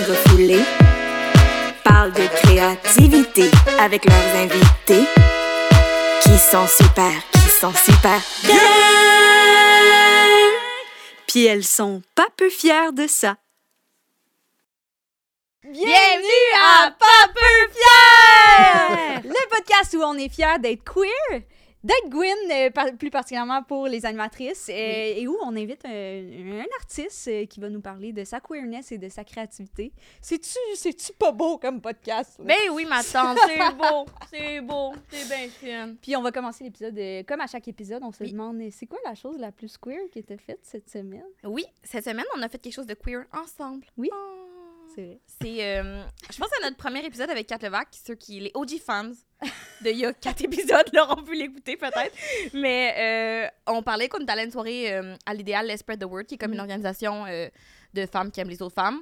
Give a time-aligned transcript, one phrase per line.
[0.00, 0.62] refoulées
[1.84, 5.06] parlent de créativité avec leurs invités
[6.22, 8.56] qui sont super, qui sont super bien.
[11.26, 13.36] Puis elles sont pas peu fières de ça.
[15.64, 19.20] Bienvenue à Pas peu fier!
[19.24, 21.42] Le podcast où on est fiers d'être queer,
[21.84, 24.72] d'être Gwyn, euh, plus particulièrement pour les animatrices, euh,
[25.16, 25.90] et où on invite un,
[26.60, 29.92] un artiste euh, qui va nous parler de sa queerness et de sa créativité.
[30.20, 32.38] C'est-tu, c'est-tu pas beau comme podcast?
[32.38, 32.44] là?
[32.46, 35.96] Ben oui, ma tante, c'est beau, c'est beau, c'est bien fine.
[36.00, 38.32] Puis on va commencer l'épisode, euh, comme à chaque épisode, on se Oui.
[38.32, 41.24] demande euh, c'est quoi la chose la plus queer qui était faite cette semaine?
[41.44, 43.86] Oui, cette semaine, on a fait quelque chose de queer ensemble.
[43.96, 44.08] Oui.
[44.12, 44.38] Oh.
[44.94, 45.20] C'est vrai.
[45.26, 48.78] C'est, euh, je pense à notre premier épisode avec Kat Levac, ceux qui, les OG
[48.84, 49.10] fans
[49.82, 52.14] de il y a quatre épisodes l'auront pu l'écouter peut-être.
[52.54, 56.00] Mais euh, on parlait qu'on était allé à une soirée euh, à l'idéal, Let's Spread
[56.00, 57.48] the Word, qui est comme une organisation euh,
[57.94, 59.00] de femmes qui aiment les autres femmes.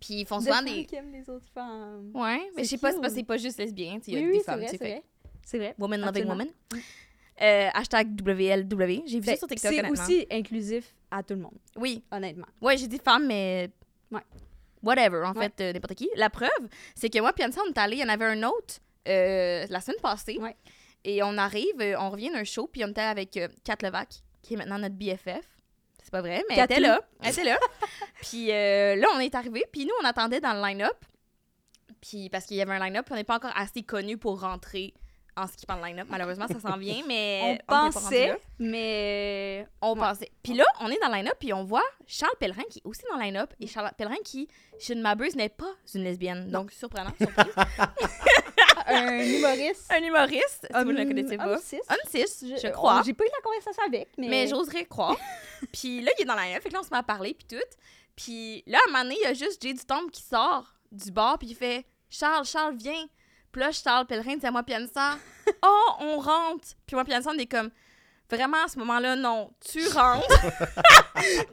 [0.00, 0.84] Puis ils font De souvent femmes des.
[0.84, 2.10] qui aiment les autres femmes.
[2.14, 3.16] Ouais, mais je sais pas, c'est pas, cute.
[3.16, 4.72] c'est pas juste lesbien, tu sais, il y a Oui, des oui, femmes, vrai, tu
[4.72, 5.02] sais, c'est vrai.
[5.44, 5.74] C'est vrai.
[5.78, 6.48] Woman loving woman.
[7.40, 9.04] Euh, hashtag WLW.
[9.06, 12.02] J'ai vu ça Ben, sur TikTok, C'est aussi inclusif à tout le monde, Oui.
[12.10, 12.46] honnêtement.
[12.60, 13.70] Ouais, j'ai dit femme, mais.
[14.10, 14.20] Ouais.
[14.82, 15.50] Whatever, en Ouais.
[15.56, 16.08] fait, euh, n'importe qui.
[16.16, 16.48] La preuve,
[16.94, 18.76] c'est que moi, puis Anne-Sandra, on est allé, il y en avait un autre
[19.08, 20.38] euh, la semaine passée.
[20.38, 20.56] Ouais.
[21.04, 24.08] Et on arrive, euh, on revient d'un show, puis on était avec Kat Levac,
[24.42, 25.44] qui est maintenant notre BFF.
[26.02, 27.00] C'est pas vrai, mais elle était là.
[27.22, 27.58] Elle était là.
[28.22, 30.96] puis euh, là, on est arrivé, puis nous, on attendait dans le line-up.
[32.00, 34.40] Puis parce qu'il y avait un line-up, puis on n'est pas encore assez connus pour
[34.40, 34.94] rentrer
[35.38, 36.06] en skippant le line-up.
[36.10, 37.60] Malheureusement, ça s'en vient, mais.
[37.68, 40.00] on rendu pensait, mais On Ouais.
[40.00, 40.30] pensait.
[40.42, 43.02] Puis là, on est dans le line-up, puis on voit Charles Pellerin qui est aussi
[43.10, 43.52] dans le line-up.
[43.60, 44.48] Et Charles Pellerin qui,
[44.80, 46.50] je ne m'abuse, n'est pas une lesbienne.
[46.50, 47.54] Donc, surprenant, surprise.
[48.86, 49.92] un humoriste.
[49.92, 51.46] Un humoriste, si vous ne le connaissez pas.
[51.52, 51.80] homme cis.
[51.88, 53.02] Un cis, je, on- crois.
[53.04, 54.28] J'ai pas eu la conversation avec, mais.
[54.28, 55.16] Mais j'oserais croire.
[55.72, 57.34] puis là, il est dans la line-up, fait que là, on se met à parler,
[57.34, 57.64] puis tout.
[58.16, 61.10] Puis là, à un moment donné, il y a juste Jay Dutombe qui sort du
[61.12, 63.04] bar, puis il fait Charles, Charles, viens.
[63.52, 65.16] Puis là, Charles Pellerin dit à moi, Pianissa,
[65.62, 66.68] oh, on rentre.
[66.86, 67.70] Puis moi, Pianissa, on est comme,
[68.30, 70.26] vraiment, à ce moment-là, non, tu rentres.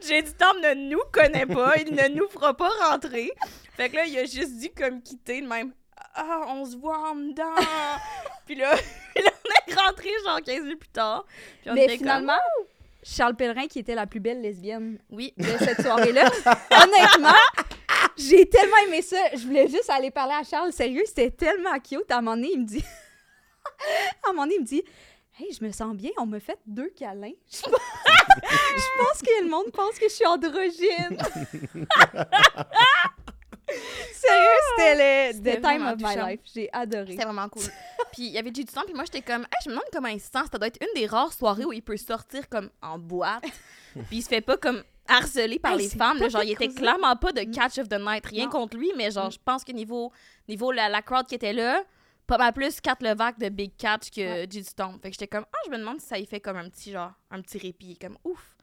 [0.00, 3.30] Jay Dutombe ne nous connaît pas, il ne nous fera pas rentrer.
[3.76, 5.72] Fait que là, il a juste dû comme quitter de même.
[6.14, 7.54] Ah, on se voit en dedans.
[8.46, 8.74] puis là,
[9.16, 11.24] on est rentré genre 15 minutes plus tard.
[11.60, 12.38] Puis on Mais comme, finalement,
[13.02, 16.30] Charles Pellerin, qui était la plus belle lesbienne oui, de cette soirée-là,
[16.70, 17.64] honnêtement,
[18.16, 19.16] j'ai tellement aimé ça.
[19.34, 20.72] Je voulais juste aller parler à Charles.
[20.72, 22.10] Sérieux, c'était tellement cute.
[22.10, 22.84] À un moment donné, il me dit.
[24.24, 24.82] à un moment donné, il me dit.
[25.38, 27.34] Hey, je me sens bien, on me fait deux câlins.
[27.52, 27.72] Je pense,
[28.42, 31.18] je pense que le monde pense que je suis androgyne.
[34.14, 36.40] Sérieux, c'était le the time of my life.
[36.54, 37.10] J'ai adoré.
[37.10, 37.64] C'était vraiment cool.
[38.12, 40.08] puis il y avait du temps, puis moi j'étais comme, Hey, je me demande comment
[40.08, 40.38] il se sent.
[40.50, 43.44] Ça doit être une des rares soirées où il peut sortir comme en boîte.
[43.92, 46.18] puis il se fait pas comme harcelé par Hey, les femmes.
[46.18, 46.28] là.
[46.28, 48.24] genre, il était clairement pas de catch of the night.
[48.26, 48.50] Rien Non.
[48.50, 49.32] contre lui, mais genre, Mm.
[49.32, 50.12] je pense que niveau,
[50.48, 51.82] niveau la, la crowd qui était là,
[52.26, 54.46] pas mal plus Kat Levac de Big Catch que Ouais.
[54.50, 54.98] G Stone.
[55.00, 56.90] Fait que j'étais comme, ah, je me demande si ça y fait comme un petit
[56.92, 57.96] genre, un petit répit.
[57.96, 58.56] Comme, ouf,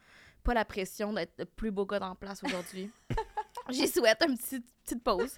[0.44, 2.90] pas la pression d'être le plus beau gars la place aujourd'hui.
[3.70, 5.36] J'y souhaite une petite, petite pause.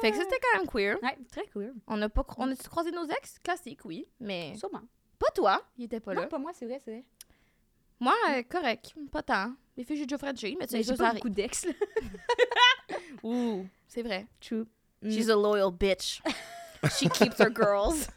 [0.00, 0.96] Fait que ça, c'était quand même queer.
[1.02, 1.74] Ouais, très cool.
[1.88, 3.38] On a pas on a-tu croisé nos ex?
[3.42, 4.82] Classique oui mais Sûrement.
[5.18, 7.04] pas toi il était pas Non, là pas moi, c'est vrai, c'est vrai.
[7.98, 11.12] moi euh, correct pas tant les filles j'ai déjà frenché mais tu sais j'ai pas
[11.14, 11.72] beaucoup d'ex, là.
[13.22, 14.66] ouh c'est vrai True.
[15.04, 16.20] she's a loyal bitch
[16.98, 18.06] she keeps her girls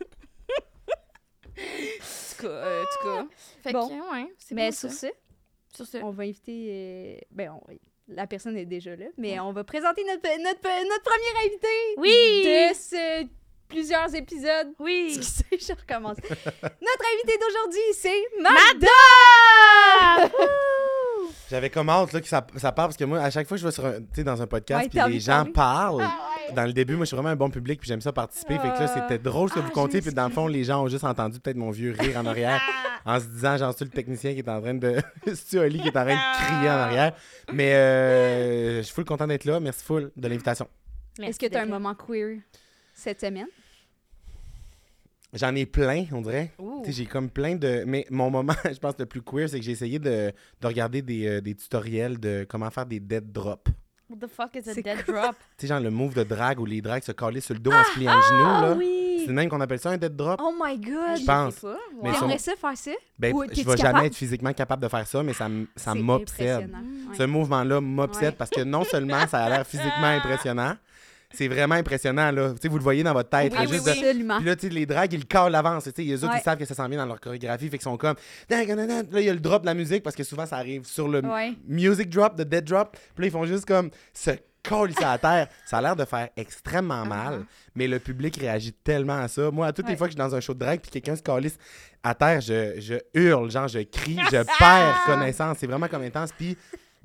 [1.57, 3.27] en tout cas euh, cas
[3.63, 3.87] fait Bon.
[3.89, 5.07] que ouais c'est Mais sur ça.
[5.07, 6.67] ce, sur ce on va inviter.
[6.69, 7.63] euh, Ben, on-
[8.09, 12.43] la personne est déjà là, mais on va présenter notre, notre, notre premier invité Oui!
[12.45, 13.27] de ce
[13.67, 14.73] plusieurs épisodes.
[14.79, 16.15] oui Excusez, je recommence.
[16.21, 18.87] notre invité d'aujourd'hui, c'est Mada
[21.49, 23.61] J'avais comme hâte là, que ça, ça part parce que moi, à chaque fois que
[23.61, 25.53] je vais sur un, dans un podcast Ouais, puis les gens parler.
[25.53, 28.11] parlent, Ah, dans le début, moi, je suis vraiment un bon public puis j'aime ça
[28.11, 28.55] participer.
[28.55, 28.87] fait que là, Ah.
[29.01, 30.01] c'était drôle ce que Ah, vous je comptiez.
[30.01, 32.61] Puis dans le fond, les gens ont juste entendu peut-être mon vieux rire en arrière
[33.05, 33.15] Ah.
[33.15, 34.97] en se disant, genre, c'est le technicien qui est en train de.
[35.35, 37.13] c'est Oli qui est en train de crier en arrière.
[37.53, 39.59] Mais euh, je suis full content d'être là.
[39.59, 40.67] Merci full de l'invitation.
[41.21, 42.39] Est-ce que tu as un moment queer
[42.93, 43.47] cette semaine?
[45.33, 46.51] J'en ai plein, on dirait.
[46.87, 47.83] J'ai comme plein de.
[47.85, 50.31] Mais mon moment, je pense, le plus queer, c'est que j'ai essayé de,
[50.61, 53.69] de regarder des, euh, des tutoriels de comment faire des dead drops.
[54.09, 55.35] what the fuck is a C'est dead drop?
[55.57, 57.71] Tu sais, genre le move de drague où les drags se calaient sur le dos
[57.71, 58.69] en se pliant le genou, là.
[58.71, 58.93] Ah oui!
[59.19, 60.39] C'est le même qu'on appelle ça un dead drop?
[60.41, 61.19] Oh my god!
[61.19, 61.61] Je pense.
[62.01, 62.19] Mais Wow.
[62.19, 62.91] T'aimerais ça faire ça?
[63.19, 64.05] Ben, Ou je vais jamais capable?
[64.05, 66.69] être physiquement capable de faire ça, mais ça, ça m'obsède.
[66.69, 67.09] Mm.
[67.09, 67.17] Ouais.
[67.17, 68.35] Ce mouvement-là m'obsède Ouais.
[68.37, 70.75] parce que non seulement ça a l'air physiquement impressionnant,
[71.33, 72.51] c'est vraiment impressionnant, là.
[72.51, 73.51] Tu sais, vous le voyez dans votre tête.
[73.51, 73.93] Oui, là, oui, juste oui.
[74.01, 74.37] de- Absolument.
[74.37, 75.85] Puis là, les drags, ils le calent l'avance.
[75.97, 76.39] Les autres, Ouais.
[76.39, 77.65] ils savent que ça s'en vient dans leur chorégraphie.
[77.69, 78.15] Fait qu'ils sont comme.
[78.49, 81.07] Là, il y a le drop de la musique parce que souvent, ça arrive sur
[81.07, 81.53] le Ouais.
[81.67, 82.91] music drop, de dead drop.
[83.15, 84.31] Puis là, ils font juste comme se
[84.63, 85.47] colle ça à terre.
[85.65, 87.45] Ça a l'air de faire extrêmement mal,
[87.75, 89.49] mais le public réagit tellement à ça.
[89.51, 91.15] Moi, à toutes les fois que je suis dans un show de drag puis quelqu'un
[91.15, 91.57] se calisse
[92.03, 95.57] à terre, je, je hurle, genre, je crie, je perds connaissance.
[95.59, 96.31] C'est vraiment comme intense.
[96.37, 96.57] Puis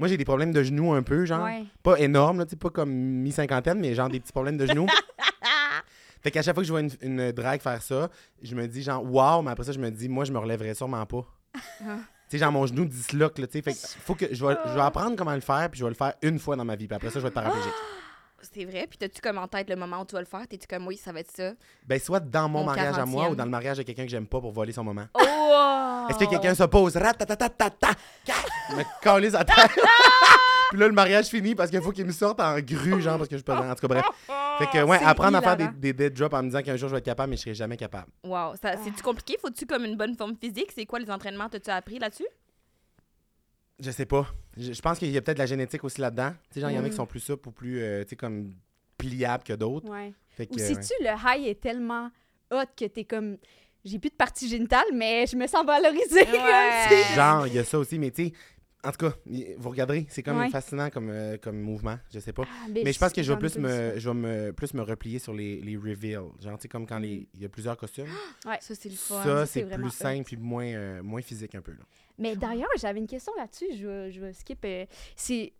[0.02, 1.44] moi, j'ai des problèmes de genoux un peu, genre.
[1.44, 1.64] Ouais.
[1.84, 4.88] Pas énormes, là, pas comme mi-cinquantaine, mais genre des petits problèmes de genoux.
[6.22, 8.10] fait qu'à chaque fois que je vois une, une drague faire ça,
[8.42, 10.74] je me dis genre, waouh, mais après ça, je me dis, moi, je me relèverais
[10.74, 11.24] sûrement pas.
[11.54, 11.84] tu
[12.30, 13.62] sais, genre, mon genou disloque, là, tu sais.
[13.62, 15.90] Fait que faut que je vais, je vais apprendre comment le faire, puis je vais
[15.90, 17.70] le faire une fois dans ma vie, puis après ça, je vais être paraplégique.
[18.52, 18.86] C'est vrai.
[18.88, 20.46] Puis t'as-tu comme en tête le moment où tu vas le faire?
[20.48, 21.52] T'es-tu comme, oui, ça va être ça?
[21.86, 23.32] Ben, soit dans mon Mon mariage à moi 40e.
[23.32, 25.06] ou dans le mariage de quelqu'un que j'aime pas pour voler son moment.
[25.14, 26.06] Oh!
[26.10, 26.96] Est-ce que quelqu'un s'oppose?
[26.96, 27.90] Ratatatata!
[28.76, 29.68] me calisse à terre.
[30.70, 33.28] Puis là, le mariage finit parce qu'il faut qu'il me sorte en grue, genre, parce
[33.28, 33.52] que je peux.
[33.52, 34.04] En tout cas, bref.
[34.58, 36.88] Fait que, ouais, apprendre à faire des, des dead drops en me disant qu'un jour
[36.88, 38.06] je vais être capable, mais je serai jamais capable.
[38.24, 38.54] Wow.
[38.60, 39.36] Ça, C'est-tu compliqué?
[39.40, 40.72] Faut-tu comme une bonne forme physique?
[40.74, 41.48] C'est quoi les entraînements?
[41.50, 42.26] T'as-tu appris là-dessus?
[43.84, 44.26] Je sais pas.
[44.56, 46.30] Je, je pense qu'il y a peut-être de la génétique aussi là-dedans.
[46.48, 46.90] Tu sais, genre, il y en a Mm.
[46.90, 48.52] qui sont plus souples ou plus, euh, tu sais, comme
[48.96, 49.90] pliables que d'autres.
[49.90, 50.12] Ouais.
[50.28, 52.10] Fait que, Ou euh, si-tu, le high est tellement
[52.52, 53.36] hot que t'es comme.
[53.84, 56.22] J'ai plus de partie génitale, mais je me sens valorisée.
[56.32, 57.14] Ouais.
[57.16, 58.32] Genre, il y a ça aussi, mais tu sais,
[58.84, 59.14] en tout cas,
[59.58, 60.50] vous regarderez, c'est comme Ouais.
[60.50, 62.42] fascinant comme, euh, comme mouvement, je sais pas.
[62.46, 65.18] Ah, Mais je pense que je vais plus me, je vais me, plus me replier
[65.20, 66.30] sur les, les reveals.
[66.40, 68.06] Genre, tu sais, comme quand les- il y a plusieurs costumes.
[68.46, 68.58] Ouais.
[68.60, 69.22] Ça, c'est le fun.
[69.22, 71.72] Ça, c'est plus simple puis moins, euh, moins physique un peu.
[71.72, 71.84] Là.
[72.18, 73.66] Mais d'ailleurs, j'avais une question là-dessus.
[73.76, 74.58] Je vais, je vais skip.
[74.64, 74.84] euh,
[75.16, 75.52] c'est,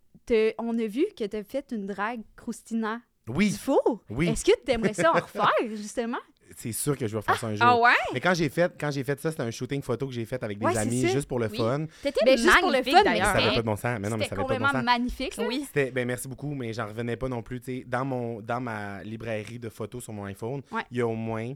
[0.59, 4.03] on a vu que tu as fait une drague croustina Oui, du four.
[4.09, 6.19] oui, Est-ce que tu aimerais ça en refaire, justement?
[6.55, 7.65] C'est sûr que je vais faire ça un jour.
[7.67, 7.91] Ah ouais?
[8.13, 10.41] Mais quand j'ai fait, quand j'ai fait ça, c'était un shooting photo que j'ai fait
[10.43, 11.57] avec des Ouais, amis juste pour le Oui.
[11.57, 11.85] fun.
[12.01, 13.25] T'étais Ben, juste pour le magnifique, fun, mais d'ailleurs.
[13.27, 13.99] Ça c'était- avait pas de bon sens.
[13.99, 14.99] Mais non, mais C'était ça avait pas de bon complètement sens.
[14.99, 15.37] magnifique.
[15.37, 15.43] là.
[15.47, 15.63] Oui.
[15.67, 17.59] C'était, ben merci beaucoup, mais j'en revenais pas non plus.
[17.61, 20.83] tu sais, Dans, mon, dans ma librairie de photos sur mon iPhone, il Ouais.
[20.91, 21.53] y a au moins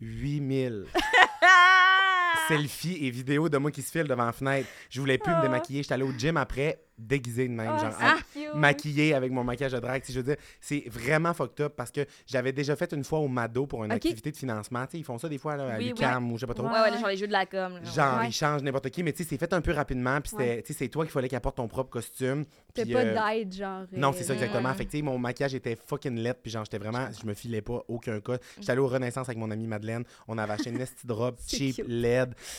[0.00, 0.84] 8000
[2.56, 4.68] selfies et vidéos de moi qui se file devant la fenêtre.
[4.90, 5.42] Je voulais plus me Ah.
[5.42, 5.82] démaquiller.
[5.82, 7.72] J'étais allé au gym après, déguisé de même.
[7.74, 8.16] Ah, genre, c'est à-
[8.46, 8.54] cute.
[8.54, 10.04] maquillé avec mon maquillage de drague.
[10.04, 13.18] Sais, Je veux dire, c'est vraiment fucked up parce que j'avais déjà fait une fois
[13.18, 14.84] au Mado pour une activité de financement.
[14.92, 15.88] Ils font ça des fois là, à Oui, oui.
[15.88, 16.66] l'UQAM ou je sais pas trop.
[16.66, 17.72] Ouais, ouais, les- genre les jeux de la com.
[17.82, 17.90] là.
[17.90, 18.28] Genre, Ouais.
[18.28, 20.20] ils changent n'importe qui, mais tu sais, c'est fait un peu rapidement.
[20.20, 20.62] Puis Ouais.
[20.68, 22.44] c'est toi qu'il fallait qu'il apporte ton propre costume.
[22.74, 23.84] Puis, pas euh, d'aide, genre.
[23.92, 24.38] non, euh, c'est ça Ouais.
[24.42, 24.72] exactement.
[24.74, 27.82] Fait que, mon maquillage était fucking laid, puis genre, j'étais vraiment, je me filais pas
[27.88, 28.36] aucun cas.
[28.58, 30.04] J'étais allé au Renaissance avec mon amie Madeleine.
[30.28, 30.78] On avait acheté une
[31.48, 31.88] cheap, cute.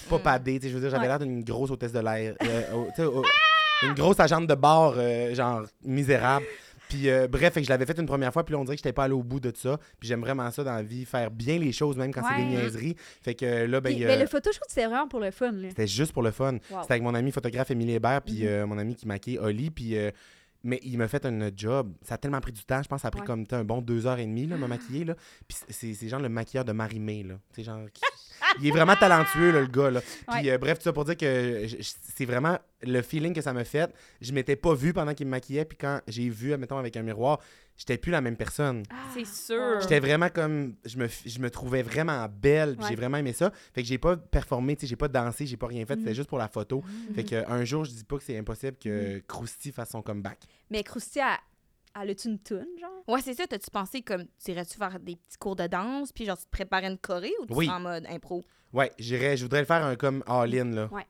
[0.10, 0.60] Pas padé.
[0.60, 2.36] Tu sais, je veux dire, j'avais l'air d'une grosse hôtesse de l'air.
[2.44, 2.82] euh,
[3.84, 6.46] une grosse agente de bar, euh, genre, misérable.
[6.90, 8.76] Puis euh, bref, fait que je l'avais fait une première fois, puis là, on dirait
[8.76, 9.78] que j'étais pas allé au bout de ça.
[10.00, 12.46] Puis j'aime vraiment ça dans la vie, faire bien les choses, même quand c'est des
[12.46, 12.96] niaiseries.
[13.22, 15.52] Fait que euh, là, ben, Puis, euh, ben, le photoshoot, c'était vraiment pour le fun.
[15.54, 15.70] Là.
[15.70, 16.54] c'était juste pour le fun.
[16.70, 16.82] Wow.
[16.82, 18.48] C'était avec mon ami photographe Émilie Hébert, puis Mhm.
[18.48, 19.96] euh, mon ami qui maquille Oli, puis...
[20.64, 21.94] mais il m'a fait un job.
[22.04, 22.82] Ça a tellement pris du temps.
[22.84, 23.28] Je pense que ça a pris Ouais.
[23.28, 25.04] comme un bon deux heures et demie, là, me maquiller.
[25.06, 25.16] Là.
[25.48, 27.36] Puis c'est- c'est genre le maquilleur de Marie-Mé, là.
[27.54, 27.86] Tu sais, genre...
[27.94, 28.02] qui-
[28.62, 30.02] Il est vraiment talentueux, là, le gars, là.
[30.02, 30.52] Puis Ouais.
[30.52, 31.66] euh, bref, tout ça pour dire que
[32.16, 33.94] c'est vraiment le feeling que ça m'a fait.
[34.22, 37.02] Je m'étais pas vu pendant qu'il me maquillait, puis quand j'ai vu, mettons, avec un
[37.02, 37.40] miroir,
[37.78, 38.84] j'étais plus la même personne.
[39.14, 39.80] C'est sûr.
[39.82, 40.76] J'étais vraiment comme.
[40.86, 42.86] Je me, je me trouvais vraiment belle, Ouais.
[42.90, 43.52] j'ai vraiment aimé ça.
[43.74, 46.16] Fait que j'ai pas performé, j'ai pas dansé, j'ai pas rien fait, c'était Mhm.
[46.16, 46.84] juste pour la photo.
[47.16, 50.02] Fait que euh, un jour, je dis pas que c'est impossible que Krusty fasse son
[50.02, 50.40] comeback.
[50.70, 51.38] Mais Krusty, elle,
[52.02, 53.04] elle a-tu une toune, genre?
[53.08, 53.46] Ouais, c'est ça.
[53.48, 56.50] T'as-tu pensé comme, tu irais-tu faire des petits cours de danse, puis genre, tu te
[56.52, 57.66] préparais une choré ou tu Oui.
[57.66, 58.44] serais en mode impro?
[58.74, 60.90] Ouais, j'irais, je voudrais le faire un comme all-in, là.
[60.92, 61.06] Ouais.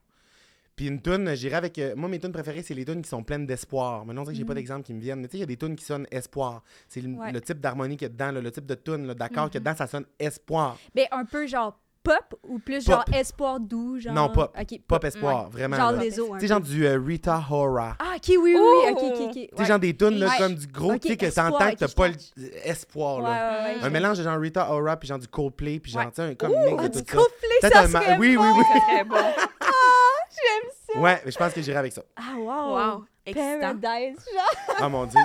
[0.76, 1.78] Puis une tune, j'irais avec.
[1.78, 4.04] euh, moi, mes tunes préférées, c'est les tunes qui sont pleines d'espoir.
[4.04, 4.58] Maintenant, dirait que j'ai pas Mhm.
[4.58, 5.20] d'exemple qui me viennent.
[5.20, 6.64] Mais tu sais, il y a des tunes qui sonnent espoir.
[6.88, 7.30] C'est le, Ouais.
[7.30, 9.56] le type d'harmonie qu'il y a dedans, là, le type de tune, d'accord, qu'il y
[9.58, 10.76] a dedans, ça sonne espoir.
[10.92, 13.14] Ben, un peu genre pop ou plus genre Pop.
[13.14, 14.12] espoir doux, genre.
[14.14, 14.54] Non, pop.
[14.60, 15.76] Ok, Pop espoir, vraiment.
[15.76, 15.98] Genre là.
[15.98, 16.38] des os.
[16.38, 17.96] sais, genre du euh, Rita Ora.
[17.98, 18.92] Ah, ok, oui, oui, oui.
[18.92, 19.32] Ok, ok, ok.
[19.32, 19.64] Tu sais, ouais.
[19.64, 20.38] genre des tunes, là, Ouais.
[20.38, 23.28] comme du gros, Ok, tu sais, que t'entends que t'as pas l'espoir, là.
[23.30, 26.10] ouais, ouais, Un mélange de genre Rita Ora puis genre du Coldplay puis genre, Ouais.
[26.10, 27.18] tu sais, un comme mix Ah, de du tout
[27.60, 27.70] ça.
[27.70, 28.64] Ça serait Oui, oui, oui.
[28.86, 29.16] Très bon.
[29.64, 31.00] J'aime ça.
[31.00, 32.02] Ouais, mais je pense que j'irai avec ça.
[32.16, 33.04] Ah, wow.
[33.26, 33.74] Excitant.
[33.80, 34.76] Paradise, genre.
[34.82, 35.20] Oh mon dieu.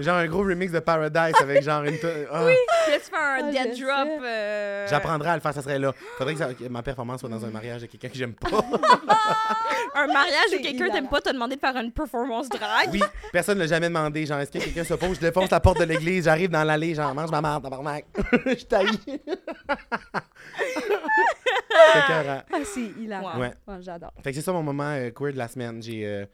[0.00, 1.94] genre un gros remix de Paradise avec genre une.
[2.30, 2.44] ah.
[2.46, 4.08] Puis là, tu fais un Ah, dead drop.
[4.22, 5.92] euh, J'apprendrai à le faire, ça serait là.
[6.18, 8.48] Faudrait que, ça- que ma performance soit dans un mariage de quelqu'un que j'aime pas.
[9.94, 12.90] Un mariage où quelqu'un t'aime pas t'a demandé de faire une performance drag.
[12.92, 13.02] oui,
[13.32, 14.26] personne ne l'a jamais demandé.
[14.26, 16.94] Genre, est-ce que quelqu'un se pose, je défonce la porte de l'église, j'arrive dans l'allée,
[16.94, 18.04] genre, mange ma merde, tabarnak.
[18.46, 18.86] je taille.
[19.04, 19.20] C'est.
[21.74, 23.38] Ah, c'est hilarant.
[23.40, 23.52] Ouais.
[23.66, 24.12] Ouais, J'adore.
[24.22, 25.82] Fait que c'est ça mon moment euh, queer de la semaine.
[25.82, 26.26] J'ai, euh,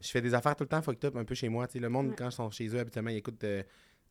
[0.00, 1.66] je fais des affaires tout le temps fucked up un peu chez moi.
[1.66, 2.14] Tu sais, le monde, Ouais.
[2.16, 3.62] quand ils sont chez eux, habituellement, ils écoutent euh,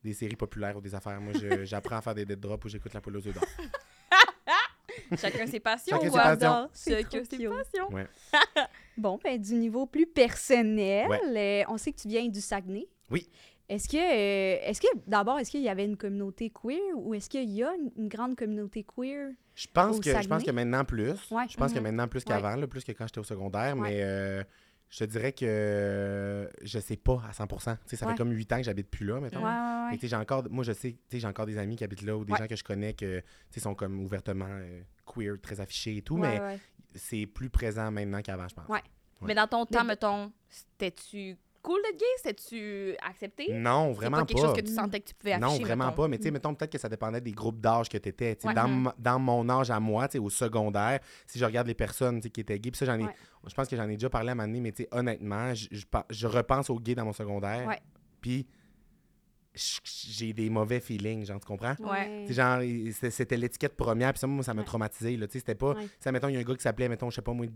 [0.02, 1.20] des séries populaires ou des affaires.
[1.20, 1.32] Moi,
[1.64, 3.34] j'apprends à faire des dead drops ou j'écoute la poule aux d'or.
[5.16, 5.96] Chacun ses passions.
[5.96, 6.68] Chacun ses passions.
[6.74, 7.92] Chacun ses passions.
[7.92, 8.06] Ouais.
[8.96, 11.62] Bon, ben, du niveau plus personnel, Ouais.
[11.62, 12.88] euh, on sait que tu viens du Saguenay.
[13.12, 13.30] Oui.
[13.68, 17.30] Est-ce que, euh, est-ce que d'abord, est-ce qu'il y avait une communauté queer ou est-ce
[17.30, 19.30] qu'il y a une, une grande communauté queer?
[19.54, 21.30] Je pense Au que je pense que maintenant plus.
[21.30, 21.44] Ouais.
[21.48, 21.84] Je pense que Mhm.
[21.84, 23.76] maintenant plus qu'avant, plus que quand j'étais au secondaire.
[23.76, 23.88] Ouais.
[23.90, 24.42] Mais euh,
[24.90, 27.54] Je te dirais que euh, je sais pas à 100 Tu
[27.86, 28.12] sais, ça Ouais.
[28.12, 29.44] fait comme 8 ans que j'habite plus là, mettons.
[29.44, 32.16] Ouais, j'ai encore, moi, je sais, tu sais, j'ai encore des amis qui habitent là
[32.16, 32.38] ou des Ouais.
[32.38, 36.02] gens que je connais que, tu sais, sont comme ouvertement euh, queer, très affichés et
[36.02, 36.60] tout, Ouais, mais ouais.
[36.94, 38.66] c'est plus présent maintenant qu'avant, je pense.
[38.68, 38.82] Ouais.
[39.20, 42.04] Mais dans ton temps, Mais- mettons, c'était-tu cool d'être gay?
[42.22, 43.52] C'était-tu accepté?
[43.52, 44.46] Non, vraiment pas quelque pas.
[44.48, 45.96] chose que tu sentais que tu pouvais afficher, Non, vraiment mettons.
[46.02, 46.08] pas.
[46.08, 48.36] Mais tu sais, mettons peut-être que ça dépendait des groupes d'âge que tu étais.
[48.44, 48.54] Ouais.
[48.54, 48.86] Dans, Mhm.
[48.86, 52.16] m- dans mon âge à moi, tu sais, au secondaire, si je regarde les personnes
[52.20, 53.04] tu sais, qui étaient gays, puis ça, j'en ai.
[53.04, 53.14] Ouais.
[53.46, 55.54] Je pense que j'en ai déjà parlé à un moment donné, mais tu sais, honnêtement,
[55.54, 57.68] je, je, pen- je repense aux gays dans mon secondaire.
[58.20, 58.46] Puis
[59.84, 61.74] j'ai des mauvais feelings, genre, tu comprends?
[61.80, 62.26] Ouais.
[62.28, 62.60] Genre,
[63.10, 65.74] c'était l'étiquette première, puis ça, moi, ça m'a traumatisé, là, tu sais, c'était pas...
[65.74, 65.84] Ouais.
[65.84, 67.46] Tu sais, mettons, il y a un gars qui s'appelait, mettons, je sais pas moi,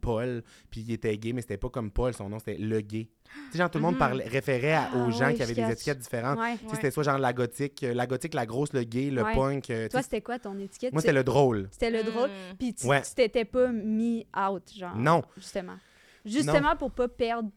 [0.00, 3.08] Paul, puis il était gay, mais c'était pas comme Paul, son nom, c'était le gay.
[3.24, 3.98] Tu sais, genre, tout le monde Mhm.
[3.98, 5.72] parlait, référait à- aux Ah gens qui avaient des catch.
[5.72, 6.38] étiquettes différentes.
[6.38, 6.52] Ouais.
[6.52, 6.74] Tu sais, Ouais.
[6.76, 9.34] c'était soit genre la gothique, euh, la gothique, la grosse, le gay, le Ouais.
[9.34, 9.70] punk.
[9.70, 10.92] euh, Toi, c'était quoi ton étiquette?
[10.92, 11.68] moi, c'était le drôle.
[11.70, 12.28] C'était le drôle.
[12.30, 12.56] Mm.
[12.58, 14.96] Puis tu t'étais pas mis out, genre.
[14.96, 15.22] Non.
[15.36, 15.76] Justement.
[16.24, 17.50] Justement pour pas perdre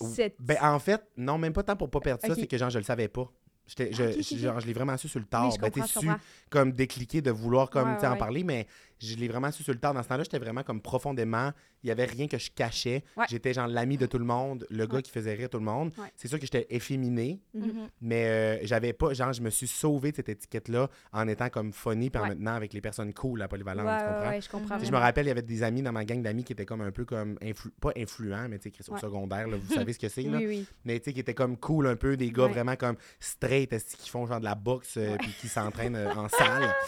[0.00, 0.36] cette.
[0.40, 2.78] Ben, en fait, non, même pas tant pour pas perdre ça, c'est que genre, je
[2.78, 3.30] le savais pas.
[3.66, 5.44] J'étais- je, Ah, genre, je l'ai vraiment su sur le tard.
[5.46, 6.06] Oui, je Ben, je su
[6.48, 8.66] comme décliquer de vouloir comme, Ouais, en parler, mais
[9.00, 9.94] je l'ai vraiment su sur le tard.
[9.94, 11.52] Dans ce temps-là, j'étais vraiment comme profondément.
[11.84, 13.04] Il y avait rien que je cachais.
[13.16, 13.24] Ouais.
[13.28, 15.92] J'étais genre l'ami de tout le monde, le gars qui faisait rire tout le monde.
[15.96, 16.12] Ouais.
[16.16, 17.66] C'est sûr que j'étais efféminé, Mhm.
[17.66, 17.88] Mhm.
[18.00, 19.12] mais euh, j'avais pas.
[19.14, 22.54] Genre, je me suis sauvé de cette étiquette-là en étant comme funny puis en maintenant
[22.54, 23.86] avec les personnes cool à Polyvalente.
[23.86, 24.40] tu comprends?
[24.40, 24.78] je comprends.
[24.84, 26.80] Je me rappelle, il y avait des amis dans ma gang d'amis qui étaient comme
[26.80, 29.74] un peu comme, influ- pas influents, mais tu sais, qui sont au secondaire, là, vous
[29.74, 30.38] savez ce que c'est, là.
[30.38, 30.66] Oui, oui.
[30.84, 34.10] Mais tu sais, qui étaient comme cool un peu, des gars vraiment comme straight, qui
[34.10, 36.74] font genre de la boxe, euh, puis qui s'entraînent euh, en salle.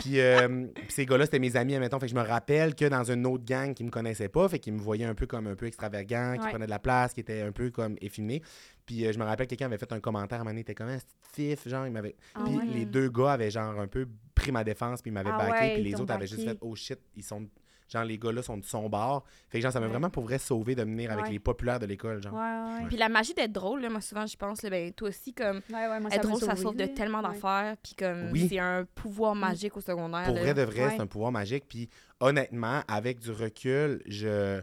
[0.00, 1.98] Puis, euh, ces gars-là, c'était mes amis, admettons.
[1.98, 4.58] Fait que je me rappelle que dans une autre gang qui me connaissait pas, fait
[4.58, 6.50] qu'ils me voyaient un peu comme un peu extravagant, qui Ouais.
[6.50, 8.42] prenait de la place, qui était un peu comme efféminé.
[8.86, 10.60] Puis euh, je me rappelle que quelqu'un avait fait un commentaire à un moment donné,
[10.60, 12.14] il était comme un petit fif, genre, il m'avait.
[12.34, 12.64] Ah puis ouais.
[12.74, 15.52] les deux gars avaient genre un peu pris ma défense, puis ils m'avaient Ah backé,
[15.66, 17.46] ouais, puis les autres avaient juste fait oh shit, ils sont.
[17.92, 19.24] Genre, les gars-là sont de son bord.
[19.48, 19.90] Fait que genre, ça m'a Ouais.
[19.92, 21.32] vraiment pour vrai sauvé de venir avec Ouais.
[21.32, 22.34] les populaires de l'école, genre.
[22.34, 22.40] Ouais,
[22.82, 22.86] ouais.
[22.86, 25.60] Puis la magie d'être drôle, là, moi, souvent, je pense, là, ben, toi aussi, comme,
[25.70, 27.28] Ouais, ouais, moi, être drôle, ça sauve de tellement Ouais.
[27.34, 27.76] d'affaires.
[27.82, 28.46] Puis comme, Oui.
[28.48, 30.24] c'est un pouvoir magique au secondaire.
[30.24, 30.40] Pour là.
[30.42, 30.90] vrai de vrai, Ouais.
[30.96, 31.64] c'est un pouvoir magique.
[31.68, 31.88] Puis
[32.20, 34.60] honnêtement, avec du recul, je.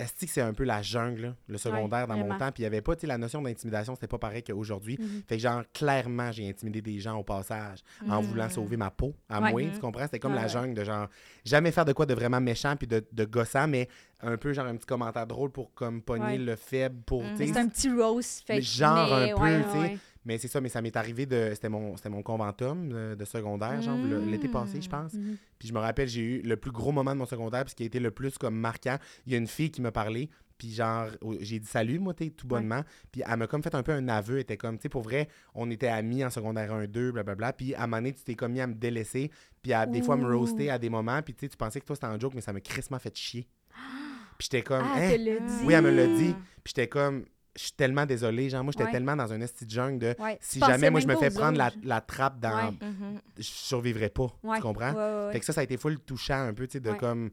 [0.00, 2.50] Est-ce que c'est un peu la jungle, le secondaire dans mon temps?
[2.52, 4.96] Puis il n'y avait pas, tu sais, la notion d'intimidation, c'était pas pareil qu'aujourd'hui.
[4.98, 5.22] Mhm.
[5.28, 8.24] Fait que, genre, clairement, j'ai intimidé des gens au passage en Mm.
[8.24, 9.50] voulant sauver ma peau à Ouais.
[9.50, 9.62] moi.
[9.74, 10.04] Tu comprends?
[10.04, 11.08] C'était comme Ouais, la jungle de genre,
[11.44, 13.88] jamais faire de quoi de vraiment méchant puis de, de gossant, mais
[14.22, 16.38] un peu, genre, un petit commentaire drôle pour, comme, pogner Ouais.
[16.38, 17.36] le faible pour, Mhm.
[17.36, 18.46] sais, C'est un petit roast.
[18.46, 19.98] Fait genre un peu, ouais, tu sais.
[20.24, 21.50] Mais c'est ça, mais ça m'est arrivé de.
[21.54, 23.96] C'était mon, c'était mon conventum de secondaire, genre,
[24.26, 25.14] l'été passé, je pense.
[25.14, 25.36] Mhm.
[25.58, 27.76] Puis je me rappelle, j'ai eu le plus gros moment de mon secondaire, puis ce
[27.76, 28.98] qui a été le plus comme marquant.
[29.26, 31.06] Il y a une fille qui m'a parlé, puis genre,
[31.40, 32.82] j'ai dit salut, moi, t'es tout bonnement.
[33.10, 34.34] Puis elle m'a comme fait un peu un aveu.
[34.34, 37.54] Elle était comme, tu sais, pour vrai, on était amis en secondaire 1, 2, blablabla.
[37.54, 39.30] Puis à un moment donné, tu t'es comme mis à me délaisser,
[39.62, 41.86] puis à des fois me roaster à des moments, puis tu sais, tu pensais que
[41.86, 43.48] toi c'était un joke, mais ça m'a crissement fait chier.
[44.38, 45.10] Puis j'étais comme, Ah, hein?
[45.10, 45.64] te le dit.
[45.66, 46.34] Oui, elle me l'a dit.
[46.64, 47.24] Puis j'étais comme,
[47.56, 48.48] je suis tellement désolé.
[48.50, 48.92] Genre, moi, j'étais Ouais.
[48.92, 50.38] tellement dans un esti de jungle de Ouais.
[50.40, 52.54] si jamais moi je me fais prendre la, la trappe dans.
[52.54, 52.70] Ouais.
[52.80, 53.20] Mhm.
[53.38, 54.28] Je survivrais pas.
[54.42, 54.56] Ouais.
[54.56, 54.92] Tu comprends?
[54.92, 55.32] Ouais, ouais, ouais.
[55.32, 56.96] Fait que ça, ça a été full touchant un peu, tu sais, de Ouais.
[56.98, 57.30] comme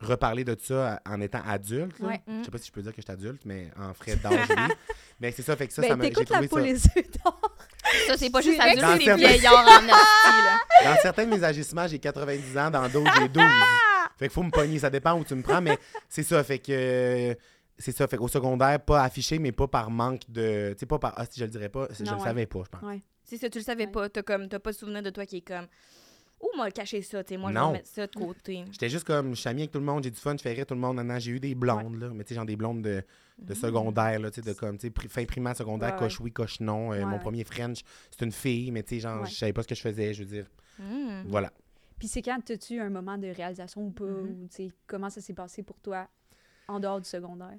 [0.00, 1.98] reparler de ça en étant adulte.
[2.00, 2.08] là.
[2.08, 2.20] Ouais.
[2.26, 4.48] Je sais pas si je peux dire que je suis adulte, mais en frais d'âge.
[5.20, 6.56] Mais c'est ça, fait que ça, Ben, ça m'a j'ai t'écoutes la trouvé ça.
[6.56, 7.40] peau les yeux d'or.
[8.08, 9.94] Ça, c'est pas juste adulte, que c'est c'est- vieillard en là.
[10.84, 13.44] Dans certains de mes agissements, j'ai 90 ans, dans d'autres, j'ai 12.
[14.18, 15.78] Fait qu'il faut me pogner, ça dépend où tu me prends, mais
[16.08, 17.36] c'est ça, fait que.
[17.78, 20.72] C'est ça, fait qu'au secondaire, pas affiché, mais pas par manque de.
[20.74, 21.12] Tu sais, pas par.
[21.16, 22.82] Ah, si je le dirais pas, je le savais pas, je pense.
[22.82, 23.02] Ouais.
[23.24, 23.90] C'est ça, tu le savais Ouais.
[23.92, 24.08] pas.
[24.08, 25.66] T'as comme, t'as pas de souvenir de toi qui est comme,
[26.40, 27.66] ouh, moi, cacher ça, tu sais, moi, je Non.
[27.68, 28.64] vais mettre ça de côté.
[28.70, 30.52] J'étais juste comme, je suis ami avec tout le monde, j'ai du fun, je fais
[30.52, 30.96] rire tout le monde.
[30.96, 33.02] Maintenant, j'ai eu des blondes, là, mais tu sais, genre des blondes de,
[33.38, 36.20] de secondaire, là, tu sais, de comme, tu sais, pri- fin primaire, secondaire, Ouais, coche
[36.20, 36.92] oui, coche non.
[36.92, 39.28] Euh, Ouais, mon premier French, c'est une fille, mais tu sais, genre, Ouais.
[39.28, 40.46] je savais pas ce que je faisais, je veux dire.
[40.78, 41.22] Mm.
[41.26, 41.50] Voilà.
[41.98, 44.04] Puis c'est quand t'as-tu un moment de réalisation ou pas?
[44.04, 44.42] Mhm.
[44.42, 46.06] ou, tu sais, comment ça s'est passé pour toi
[46.68, 47.58] en dehors du secondaire?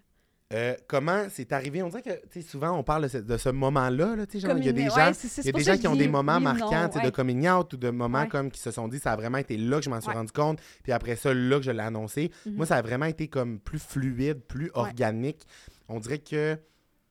[0.53, 1.81] Euh, comment c'est arrivé?
[1.81, 4.55] On dirait que, souvent, on parle de ce, de ce moment-là, là, tu sais, genre,
[4.57, 5.11] il y a des gens...
[5.39, 7.01] Il y a des gens qui ont des moments marquants, non, ouais.
[7.03, 8.27] de coming out ou de moments Ouais.
[8.27, 10.15] comme qui se sont dit, ça a vraiment été là que je m'en suis Ouais.
[10.15, 12.29] rendu compte, puis après ça, là que je l'ai annoncé.
[12.45, 12.55] Mhm.
[12.57, 15.41] Moi, ça a vraiment été comme plus fluide, plus organique.
[15.89, 16.59] On dirait que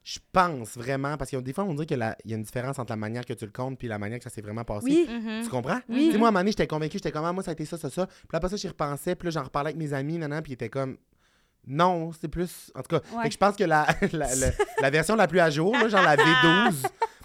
[0.05, 2.93] je pense vraiment, parce que des fois, on dirait qu'il y a une différence entre
[2.93, 4.87] la manière que tu le comptes puis la manière que ça s'est vraiment passé.
[4.87, 5.43] Oui, Mhm.
[5.43, 5.81] Tu comprends?
[5.89, 6.07] Oui.
[6.07, 7.55] Tu sais, moi, à un moment donné, j'étais convaincu, j'étais comme, ah, moi, ça a
[7.55, 8.07] été ça, ça, ça.
[8.07, 10.55] Puis après ça, j'y repensais, puis là, j'en reparlais avec mes amis, nanan, puis ils
[10.55, 10.99] étaient comme,
[11.67, 12.71] non, c'est plus.
[12.75, 13.23] En tout cas, Ouais.
[13.25, 15.89] fait que je pense que la, la, la- la version la plus à jour, là,
[15.89, 16.75] genre la V12,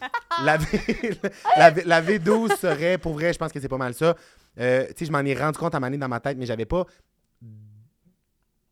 [0.44, 1.20] la, V,
[1.58, 4.16] la, V- la V12 serait, pour vrai, je pense que c'est pas mal ça.
[4.60, 6.66] Euh, tu sais, je m'en ai rendu compte à donné dans ma tête, mais j'avais
[6.66, 6.86] pas.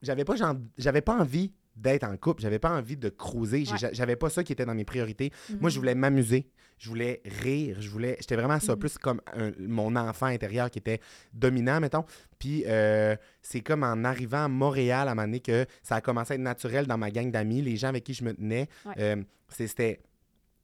[0.01, 0.35] J'avais pas,
[0.77, 2.41] j'avais pas envie d'être en couple.
[2.41, 3.63] J'avais pas envie de cruiser.
[3.71, 3.89] Ouais.
[3.93, 5.31] J'avais pas ça qui était dans mes priorités.
[5.61, 5.79] Moi, je Mhm.
[5.81, 6.49] voulais m'amuser.
[6.79, 7.77] Je voulais rire.
[7.79, 8.17] Je voulais.
[8.19, 8.79] J'étais vraiment ça, Mhm.
[8.79, 10.99] plus comme un- mon enfant intérieur qui était
[11.33, 12.03] dominant, mettons.
[12.39, 16.01] Puis euh, c'est comme en arrivant à Montréal à un moment donné que ça a
[16.01, 17.61] commencé à être naturel dans ma gang d'amis.
[17.61, 18.93] Les gens avec qui je me tenais, Ouais.
[18.99, 19.15] euh,
[19.49, 19.99] c'était.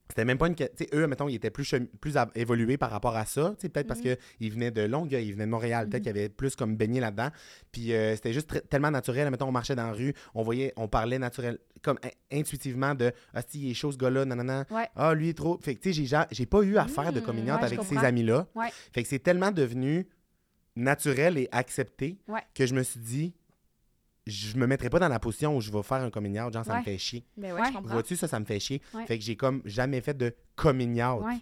[0.08, 0.54] C'était même pas une.
[0.54, 3.24] que- Tu sais, eux, mettons, ils étaient plus, chemi- plus av- évolués par rapport à
[3.24, 3.54] ça.
[3.58, 4.16] Peut-être parce Mhm.
[4.38, 5.88] qu'ils venaient de Longueuil, ils venaient de Montréal.
[5.88, 6.12] Peut-être Mhm.
[6.12, 7.30] qu'ils avaient plus comme baigné là-dedans.
[7.72, 9.30] Puis euh, c'était juste tellement naturel.
[9.30, 13.12] Mettons, on marchait dans la rue, on voyait, on parlait naturel, comme in- intuitivement de
[13.32, 14.66] Ah, si, il est chaud ce gars-là, nanana.
[14.70, 14.88] Ouais.
[14.94, 15.58] Ah, lui est trop.
[15.62, 17.20] Fait que, tu sais, j'ai ja- j'ai pas eu à faire de
[17.54, 18.46] Ouais, je avec ces amis-là.
[18.54, 18.68] Ouais.
[18.92, 20.06] Fait que c'est tellement devenu
[20.76, 22.18] naturel et accepté
[22.54, 23.34] que je me suis dit,
[24.26, 26.52] je me mettrai pas dans la position où je vais faire un coming out.
[26.52, 27.24] Genre, ça me fait chier.
[27.36, 27.68] Ben ouais, Ouais.
[27.68, 27.92] je comprends.
[27.92, 28.80] Vois-tu, ça, ça me fait chier.
[28.94, 29.06] Ouais.
[29.06, 31.22] Fait que j'ai comme jamais fait de coming out.
[31.24, 31.38] Ouais.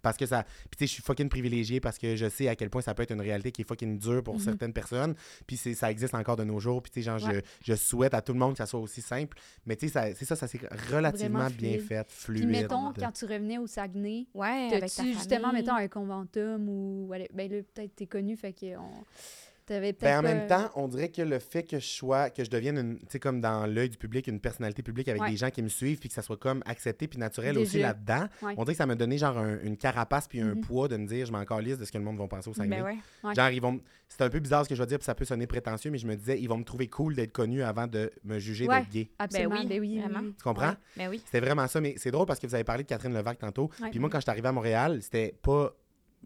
[0.00, 0.44] Parce que ça.
[0.44, 2.94] Puis tu sais, je suis fucking privilégié parce que je sais à quel point ça
[2.94, 4.40] peut être une réalité qui est fucking dure pour Mhm.
[4.40, 5.14] certaines personnes.
[5.44, 6.82] Puis c'est- ça existe encore de nos jours.
[6.82, 7.42] Puis tu sais, genre, Ouais.
[7.62, 9.36] je, je souhaite à tout le monde que ça soit aussi simple.
[9.66, 10.60] Mais tu sais, ça- c'est ça, ça s'est
[10.92, 11.80] relativement bien fluide.
[11.88, 12.48] fait, Puis fluide.
[12.48, 15.62] mettons, quand tu revenais au Saguenay, Ouais, avec ta justement, famille?
[15.62, 17.10] mettons, un conventum ou...
[17.12, 18.76] allez, Ben là, peut-être t'es connu, fait que
[19.68, 22.78] Ben, en même temps, on dirait que le fait que je sois, que je devienne,
[22.78, 25.30] une- tu sais, comme dans l'œil du public, une personnalité publique avec Ouais.
[25.30, 28.26] des gens qui me suivent, puis que ça soit comme accepté puis naturel aussi là-dedans,
[28.42, 28.54] Ouais.
[28.56, 30.60] on dirait que ça m'a donné genre un- une carapace puis un Mhm.
[30.62, 32.54] poids de me dire, je m'en calisse de ce que le monde va penser au
[32.54, 32.78] Saguenay.
[32.78, 32.98] Ben ouais.
[33.24, 33.34] Ouais.
[33.34, 33.80] Genre, ils vont.
[34.08, 35.96] C'est un peu bizarre ce que je vais dire, puis ça peut sonner prétentieux, mais
[35.96, 38.80] je me disais, ils vont me trouver cool d'être connu avant de me juger Ouais.
[38.80, 39.10] d'être gay.
[39.18, 40.20] Absolument, Ben oui, ben oui, vraiment.
[40.36, 40.68] Tu comprends?
[40.68, 40.76] Ouais.
[40.98, 41.22] Ben oui.
[41.24, 43.70] C'était vraiment ça, mais c'est drôle parce que vous avez parlé de Catherine Levac tantôt.
[43.90, 45.72] Puis moi, quand je suis arrivé à Montréal, c'était pas.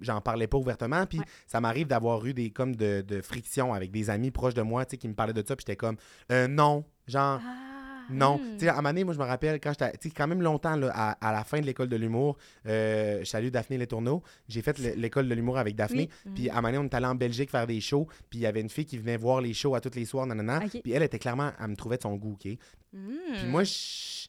[0.00, 1.24] J'en parlais pas ouvertement, puis Ouais.
[1.46, 4.84] ça m'arrive d'avoir eu des comme de, de frictions avec des amis proches de moi,
[4.84, 5.96] tu sais, qui me parlaient de ça, puis j'étais comme,
[6.32, 7.62] euh, non, genre, Ah,
[8.08, 8.38] non.
[8.38, 8.52] Hmm.
[8.52, 10.28] Tu sais, à un moment donné, moi, je me rappelle, quand j'étais, tu sais, quand
[10.28, 12.36] même longtemps, là, à, à la fin de l'école de l'humour,
[12.66, 16.32] euh, je salue Daphné Les Tourneaux, j'ai fait le- l'école de l'humour avec Daphné, Oui.
[16.34, 18.42] puis à un moment donné, on est allé en Belgique faire des shows, puis il
[18.42, 20.82] y avait une fille qui venait voir les shows à tous les soirs, nanana, Ok.
[20.84, 22.56] puis elle était clairement, elle me trouvait de son goût, OK?
[22.92, 22.98] Mm.
[23.34, 24.28] Puis moi, je-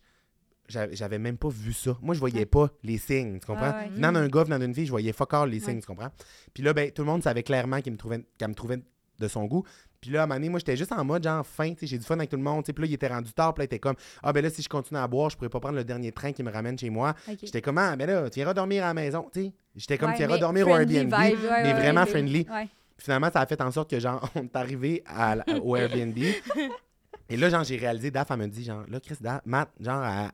[0.68, 1.98] j'avais même pas vu ça.
[2.02, 3.72] Moi, je voyais pas les signes, tu comprends?
[3.74, 3.90] Ah ouais.
[3.90, 6.10] Venant d'un gars, venant d'une fille, je voyais fuck all les signes, tu comprends?
[6.54, 8.80] Puis là, ben, tout le monde savait clairement qu'il me trouvait, qu'elle me trouvait
[9.20, 9.64] de son goût.
[10.00, 11.88] Puis là, à un moment donné, moi, j'étais juste en mode, genre, fin, tu sais,
[11.88, 12.74] j'ai du fun avec tout le monde, tu sais.
[12.74, 14.62] Puis là, il était rendu tard, puis là, il était comme, ah, ben là, si
[14.62, 16.90] je continue à boire, je pourrais pas prendre le dernier train qui me ramène chez
[16.90, 17.16] moi.
[17.42, 19.54] J'étais comme, ah, ben là, tu iras dormir à la maison, tu sais.
[19.76, 21.14] J'étais comme, Ouais, tu iras dormir au Airbnb.
[21.14, 22.46] vibe, mais vraiment friendly.
[22.50, 22.68] Ouais.
[22.98, 26.18] Finalement, ça a fait en sorte que, genre, on est arrivé à, au Airbnb.
[27.30, 30.04] et là, genre, j'ai réalisé, Daph, elle me dit, genre, là, Chris, Daph, Matt, genre,
[30.04, 30.32] elle,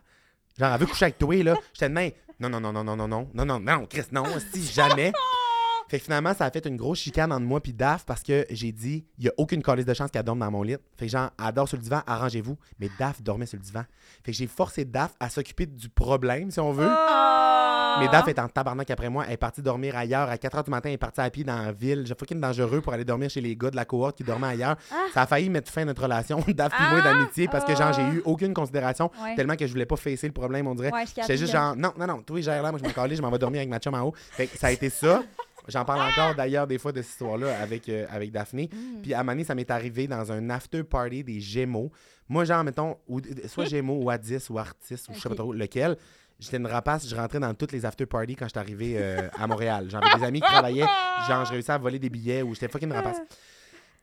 [0.57, 1.55] genre, elle veut coucher avec toi, là.
[1.73, 4.25] J'étais de main, non, non, non, non, non, non, non, non, non, non, Chris, non,
[4.53, 5.11] si, jamais.
[5.89, 8.45] Fait que finalement, ça a fait une grosse chicane entre moi puis Daph parce que
[8.49, 10.75] j'ai dit, il y a aucune calice de chance qu'elle dorme dans mon lit.
[10.97, 12.57] Fait que genre, elle dort sur le divan, arrangez-vous.
[12.79, 13.83] Mais Daph dormait sur le divan.
[14.23, 16.89] Fait que j'ai forcé Daph à s'occuper du problème, si on veut.
[16.89, 17.97] Ah!
[17.99, 19.23] Mais Daph est en tabarnak après moi.
[19.27, 20.29] Elle est partie dormir ailleurs.
[20.29, 22.03] À 4 h du matin, elle est partie à pied dans la ville.
[22.07, 24.75] J'ai fucking dangereux pour aller dormir chez les gars de la cohorte qui dormaient ailleurs.
[24.91, 24.95] Ah!
[25.13, 27.93] Ça a failli mettre fin à notre relation, Daph et moi, d'amitié, parce que genre,
[27.93, 29.35] j'ai eu aucune considération Ouais.
[29.35, 30.91] tellement que je voulais pas facer le problème, on dirait.
[30.91, 33.29] Ouais, J'étais juste genre, non, non, non, toi, gère là, moi, je m'en je m'en
[33.29, 34.13] vais dormir avec ma chum en haut.
[34.15, 35.21] Fait que ça a été ça.
[35.67, 38.69] J'en parle encore d'ailleurs des fois de cette histoire-là avec, euh, avec Daphné.
[39.01, 41.91] Puis à un moment donné, ça m'est arrivé dans un after party des Gémeaux.
[42.27, 45.53] Moi, genre, mettons, ou, soit Gémeaux ou Adis ou Artis ou je sais pas trop
[45.53, 45.97] lequel.
[46.39, 49.47] J'étais une rapace, je rentrais dans toutes les after parties quand j'étais arrivé euh, à
[49.47, 49.87] Montréal.
[49.89, 50.85] J'avais des amis qui travaillaient,
[51.27, 53.21] genre, je réussissais à voler des billets ou j'étais fucking rapace.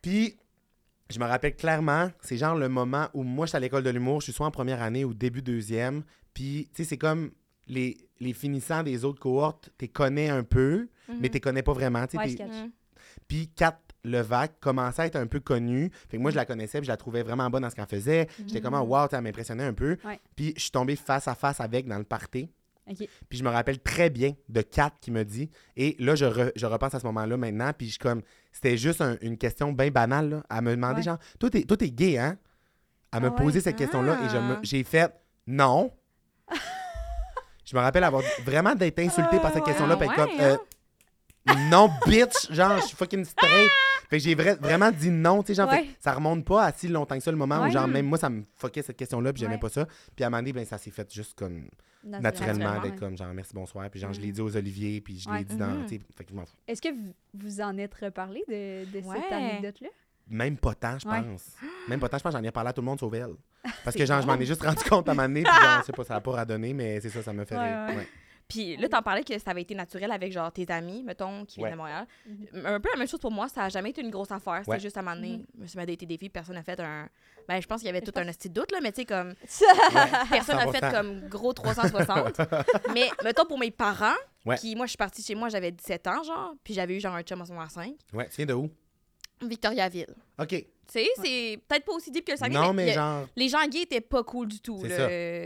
[0.00, 0.38] Puis,
[1.10, 4.20] je me rappelle clairement, c'est genre le moment où moi, j'étais à l'école de l'humour,
[4.20, 6.04] je suis soit en première année ou début deuxième.
[6.32, 7.32] Puis, tu sais, c'est comme
[7.70, 10.88] les, les finissants des autres cohortes, t'es connais un peu,
[11.20, 12.06] mais t'es connais pas vraiment.
[12.06, 12.64] tu sais, Ouais, t'es- je catch.
[12.66, 12.70] Mm.
[13.28, 15.90] puis Kat Levac commençait à être un peu connue.
[16.08, 17.86] Fait que moi, je la connaissais, puis je la trouvais vraiment bonne dans ce qu'elle
[17.86, 18.28] faisait.
[18.46, 19.96] J'étais comme, wow, tu sais, elle m'impressionnait un peu.
[20.04, 20.18] Ouais.
[20.36, 22.48] Puis je suis tombé face à face avec dans le party.
[23.28, 25.48] Puis je me rappelle très bien de Kat qui me dit.
[25.76, 27.72] Et là, je, re- je repense à ce moment-là maintenant.
[27.76, 30.28] Puis je suis comme, c'était juste un- une question bien banale.
[30.30, 30.42] Là.
[30.50, 31.02] Elle me Ouais.
[31.02, 32.36] genre, toi, t'es, toi, t'es gay, hein?
[33.12, 33.36] Elle me ouais?
[33.36, 34.60] posait cette question-là et je me- Ah.
[34.62, 35.12] j'ai fait,
[35.46, 35.92] non.
[37.70, 39.96] je me rappelle avoir vraiment d'être insulté par cette Ah, question-là.
[39.96, 40.58] ouais, comme, hein?
[41.48, 42.50] euh, non, bitch!
[42.52, 43.70] Genre, je suis fucking straight.
[44.08, 45.86] Fait que j'ai vra- vraiment dit non, tu sais, genre, Ouais.
[46.00, 47.68] ça remonte pas à si longtemps que ça, le moment Ouais.
[47.68, 49.60] où, genre, même moi, ça me fuckait cette question-là, puis j'aimais Ouais.
[49.60, 49.86] pas ça.
[50.16, 51.68] Puis à un moment donné, ben, ça s'est fait juste comme
[52.02, 52.20] naturellement,
[52.58, 53.88] Naturellement, d'être comme, genre, merci, bonsoir.
[53.90, 54.32] Puis genre, je l'ai Mhm.
[54.32, 55.86] dit aux Olivier, puis je l'ai dit dans, Mhm.
[55.86, 56.56] tu sais, fait que je m'en fous.
[56.66, 59.16] Est-ce que vous, vous en êtes reparlé de, de Ouais.
[59.22, 59.88] cette anecdote-là?
[60.30, 61.20] Même pas tant, je Ouais.
[61.22, 61.44] pense.
[61.88, 63.34] Même pas tant, je pense que j'en ai parlé à tout le monde sauf elle.
[63.84, 65.52] Parce que, C'est genre, je m'en ai juste rendu compte à un moment donné, puis
[65.52, 67.64] genre, je sais pas, ça a pas radonné, mais c'est ça, ça me fait Ouais,
[67.68, 67.86] rire.
[67.88, 67.96] ouais.
[67.96, 68.08] Ouais.
[68.48, 71.60] Puis là, t'en parlais que ça avait été naturel avec genre tes amis, mettons, qui
[71.60, 72.04] viennent de Montréal.
[72.26, 72.66] Mhm.
[72.66, 74.58] Un peu la même chose pour moi, ça a jamais été une grosse affaire.
[74.60, 74.80] C'était Ouais.
[74.80, 75.44] juste à un moment donné, Mhm.
[75.68, 77.08] je me suis des filles, personne n'a fait un.
[77.48, 79.02] Ben, je pense qu'il y avait Je tout pense- un petit doute, là, mais tu
[79.02, 79.34] sais, comme.
[80.30, 80.90] Personne n'a fait 100%.
[80.92, 82.40] comme gros 360.
[82.94, 84.14] mais mettons pour mes parents,
[84.46, 84.56] Ouais.
[84.56, 87.14] qui, moi, je suis partie chez moi, j'avais 17 ans, genre, puis j'avais eu genre
[87.14, 87.94] un chum en secondaire 5.
[88.12, 88.70] Ouais, tu viens de où?
[89.42, 90.14] Victoriaville.
[90.38, 90.48] OK.
[90.48, 90.66] Tu
[90.98, 93.26] sais, c'est peut-être pas aussi deep que le Saguenay, Non, mais, mais le- genre.
[93.36, 94.76] les gens gays étaient pas cool du tout.
[94.82, 94.96] C'est là.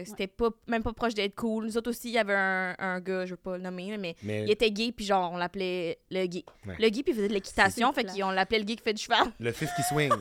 [0.04, 0.10] ça.
[0.10, 1.66] C'était pas, même pas proche d'être cool.
[1.66, 4.16] Nous autres aussi, il y avait un, un gars, je veux pas le nommer, mais
[4.22, 6.44] Mais il était gay, puis genre, on l'appelait le gay.
[6.66, 6.76] Ouais.
[6.78, 9.02] Le gay, puis il faisait de l'équitation, fait qu'on l'appelait le gay qui fait du
[9.02, 9.32] cheval.
[9.38, 10.12] le fif qui swing.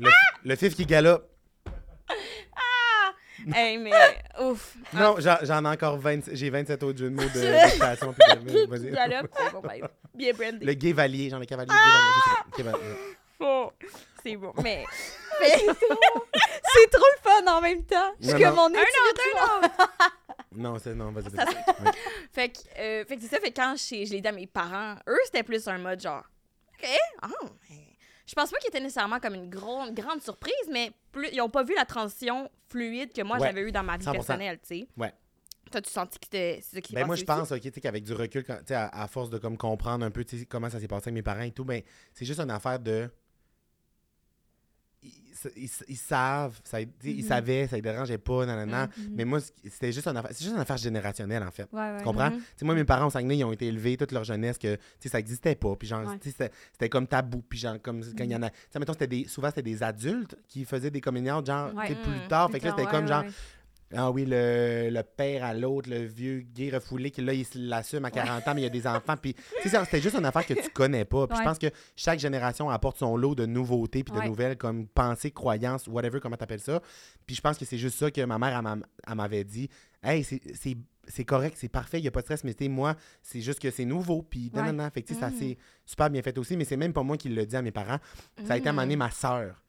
[0.00, 0.10] Le,
[0.44, 1.30] le fif qui galope.
[3.54, 3.92] hey, mais
[4.42, 4.76] ouf.
[4.92, 7.28] Non, j'en j'en ai encore 20, j'ai 27 autres jeux de mots de
[7.64, 8.90] d'équitation, de- vas-y.
[8.90, 9.62] Galope, c'est bon,
[10.14, 10.64] bien brandé.
[10.66, 11.68] Le gay valier, genre le cavalier
[12.56, 12.64] gay
[13.46, 13.70] Oh,
[14.22, 14.52] c'est bon.
[14.62, 14.84] Mais
[15.42, 18.14] C'est trop le fun en même temps.
[18.20, 18.62] Je suis Non, comme non.
[18.62, 19.92] on est un autre, un autre.
[20.52, 21.24] non, c'est non, vas-y.
[21.30, 21.54] Ça, vas-y.
[21.84, 21.90] Ouais.
[22.32, 24.32] Fait que, euh, fait que c'est ça, fait que quand je, je l'ai dit à
[24.32, 26.22] mes parents, eux, c'était plus un mode genre,
[26.78, 26.88] OK,
[27.22, 27.28] ah,
[27.68, 27.76] mais-
[28.26, 31.50] je pense pas qu'il était nécessairement comme une grande, grande surprise, mais plus, ils ont
[31.50, 34.12] pas vu la transition fluide que moi Ouais, j'avais eu dans ma vie 100%.
[34.12, 34.86] personnelle, tu sais.
[34.96, 35.12] Ouais.
[35.70, 37.70] Toi, tu sentis que c'était c'est ça qui s'est Ben moi, je pense, ok, tu
[37.72, 40.24] sais, qu'avec du recul, quand- tu sais, à, à force de comme comprendre un peu,
[40.24, 41.82] tu sais, comment ça s'est passé avec mes parents et tout, ben,
[42.14, 43.10] c'est juste une affaire de.
[45.56, 47.28] Ils, savent, ça, tu sais, ils Mhm.
[47.28, 48.86] savaient, ça les dérangeait pas, nanana.
[48.96, 49.14] Mhm.
[49.16, 51.66] Mais moi, c'était juste une affaire, c'est juste une affaire générationnelle, en fait.
[51.72, 51.98] Ouais, ouais.
[51.98, 52.30] Tu comprends?
[52.30, 54.76] Tu sais, moi, mes parents au Saguenay, ils ont été élevés toute leur jeunesse que,
[55.08, 55.74] ça existait pas.
[55.76, 56.18] Puis genre, Ouais.
[56.22, 57.42] c'était- comme tabou.
[57.48, 58.50] Puis genre, comme quand il y en a...
[58.70, 59.24] Sais, mettons, des...
[59.26, 62.28] Souvent, c'était des adultes qui faisaient des communions, genre, plus Mm.
[62.28, 62.50] tard.
[62.50, 63.24] Fait que là, c'était comme genre.
[63.96, 68.04] Ah oui, le, le père à l'autre, le vieux gay refoulé, qui là, il l'assume
[68.04, 69.16] à 40 ans, mais il y a des enfants.
[69.20, 71.26] Puis, tu sais, ça, c'était juste une affaire que tu connais pas.
[71.26, 71.44] Puis, Ouais.
[71.44, 74.28] je pense que chaque génération apporte son lot de nouveautés, puis de Ouais.
[74.28, 76.80] nouvelles, comme pensées, croyances, whatever, comment t'appelles ça.
[77.26, 78.78] Puis, je pense que c'est juste ça que ma mère, elle m'a-
[79.08, 79.68] elle m'avait dit.
[80.02, 82.94] Hey, c'est- correct, c'est parfait, il n'y a pas de stress, mais tu sais, moi,
[83.22, 84.90] c'est juste que c'est nouveau, puis non, non, non.
[84.90, 85.34] Fait que, tu sais, ça Mm.
[85.38, 87.70] c'est super bien fait aussi, mais c'est même pas moi qui le dis à mes
[87.70, 87.98] parents.
[88.46, 89.62] Ça a été à un moment donné ma sœur.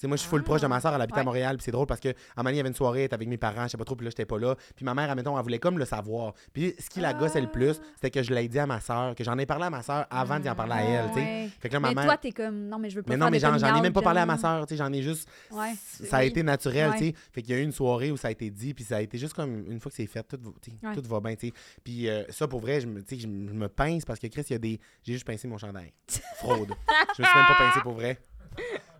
[0.00, 0.44] Sais, moi, je suis full Ah.
[0.44, 1.24] proche de ma soeur, elle habite à Ouais.
[1.24, 3.28] Montréal, puis c'est drôle parce que à il y avait une soirée, elle était avec
[3.28, 4.54] mes parents, je sais pas trop, puis là, j'étais pas là.
[4.74, 6.32] Puis ma mère, admettons, elle voulait comme le savoir.
[6.54, 7.84] Puis ce qui la gossait le plus, Ah.
[7.96, 10.06] c'était que je l'ai dit à ma soeur, que j'en ai parlé à ma soeur
[10.10, 11.48] avant d'y en parler à elle, tu sais.
[11.60, 12.04] Fait que là, ma Mais mère.
[12.06, 14.00] toi, t'es comme, non, mais je veux pas mais non, mais j'en ai même pas
[14.02, 15.28] parlé à ma soeur, tu sais, j'en ai juste.
[15.50, 15.74] Ouais.
[15.76, 17.14] Ça a été naturel, tu sais.
[17.32, 19.00] Fait qu'il y a eu une soirée où ça a été dit, puis ça a
[19.02, 21.52] été juste comme une fois que c'est fait, tout, va- tout bien, tu sais.
[21.84, 24.80] Puis euh, ça, pour vrai, je me pince parce que Chris, il y a des.
[25.02, 25.92] J'ai juste pincé mon chandail.
[26.36, 26.72] Fraude.
[27.16, 28.18] je me suis même pas pincé pour vrai.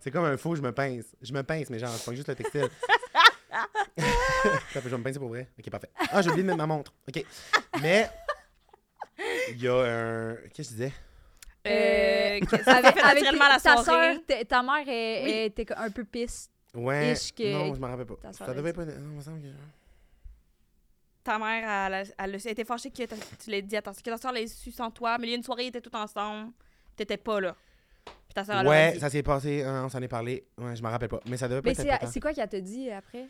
[0.01, 1.05] C'est comme un faux, je me pince.
[1.21, 2.67] Je me pince, mais genre, je prends juste le textile.
[4.73, 5.47] Je vais me pincer pour vrai.
[5.59, 5.89] Ok, parfait.
[6.09, 6.91] Ah, j'ai oublié de mettre ma montre.
[7.07, 7.23] Ok.
[7.81, 8.09] Mais.
[9.49, 10.35] Il y a un.
[10.53, 10.93] Qu'est-ce que je disais?
[11.67, 15.31] Euh, ça Avec, fait avec la ta t- ta mère Oui.
[15.45, 16.49] était un peu pisse.
[16.73, 17.13] Ouais.
[17.37, 18.15] Que- Non, je me rappelle pas.
[18.15, 18.85] ta soeur Ça devait pas.
[18.85, 19.47] Non, il me semble que.
[21.23, 24.31] Ta mère, elle, été fâchée que tu l'aies dit à ta soeur, que ta soeur
[24.31, 26.51] l'ait su sans toi, mais il y a une soirée, ils étaient tous ensemble,
[26.95, 27.55] t'étais pas là.
[28.05, 30.45] Puis ta soeur, Ouais, ça s'est passé, hein, on s'en est parlé.
[30.57, 31.19] Ouais, je me rappelle pas.
[31.27, 32.11] Mais ça devait pas Mais être c'est important.
[32.11, 33.27] c'est quoi qu'elle t'a dit après?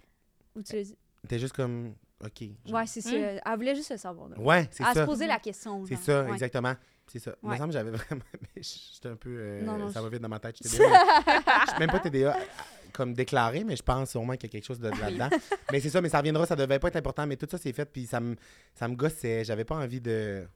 [0.56, 0.98] Ou tu l'as dit?
[1.28, 1.96] T'es juste comme.
[2.24, 2.44] Ok.
[2.66, 2.76] genre.
[2.80, 3.10] Ouais, c'est ça.
[3.12, 3.40] Hmm.
[3.46, 4.30] Elle voulait juste le savoir.
[4.30, 4.40] là.
[4.40, 5.06] Ouais, c'est Elle se ça.
[5.06, 5.84] posait la question.
[5.86, 6.04] C'est genre.
[6.04, 6.34] ça, Ouais.
[6.34, 6.76] exactement.
[7.08, 7.36] C'est ça.
[7.42, 7.58] Il me Ouais.
[7.58, 8.22] semble que j'avais vraiment.
[8.56, 9.30] mais J'étais un peu.
[9.30, 10.56] euh, Non, non, ça je- va vite dans ma tête.
[10.62, 11.04] J'étais TDA.
[11.66, 12.40] Je suis même pas TDA euh,
[12.94, 15.30] comme déclaré, mais je pense sûrement qu'il y a quelque chose de, de là-dedans.
[15.72, 17.74] mais c'est ça, mais ça reviendra, ça devait pas être important, mais tout ça c'est
[17.74, 18.36] fait, puis ça me,
[18.76, 19.44] ça me gossait.
[19.44, 20.48] J'avais pas envie de.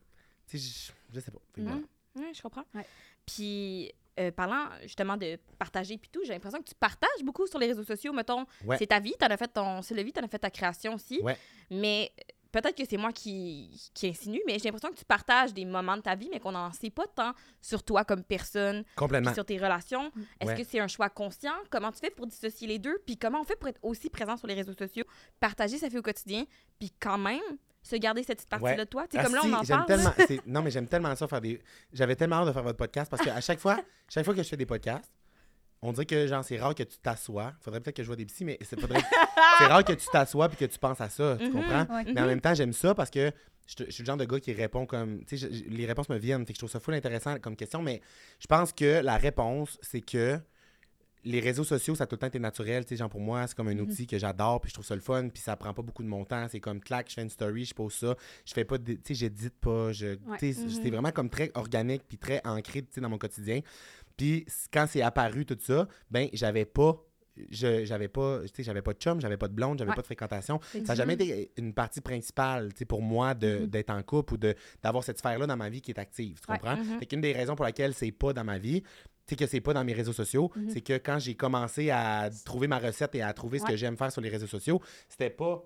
[0.46, 1.40] Tu sais, je, je sais pas.
[1.52, 1.80] Fait que voilà.
[1.80, 1.86] Mhm.
[2.18, 2.64] Oui, je comprends.
[2.74, 2.86] Ouais.
[3.26, 7.58] Puis, euh, parlant justement de partager puis tout, j'ai l'impression que tu partages beaucoup sur
[7.58, 8.12] les réseaux sociaux.
[8.12, 8.76] Mettons, Ouais.
[8.78, 9.82] c'est ta vie, t'en as fait ton...
[9.82, 11.20] C'est la vie, t'en as fait ta création aussi.
[11.22, 11.36] Ouais.
[11.70, 15.52] Mais euh, peut-être que c'est moi qui, qui insinue, mais j'ai l'impression que tu partages
[15.52, 18.84] des moments de ta vie, mais qu'on n'en sait pas tant sur toi comme personne,
[18.96, 19.34] Complètement.
[19.34, 20.10] sur tes relations.
[20.40, 20.56] Est-ce Ouais.
[20.56, 21.52] que c'est un choix conscient?
[21.70, 22.98] Comment tu fais pour dissocier les deux?
[23.04, 25.04] Puis comment on fait pour être aussi présent sur les réseaux sociaux,
[25.40, 26.44] partager sa vie au quotidien,
[26.78, 27.42] puis quand même
[27.86, 28.76] se garder cette petite partie-là Ouais.
[28.78, 29.06] de toi?
[29.08, 29.86] Tu sais, Ah, comme là, on en parle.
[29.86, 30.12] tellement,
[30.46, 31.60] non, mais j'aime tellement ça faire des.
[31.92, 34.48] J'avais tellement hâte de faire votre podcast parce qu'à chaque fois, chaque fois que je
[34.48, 35.12] fais des podcasts,
[35.82, 37.52] on dirait que genre c'est rare que tu t'assois.
[37.60, 39.00] Faudrait peut-être que je vois des psys, mais c'est faudrait...
[39.58, 41.36] c'est rare que tu t'assois puis que tu penses à ça.
[41.38, 41.94] Tu Mhm, comprends?
[41.94, 42.04] Ouais.
[42.14, 43.30] Mais en même temps, j'aime ça parce que
[43.66, 45.24] je, je suis le genre de gars qui répond comme.
[45.24, 46.44] Tu sais, les réponses me viennent.
[46.46, 48.00] Fait que je trouve ça full intéressant comme question, mais
[48.40, 50.38] je pense que la réponse, c'est que
[51.26, 52.84] les réseaux sociaux, ça a tout le temps été naturel.
[52.84, 53.80] Tu sais, genre pour moi, c'est comme un Mhm.
[53.82, 56.08] outil que j'adore, puis je trouve ça le fun, puis ça prend pas beaucoup de
[56.08, 56.46] mon temps.
[56.48, 58.14] C'est comme clac, je fais une story, je pose ça.
[58.44, 58.78] Je fais pas.
[58.78, 59.92] Tu sais, j'édite pas.
[59.92, 60.38] Je, Ouais.
[60.38, 60.68] tu sais.
[60.82, 63.60] C'est vraiment comme très organique, puis très ancré tu sais, dans mon quotidien.
[64.16, 67.02] Puis quand c'est apparu tout ça, ben j'avais pas.
[67.50, 69.94] Je, j'avais pas, tu sais, j'avais pas de chum, j'avais pas de blonde, j'avais Ouais.
[69.96, 70.58] pas de fréquentation.
[70.72, 73.66] Ça n'a jamais été une partie principale, tu sais, pour moi, Mhm.
[73.66, 76.40] d'être en couple ou de, d'avoir cette sphère-là dans ma vie qui est active.
[76.40, 76.56] Tu Ouais.
[76.58, 76.82] comprends?
[76.98, 78.82] Fait qu'une des raisons pour laquelle c'est pas dans ma vie,
[79.28, 80.70] sais, que c'est pas dans mes réseaux sociaux, Mhm.
[80.70, 83.70] c'est que quand j'ai commencé à trouver ma recette et à trouver ce Ouais.
[83.70, 85.62] que j'aime faire sur les réseaux sociaux, c'était pas.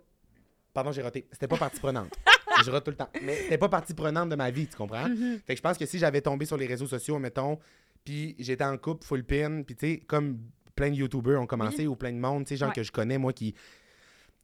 [0.73, 1.27] Pardon, j'ai raté.
[1.33, 2.11] C'était pas partie prenante.
[2.65, 3.09] je rate tout le temps.
[3.23, 5.09] Mais c'était pas partie prenante de ma vie, tu comprends?
[5.09, 5.41] Mhm.
[5.47, 7.59] Fait que je pense que si j'avais tombé sur les réseaux sociaux, mettons,
[8.05, 10.39] puis j'étais en couple full pin, puis tu sais, comme
[10.77, 12.73] plein de YouTubers ont commencé ou plein de monde, tu sais, gens Ouais.
[12.75, 13.55] que je connais, moi, qui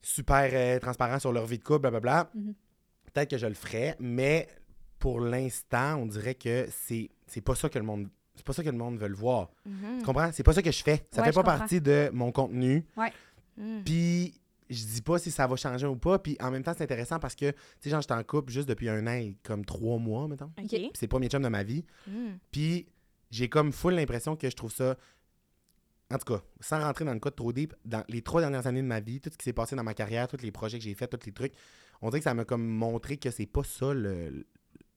[0.02, 2.54] super euh, transparents sur leur vie de couple, blablabla, Mhm.
[3.12, 4.46] peut-être que je le ferais, mais
[4.98, 8.62] pour l'instant, on dirait que c'est c'est pas ça que le monde c'est pas ça
[8.62, 9.50] que le monde veut le voir.
[9.64, 9.98] Mhm.
[9.98, 10.30] Tu comprends?
[10.32, 11.06] C'est pas ça que je fais.
[11.10, 12.84] Ça Ouais, fait pas partie de mon contenu.
[13.56, 13.82] Mhm.
[13.84, 16.18] Puis je dis pas si ça va changer ou pas.
[16.18, 18.68] Puis en même temps, c'est intéressant parce que, tu sais, genre, j'étais en couple juste
[18.68, 20.50] depuis un an et comme trois mois, mettons.
[20.58, 20.68] OK.
[20.68, 21.84] Puis c'est pas mes chums de ma vie.
[22.06, 22.38] Mhm.
[22.50, 22.86] Puis
[23.30, 24.96] j'ai comme full l'impression que je trouve ça.
[26.12, 28.66] En tout cas, sans rentrer dans le cas de trop deep, dans les trois dernières
[28.68, 30.78] années de ma vie, tout ce qui s'est passé dans ma carrière, tous les projets
[30.78, 31.52] que j'ai faits, tous les trucs,
[32.00, 34.46] on dirait que ça m'a comme montré que c'est pas ça le-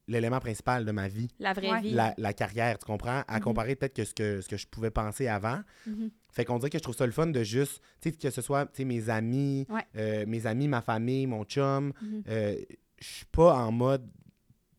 [0.09, 1.81] l'élément principal de ma vie, La vraie Ouais.
[1.81, 1.91] vie.
[1.91, 3.23] la, la carrière, tu comprends?
[3.27, 3.41] À Mhm.
[3.41, 5.61] comparer peut-être que ce, que ce que je pouvais penser avant.
[5.87, 6.09] Mhm.
[6.31, 8.41] Fait qu'on dirait que je trouve ça le fun de juste, tu sais, que ce
[8.41, 9.85] soit tu sais, mes amis, Ouais.
[9.95, 11.93] euh, mes amis, ma famille, mon chum.
[12.01, 12.23] Mhm.
[12.27, 12.55] euh,
[12.99, 14.05] je suis pas en mode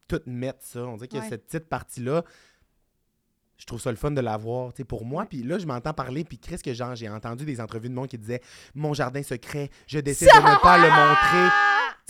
[0.09, 0.85] tout mettre ça.
[0.85, 1.29] On dirait que Ouais.
[1.29, 2.25] cette petite partie-là,
[3.59, 5.27] je trouve ça le fun de l'avoir, tu sais, pour moi.
[5.27, 8.09] Puis là, je m'entends parler, puis Chris, que genre, j'ai entendu des entrevues de monde
[8.09, 8.41] qui disaient
[8.75, 11.55] «Mon jardin secret, je décide de ne pas le montrer.»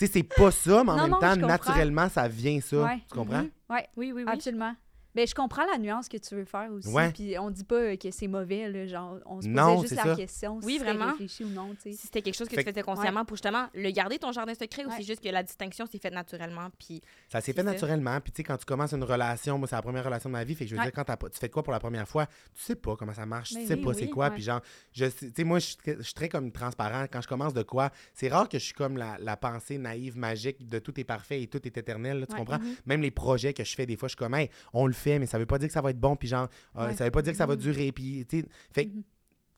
[0.01, 2.77] Tu sais, c'est pas ça, mais en Non, même non, temps, naturellement, ça vient ça.
[2.85, 3.01] Ouais.
[3.07, 3.43] Tu comprends?
[3.43, 3.49] Mhm.
[3.69, 4.31] Ouais, Oui, oui, oui.
[4.33, 4.73] absolument.
[5.13, 6.87] Ben, je comprends la nuance que tu veux faire aussi.
[6.89, 7.11] Ouais.
[7.11, 10.03] Puis on dit pas que c'est mauvais, là, genre, on se posait Non, juste la
[10.03, 10.15] ça.
[10.15, 11.11] question Oui, si c'était vraiment.
[11.11, 11.91] réfléchi ou non, sais.
[11.91, 14.53] Si c'était quelque chose que Fait tu faisais consciemment pour justement le garder ton jardin
[14.53, 17.63] secret ou c'est juste que la distinction s'est faite naturellement puis Ça s'est C'est fait
[17.63, 18.19] naturellement.
[18.21, 20.43] Puis, tu sais, quand tu commences une relation, moi, c'est la première relation de ma
[20.43, 20.55] vie.
[20.55, 20.89] Fait que je veux Ouais.
[20.91, 23.53] dire, quand tu fais quoi pour la première fois, tu sais pas comment ça marche.
[23.53, 24.25] Ben tu sais oui, pas oui, c'est quoi.
[24.29, 24.33] ouais.
[24.35, 24.61] Puis, genre,
[24.93, 25.65] je sais- tu sais, moi, je
[26.01, 27.05] suis très- comme transparent.
[27.11, 30.17] Quand je commence de quoi, c'est rare que je suis comme la, la pensée naïve,
[30.17, 32.19] magique de tout est parfait et tout est éternel.
[32.21, 32.39] là, tu Ouais.
[32.39, 32.59] comprends?
[32.59, 32.75] Mhm.
[32.85, 35.19] Même les projets que je fais, des fois, je suis comme, hey, on le fait,
[35.19, 36.15] mais ça veut pas dire que ça va être bon.
[36.15, 36.93] Puis, genre, euh, Ouais.
[36.95, 37.61] ça veut pas dire que ça va Mhm.
[37.61, 37.91] durer.
[37.91, 39.03] Puis, tu sais, fait Mhm.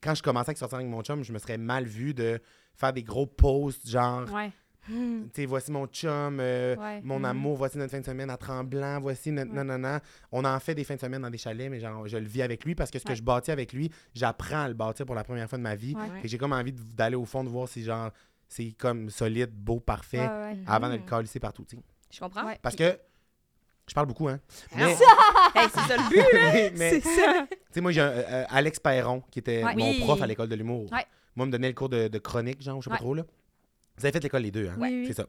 [0.01, 2.39] quand je commençais à sortir avec mon chum, je me serais mal vu de
[2.75, 4.51] faire des gros posts, genre, Ouais,
[4.87, 7.01] tu sais, voici mon chum, euh, Ouais.
[7.03, 7.25] mon Mhm.
[7.25, 9.55] amour, voici notre fin de semaine à Tremblant, voici notre Ouais.
[9.57, 10.01] nanana.
[10.31, 12.41] On en fait des fins de semaine dans des chalets, mais genre, je le vis
[12.41, 15.15] avec lui parce que ce que je bâtis avec lui, j'apprends à le bâtir pour
[15.15, 15.95] la première fois de ma vie.
[16.21, 18.11] Que j'ai comme envie d'aller au fond, de voir si genre,
[18.49, 20.57] c'est comme solide, beau, parfait, ouais, ouais.
[20.67, 21.81] avant de le calisser partout, tu sais.
[22.11, 22.45] Je comprends.
[22.45, 22.59] Ouais.
[22.61, 22.99] Parce que,
[23.87, 24.39] je parle beaucoup, hein.
[24.77, 24.85] Non.
[24.85, 24.91] Mais,
[25.55, 26.73] Hey, c'est ça le but.
[26.77, 27.45] mais, C'est ça.
[27.49, 29.75] tu sais, moi, j'ai un, euh, Alex Perron, qui était Ouais.
[29.75, 29.99] mon Oui.
[29.99, 30.91] prof à l'école de l'humour.
[30.91, 31.05] Ouais.
[31.35, 32.99] Moi, me donnait le cours de, de chronique, genre, je sais pas Ouais.
[33.01, 33.23] trop, là.
[33.97, 34.75] Vous avez fait l'école les deux, hein?
[34.79, 35.03] Oui, oui.
[35.07, 35.27] C'est ça.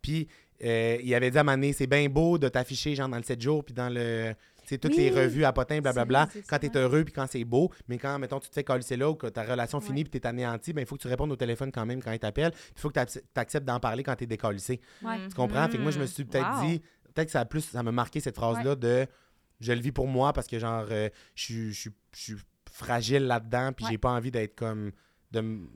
[0.00, 0.28] Puis,
[0.64, 3.40] euh, il avait dit à Mané, c'est bien beau de t'afficher, genre, dans le 7
[3.40, 4.32] jours, puis dans le.
[4.62, 4.98] Tu sais, toutes Oui.
[4.98, 8.18] les revues à potin, blablabla, c'est quand t'es heureux puis quand c'est beau, mais quand,
[8.18, 9.84] mettons, tu te fais coller là ou que ta relation Ouais.
[9.84, 12.10] finit puis t'es anéanti, ben il faut que tu répondes au téléphone quand même quand
[12.10, 14.80] il t'appelle, puis il faut que tu acceptes d'en parler quand t'es décollissé.
[15.04, 15.18] Ouais.
[15.28, 15.68] Tu comprends?
[15.68, 16.66] Fait que moi, je me suis peut-être Wow.
[16.66, 16.82] dit,
[17.16, 19.06] peut-être que ça a plus, ça m'a marqué cette phrase-là de
[19.58, 22.36] je le vis pour moi parce que, genre, euh, je suis- je suis- je suis
[22.70, 23.92] fragile là-dedans, puis Ouais.
[23.92, 24.92] j'ai pas envie d'être comme.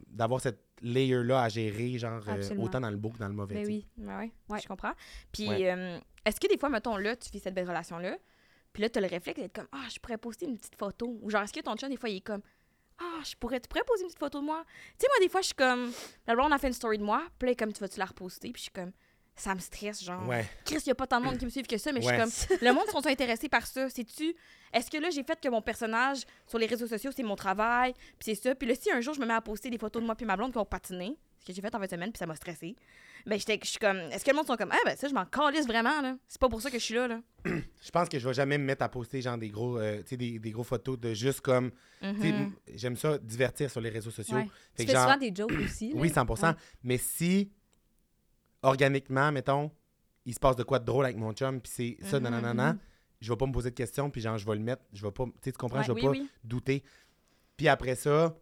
[0.08, 3.56] d'avoir cette layer-là à gérer, genre, euh, autant dans le beau que dans le mauvais.
[3.56, 3.86] Ben tu oui.
[3.98, 4.60] Ouais, Ouais.
[4.60, 4.92] je comprends.
[5.32, 5.70] Puis, Ouais.
[5.70, 8.16] euh, est-ce que des fois, mettons, là, tu vis cette belle relation-là,
[8.72, 11.18] puis là, tu le réflexe d'être comme, ah, je pourrais poster une petite photo.
[11.20, 12.40] Ou genre, est-ce que ton chum, des fois, il est comme,
[12.98, 14.64] ah, je pourrais, tu pourrais poser une petite photo de moi?
[14.98, 15.90] Tu sais, moi, des fois, je suis comme,
[16.26, 18.50] là, on a fait une story de moi, puis là, comme, tu vas-tu la reposter,
[18.52, 18.92] puis je suis comme,
[19.40, 20.26] ça me stresse, genre.
[20.28, 20.46] Ouais.
[20.64, 22.18] Chris, il y a pas tant de monde qui me suivent que ça, mais Ouais.
[22.24, 23.88] je suis comme, le monde sont intéressés par ça.
[23.90, 24.34] C'est-tu,
[24.72, 27.92] est-ce que là, j'ai fait que mon personnage sur les réseaux sociaux, c'est mon travail,
[28.18, 28.54] puis c'est ça.
[28.54, 30.26] Puis là, si un jour, je me mets à poster des photos de moi puis
[30.26, 32.34] ma blonde qui ont patiné, ce que j'ai fait en 20 semaines, puis ça m'a
[32.34, 32.76] stressé,
[33.26, 35.14] ben, j'étais, je suis comme, est-ce que le monde sont comme, ah, ben, ça, je
[35.14, 36.16] m'en calisse vraiment, là?
[36.28, 37.20] C'est pas pour ça que je suis là, là.
[37.82, 40.08] Je pense que je vais jamais me mettre à poster, genre, des gros, euh, tu
[40.10, 41.70] sais, des, des gros photos de juste comme.
[42.02, 42.24] tu sais, Mhm.
[42.24, 44.36] m- J'aime ça, divertir sur les réseaux sociaux.
[44.36, 44.46] Ouais.
[44.74, 45.92] Fait Tu que fais genre- souvent des jokes aussi.
[45.92, 46.00] là.
[46.00, 46.50] Oui, 100 Ouais.
[46.82, 47.50] Mais si,
[48.62, 49.70] organiquement, mettons,
[50.26, 52.72] il se passe de quoi de drôle avec mon chum, puis c'est ça, Mhm, nanana,
[52.74, 52.78] mhm.
[53.20, 55.12] je vais pas me poser de questions, puis genre, je vais le mettre, je vais
[55.12, 56.28] pas, tu sais, tu comprends, Ouais, je vais oui, pas oui.
[56.44, 56.82] douter.
[57.56, 58.36] Puis après ça,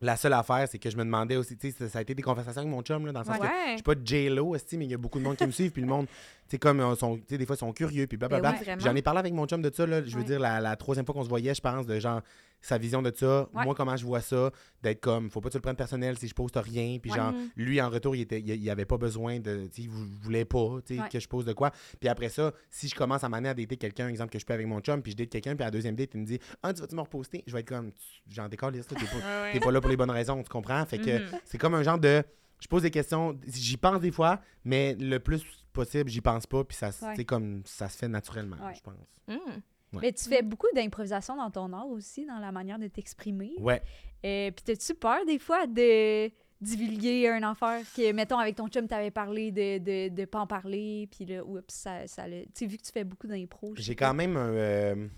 [0.00, 2.14] la seule affaire, c'est que je me demandais aussi, tu sais, ça, ça a été
[2.14, 4.84] des conversations avec mon chum, là, dans le sens que je suis pas J-Lo, mais
[4.84, 6.06] il y a beaucoup de monde qui me suivent, puis le monde,
[6.48, 8.52] sais, comme, euh, sont, tu sais, des fois, ils sont curieux, puis blablabla.
[8.52, 8.80] Ben oui, vraiment.
[8.82, 11.04] J'en ai parlé avec mon chum de ça, là, je veux dire, la, la troisième
[11.06, 12.20] fois qu'on se voyait, je pense, de genre,
[12.60, 13.64] sa vision de ça, Ouais.
[13.64, 14.50] moi, comment je vois ça,
[14.82, 17.16] d'être comme, faut pas que tu le prennes personnel si je poste rien, puis Ouais.
[17.18, 17.48] genre, Mhm.
[17.56, 20.06] lui, en retour, il, était, il, il avait pas besoin de, tu sais, il vou-
[20.22, 21.08] voulait pas, tu sais, Ouais.
[21.10, 21.72] que je pose de quoi.
[22.00, 24.54] Puis après ça, si je commence à m'amener à dater quelqu'un, exemple, que je peux
[24.54, 26.38] avec mon chum, puis je date quelqu'un, puis à la deuxième date, il me dit,
[26.62, 27.44] ah, tu vas-tu me reposter?
[27.46, 27.90] Je vais être comme,
[28.28, 28.94] j'en décolle, t'es pas,
[29.52, 30.84] t'es pas là pour les bonnes raisons, tu comprends?
[30.86, 31.38] Fait que Mhm.
[31.44, 32.22] c'est comme un genre de.
[32.60, 36.64] Je pose des questions, j'y pense des fois, mais le plus possible, j'y pense pas,
[36.64, 37.24] puis ça, Ouais.
[37.24, 38.74] comme ça se fait naturellement, Ouais.
[38.74, 38.94] je pense.
[39.28, 40.00] Ouais.
[40.00, 43.52] Mais tu fais beaucoup d'improvisation dans ton art aussi, dans la manière de t'exprimer.
[43.60, 43.80] Ouais.
[44.24, 48.88] Euh, Puis t'as-tu peur des fois de divulguer un affaire que, mettons, avec ton chum,
[48.88, 52.50] t'avais parlé de, de, de pas en parler, puis là, oups, ça, ça le- Tu
[52.54, 53.74] sais, vu que tu fais beaucoup d'impro.
[53.76, 54.48] J'ai quand même un.
[54.54, 55.08] euh,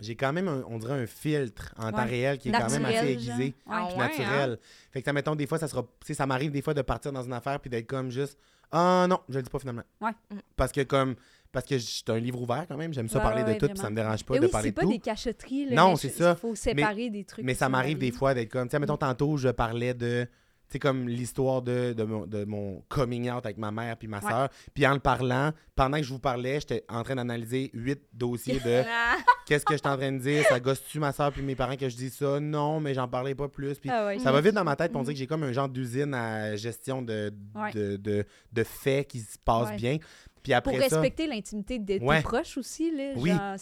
[0.00, 2.84] j'ai quand même, un- on dirait, un filtre en temps réel qui est quand même
[2.84, 3.54] assez Naturel, aiguisé.
[3.66, 4.58] Ah puis ouais, naturel.
[4.90, 5.82] Fait que, ça, mettons, des fois, ça sera.
[5.82, 8.38] Tu sais, ça m'arrive des fois de partir dans une affaire puis d'être comme juste.
[8.72, 9.82] Ah non, je le dis pas finalement.
[10.00, 10.12] Ouais.
[10.56, 11.16] Parce que, comme.
[11.52, 12.92] Parce que c'est un livre ouvert quand même.
[12.94, 14.50] J'aime ça Ouais, parler ouais, de tout, puis ça me dérange pas Mais de oui,
[14.52, 14.90] parler c'est de pas tout.
[14.92, 15.66] des cachotteries.
[15.70, 16.36] Là, Non, c'est ça.
[16.36, 17.44] Il faut séparer des trucs.
[17.44, 18.70] Mais ça m'arrive des fois d'être comme.
[18.70, 20.28] Sais, mettons, tantôt, je parlais de.
[20.72, 24.20] Sais, comme l'histoire de, de, mon, de mon coming out avec ma mère puis ma
[24.20, 24.48] soeur.
[24.74, 28.60] Puis en le parlant, pendant que je vous parlais, j'étais en train d'analyser huit dossiers
[28.60, 30.44] de Ah, qu'est-ce que je suis en train de dire.
[30.46, 32.38] Ça gosse-tu ma soeur puis mes parents que je dis ça?
[32.40, 33.78] Non, mais j'en parlais pas plus.
[33.78, 34.18] Puis Ah ouais.
[34.18, 36.14] ça va vite dans ma tête, puis on dirait que j'ai comme un genre d'usine
[36.14, 37.72] à gestion de, Ouais.
[37.72, 39.76] de, de, de faits qui se passent Ouais.
[39.76, 39.96] bien.
[40.42, 43.12] Puis Pour après ça, respecter l'intimité de tes proches aussi, là.
[43.16, 43.30] Oui.
[43.30, 43.56] Genre,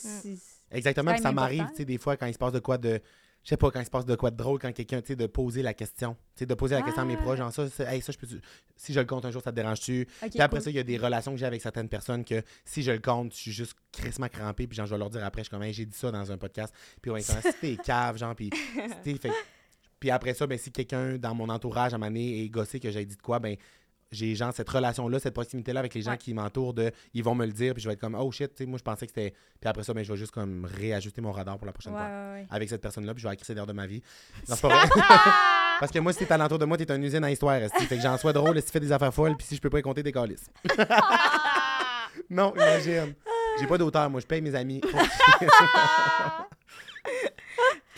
[0.71, 3.01] exactement, puis ça m'arrive, tu sais, des fois, quand il se passe de quoi de.
[3.49, 5.17] Je sais pas, quand il se passe de quoi de drôle, quand quelqu'un, tu sais,
[5.17, 6.19] de poser la question.
[6.37, 8.27] Tu sais, de poser la question à mes proches, genre ça, hey, ça, je peux.
[8.77, 10.07] Si je le compte un jour, ça te dérange-tu?
[10.21, 10.65] Puis après cool.
[10.65, 12.99] ça, il y a des relations que j'ai avec certaines personnes que si je le
[12.99, 15.51] compte, je suis juste crissement crampé, puis genre, je vais leur dire après, je suis
[15.51, 16.75] comme, Hey, j'ai dit ça dans un podcast.
[17.01, 19.33] Puis ouais, comment si t'es cave, genre, puis fait-
[19.99, 22.91] Puis après ça, ben, si quelqu'un dans mon entourage à moment donné est gossé que
[22.91, 23.57] j'ai dit de quoi, ben,
[24.11, 26.19] j'ai genre cette relation-là, cette proximité-là avec les gens Ouais.
[26.19, 28.55] qui m'entourent, de, ils vont me le dire, puis je vais être comme, oh shit,
[28.55, 29.35] tu sais, moi je pensais que c'était.
[29.61, 31.99] Puis après ça, ben, je vais juste comme réajuster mon radar pour la prochaine Ouais,
[32.01, 32.09] fois.
[32.35, 32.47] ouais.
[32.51, 34.03] Avec cette personne-là, puis je vais écrire d'air de ma vie.
[34.49, 34.89] Non, c'est pas vrai.
[35.81, 37.61] Parce que moi, si t'es alentour de moi, t'es une usine à histoire.
[37.61, 39.71] Fait que j'en sois drôle si tu fais des affaires folles, puis si je peux
[39.71, 40.47] pas y compter des calices.
[42.31, 43.15] non, imagine.
[43.61, 44.81] J'ai pas d'auteur, moi, je paye mes amis.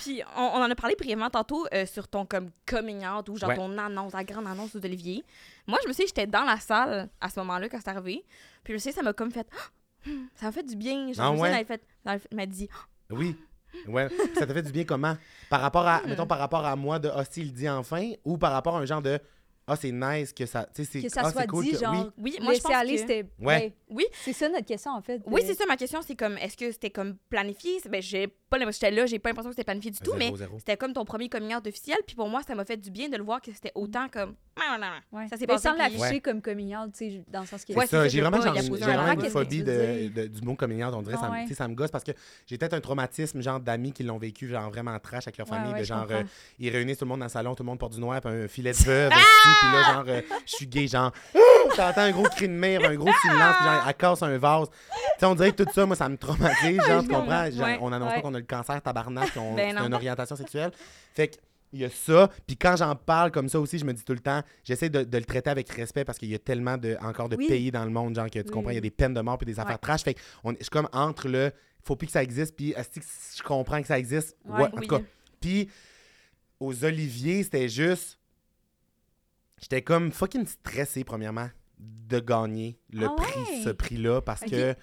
[0.00, 3.36] Puis on, on en a parlé brièvement tantôt euh, sur ton comme coming out ou
[3.36, 3.56] genre Ouais.
[3.56, 5.24] ton annonce, la grande annonce d'Olivier.
[5.66, 8.24] Moi, je me suis dit, j'étais dans la salle à ce moment-là quand c'est arrivé.
[8.64, 11.12] Puis je sais, ça m'a comme fait, Ah, ça m'a fait du bien.
[11.12, 11.50] Genre, Ah ouais?
[11.50, 12.68] elle fait- elle m'a dit,
[13.10, 13.36] Oui.
[13.86, 14.08] Ouais.
[14.36, 15.16] Ça t'a fait du bien comment?
[15.48, 16.08] Par rapport à, Hmm.
[16.08, 18.84] mettons, par rapport à moi de hostile il dit enfin ou par rapport à un
[18.86, 19.20] genre de
[19.66, 20.66] Ah, c'est nice que ça.
[20.74, 22.34] Tu sais, c'est Que ça ah, soit cool dit, que- genre, Oui.
[22.36, 23.00] oui, moi je pense aller, que...
[23.00, 23.24] c'était...
[23.38, 23.72] Ouais.
[23.88, 24.04] Oui.
[24.12, 25.22] C'est ça notre question, en fait.
[25.26, 27.78] Oui, c'est ça ma question, c'est comme, est-ce que c'était comme planifié?
[27.88, 30.16] Ben, j'ai pas l'impression que j'étais là, j'ai pas l'impression que c'était planifié du tout,
[30.18, 31.98] Zéro, mais c'était comme ton premier coming out officiel.
[32.06, 34.34] Puis pour moi, ça m'a fait du bien de le voir que c'était autant comme.
[35.12, 35.28] Ouais.
[35.28, 35.62] Ça s'est passé.
[35.68, 36.20] sans puis- l'afficher Ouais.
[36.20, 37.72] comme coming out, tu sais, dans le sens que...
[37.72, 40.92] Ouais, ça, j'ai vraiment, genre a j'ai vraiment une phobie de, du mot coming out,
[40.94, 41.42] on dirait, Ah ça, me- ouais.
[41.42, 42.12] tu sais, ça me gosse parce que
[42.46, 45.72] j'ai peut-être un traumatisme, genre d'amis qui l'ont vécu, genre vraiment trash avec leur famille,
[45.72, 46.22] ouais, de genre, euh,
[46.58, 48.30] ils réunissent tout le monde dans le salon, tout le monde porte du noir, puis
[48.32, 49.10] un filet de veuve,
[49.42, 51.12] puis là, genre, euh, je suis gay, genre,
[51.76, 54.68] t'entends un gros cri de mère, un gros silence, puis genre, elle casse un vase.
[54.70, 54.76] Tu
[55.20, 57.50] sais, on dirait que tout ça, moi, ça me traumatise, genre, tu comprends?
[57.50, 59.86] Genre, Ouais, on annonce pas qu'on a le cancer, tabarnak, qu'on Ben c'est non.
[59.86, 60.70] une orientation sexuelle.
[61.14, 61.36] Fait que,
[61.72, 62.28] il y a ça.
[62.46, 65.04] Puis quand j'en parle comme ça aussi, je me dis tout le temps, j'essaie de,
[65.04, 67.46] de le traiter avec respect parce qu'il y a tellement de, encore de Oui.
[67.46, 69.20] pays dans le monde, genre, que tu Oui, comprends, il y a des peines de
[69.20, 69.78] mort puis des affaires Ouais.
[69.78, 70.02] trash.
[70.02, 71.52] Fait que on, je suis comme entre le
[71.82, 73.06] faut plus que ça existe, puis est-ce que
[73.38, 74.36] je comprends que ça existe?
[74.44, 74.62] Ouais.
[74.62, 74.86] Ouais, en Oui.
[74.86, 75.02] tout cas.
[75.40, 75.68] Puis
[76.58, 78.18] aux Oliviers, c'était juste.
[79.60, 84.74] J'étais comme fucking stressé, premièrement, de gagner le Ah prix, ce prix-là, parce que.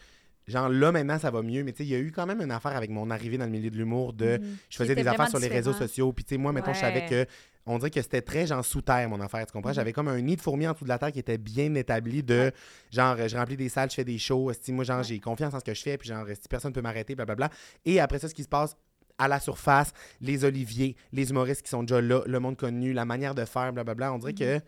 [0.48, 2.42] Genre là, maintenant, ça va mieux, mais tu sais, il y a eu quand même
[2.42, 4.58] une affaire avec mon arrivée dans le milieu de l'humour de Mhm.
[4.70, 6.14] je faisais des affaires sur les réseaux sociaux.
[6.14, 7.26] Puis, tu sais, moi, mettons, je savais que.
[7.70, 9.46] On dirait que c'était très, genre, sous terre, mon affaire.
[9.46, 9.72] Tu comprends?
[9.72, 9.76] Mhm.
[9.76, 12.24] J'avais comme un nid de fourmis en dessous de la terre qui était bien établi
[12.24, 12.52] de.
[12.94, 14.52] Genre, je remplis des salles, je fais des shows.
[14.70, 15.04] moi, genre, Ouais.
[15.04, 15.98] j'ai confiance en ce que je fais.
[15.98, 17.50] Puis, genre, esti, personne ne peut m'arrêter, blablabla.
[17.84, 18.78] Et après ça, ce qui se passe
[19.18, 23.04] à la surface, les Oliviers, les humoristes qui sont déjà là, le monde connu, la
[23.04, 24.14] manière de faire, blablabla.
[24.14, 24.38] On dirait Mhm.
[24.40, 24.62] que.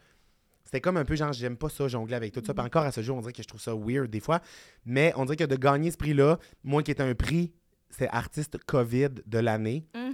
[0.70, 2.54] C'était comme un peu genre, j'aime pas ça, jongler avec tout ça.
[2.54, 4.40] Puis encore à ce jour, on dirait que je trouve ça weird des fois.
[4.86, 7.52] Mais on dirait que de gagner ce prix-là, moi qui est un prix,
[7.90, 9.88] c'est artiste COVID de l'année.
[9.96, 10.14] Mhm.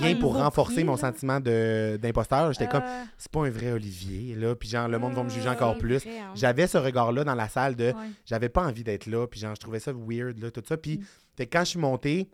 [0.00, 2.52] Rien pour renforcer prix, mon sentiment d'imposteur.
[2.52, 4.54] J'étais comme, Euh, c'est pas un vrai Olivier, là.
[4.54, 6.06] Puis genre, le monde va me juger encore plus.
[6.06, 6.30] Hein.
[6.36, 7.92] J'avais ce regard-là dans la salle de, ouais.
[8.24, 9.26] j'avais pas envie d'être là.
[9.26, 10.76] Puis genre, je trouvais ça weird, là, tout ça.
[10.76, 11.42] Puis Mm.
[11.50, 12.30] quand je suis monté,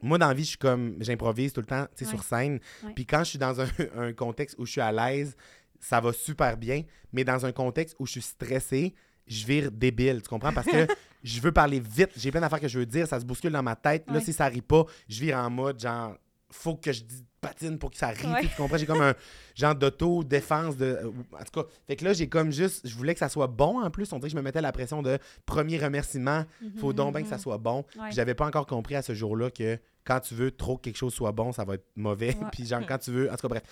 [0.00, 2.16] moi, dans la vie, je suis comme, j'improvise tout le temps, tu sais, Ouais.
[2.16, 2.60] sur scène.
[2.94, 5.34] Puis quand je suis dans un, un contexte où je suis à l'aise,
[5.80, 6.82] ça va super bien.
[7.12, 8.94] Mais dans un contexte où je suis stressé,
[9.26, 10.52] je vire débile, tu comprends?
[10.52, 10.86] Parce que
[11.22, 13.62] je veux parler vite, j'ai plein d'affaires que je veux dire, ça se bouscule dans
[13.62, 14.04] ma tête.
[14.08, 14.20] Là, Ouais.
[14.20, 16.16] si ça arrive pas, je vire en mode genre,
[16.50, 18.08] faut que je dise patine pour que ça.
[18.08, 18.40] Ouais.
[18.42, 18.76] Tu comprends?
[18.78, 19.14] J'ai comme un
[19.54, 20.76] genre d'auto-défense.
[20.76, 20.98] De...
[21.32, 23.80] En tout cas, fait que là, j'ai comme juste, je voulais que ça soit bon
[23.82, 24.12] en plus.
[24.12, 26.44] On dirait que je me mettais la pression de premier remerciement,
[26.78, 27.84] faut donc bien que ça soit bon.
[27.98, 28.10] Ouais.
[28.12, 31.12] J'avais pas encore compris à ce jour-là que quand tu veux trop que quelque chose
[31.14, 32.34] soit bon, ça va être mauvais.
[32.52, 33.30] Puis genre, quand tu veux.
[33.30, 33.62] En tout cas, bref.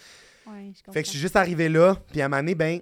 [0.47, 2.81] Ouais, je Fait que je suis juste arrivé là, puis à un moment donné, ben,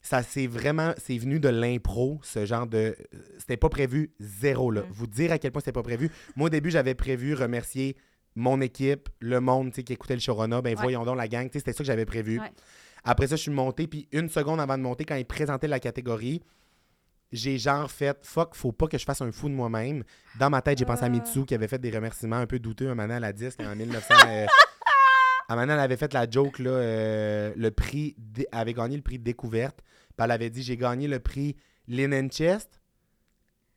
[0.00, 2.96] ça c'est vraiment, c'est venu de l'impro, ce genre de,
[3.38, 4.80] c'était pas prévu, zéro là.
[4.82, 4.86] Mm.
[4.92, 6.10] Vous dire à quel point c'était pas prévu.
[6.36, 7.96] Moi au début, j'avais prévu remercier
[8.34, 10.82] mon équipe, le monde, tu sais, qui écoutait le Shorona, ben Ouais.
[10.82, 12.40] voyons donc la gang, tu sais, c'était ça que j'avais prévu.
[12.40, 12.50] Ouais.
[13.04, 15.80] Après ça, je suis monté, puis une seconde avant de monter, quand ils présentaient la
[15.80, 16.40] catégorie,
[17.30, 20.02] j'ai genre fait fuck, faut pas que je fasse un fou de moi-même.
[20.38, 21.10] Dans ma tête, j'ai pensé à Ah.
[21.10, 23.74] Mitsu qui avait fait des remerciements un peu douteux un moment à la disque en
[23.76, 24.14] 1900.
[24.28, 24.46] euh,
[25.50, 29.18] moment, elle avait fait la joke, là, euh, le prix, elle avait gagné le prix
[29.18, 29.80] découverte.
[30.16, 31.56] Puis elle avait dit J'ai gagné le prix
[31.88, 32.80] Linen Chest.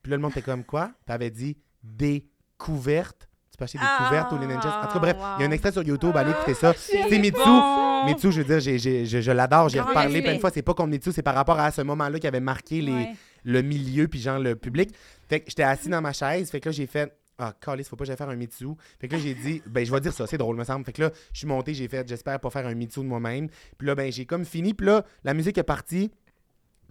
[0.02, 0.88] Puis là, le monde était comme quoi?
[0.88, 3.28] Puis elle avait dit Découverte.
[3.52, 4.74] Tu peux acheter des Ah, couvertes au Linen Chest?
[4.74, 6.74] En tout cas, bref, il y a un extrait sur YouTube, allez écouter ça.
[6.78, 7.42] C'est C'est Mitsu.
[7.46, 8.06] bon.
[8.06, 10.52] Mitsu, je veux dire, je, je l'adore, j'ai reparlé plein de fois.
[10.54, 13.14] C'est pas contre Mitsu, c'est par rapport à ce moment-là qui avait marqué les, Ouais.
[13.44, 14.94] le milieu puis genre le public.
[15.30, 17.96] Fait que j'étais assis dans ma chaise, fait que là j'ai fait ah, calice, faut
[17.96, 18.78] pas que j'aille faire un Me Too.
[19.00, 20.86] Fait que là, j'ai dit, ben, je vais dire ça, c'est drôle, me semble.
[20.86, 23.08] Fait que là, je suis monté, j'ai fait, j'espère pas faire un Me Too de
[23.08, 23.50] moi-même.
[23.78, 24.74] Puis là, ben, j'ai comme fini.
[24.74, 26.12] Puis là, la musique est partie.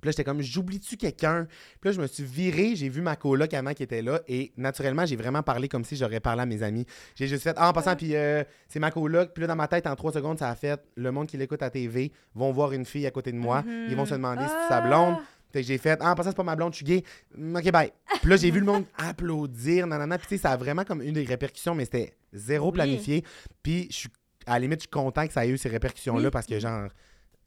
[0.00, 1.46] Puis là, j'étais comme, j'oublie-tu quelqu'un?
[1.80, 4.20] Puis là, je me suis viré, j'ai vu ma coloc avant qui était là.
[4.28, 6.84] Et naturellement, j'ai vraiment parlé comme si j'aurais parlé à mes amis.
[7.14, 9.32] J'ai juste fait, ah, en passant, puis euh, c'est ma coloc.
[9.32, 11.62] Puis là, dans ma tête, en trois secondes, ça a fait, le monde qui l'écoute
[11.62, 13.64] à TV vont voir une fille à côté de moi.
[13.88, 15.16] Ils vont se demander si c'est sa blonde.
[15.54, 17.04] Fait que j'ai fait, ah, en passant, c'est pas ma blonde, je suis gay.
[17.38, 17.92] Mm, Ok, bye.
[18.20, 20.18] Puis là, j'ai vu le monde applaudir, nanana.
[20.18, 22.72] Puis tu sais, ça a vraiment comme une des répercussions, mais c'était zéro Oui.
[22.74, 23.22] planifié.
[23.62, 24.08] Puis je suis,
[24.46, 26.30] à la limite, je suis content que ça ait eu ces répercussions-là Oui.
[26.32, 26.88] parce que, genre,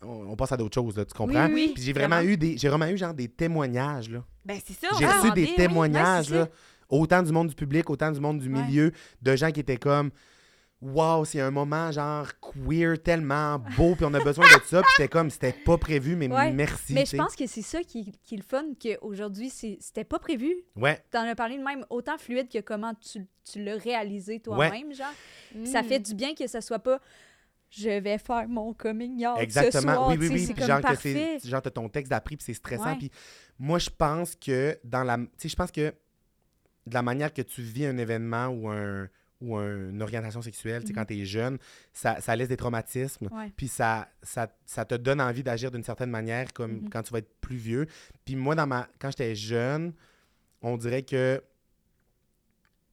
[0.01, 1.49] on, on passe à d'autres choses, là, tu comprends?
[1.51, 4.23] Oui, Puis j'ai vraiment eu des, j'ai vraiment eu, genre, des témoignages, là.
[4.45, 4.87] Ben, c'est ça.
[4.97, 6.47] J'ai on reçu des témoignages, là,
[6.89, 8.61] autant du monde du public, autant du monde du Ouais.
[8.63, 8.91] milieu,
[9.21, 10.11] de gens qui étaient comme
[10.79, 14.91] Wow, c'est un moment genre queer tellement beau, puis on a besoin de ça, puis
[14.95, 16.51] c'était comme c'était pas prévu, mais Ouais.
[16.51, 16.93] merci.
[16.93, 20.53] Mais je pense que c'est ça qui, qui est le fun, qu'aujourd'hui, c'était pas prévu.
[20.75, 24.93] Ouais, T'en as parlé de même autant fluide que comment tu, tu l'as réalisé toi-même,
[24.93, 25.07] genre.
[25.65, 25.81] ça.
[25.81, 25.85] Mm.
[25.85, 26.99] fait du bien que ça soit pas
[27.69, 29.93] je vais faire mon coming out ce exactement.
[29.95, 30.07] soir.
[30.09, 30.53] oui, oui, oui.
[30.53, 31.37] Puis genre, que parfait.
[31.41, 32.95] c'est, genre, t'as ton texte d'appris, puis c'est stressant.
[32.97, 33.11] Puis
[33.59, 35.17] moi, je pense que dans la.
[35.17, 35.93] Tu sais, je pense que
[36.85, 39.09] de la manière que tu vis un événement ou un
[39.41, 40.95] ou un- une orientation sexuelle, tu Mhm.
[40.95, 41.57] quand t'es jeune,
[41.93, 43.29] ça, ça laisse des traumatismes.
[43.55, 46.89] Puis ça, ça, ça te donne envie d'agir d'une certaine manière comme Mhm.
[46.89, 47.85] quand tu vas être plus vieux.
[48.25, 49.93] Puis moi, dans ma, quand j'étais jeune,
[50.61, 51.41] on dirait que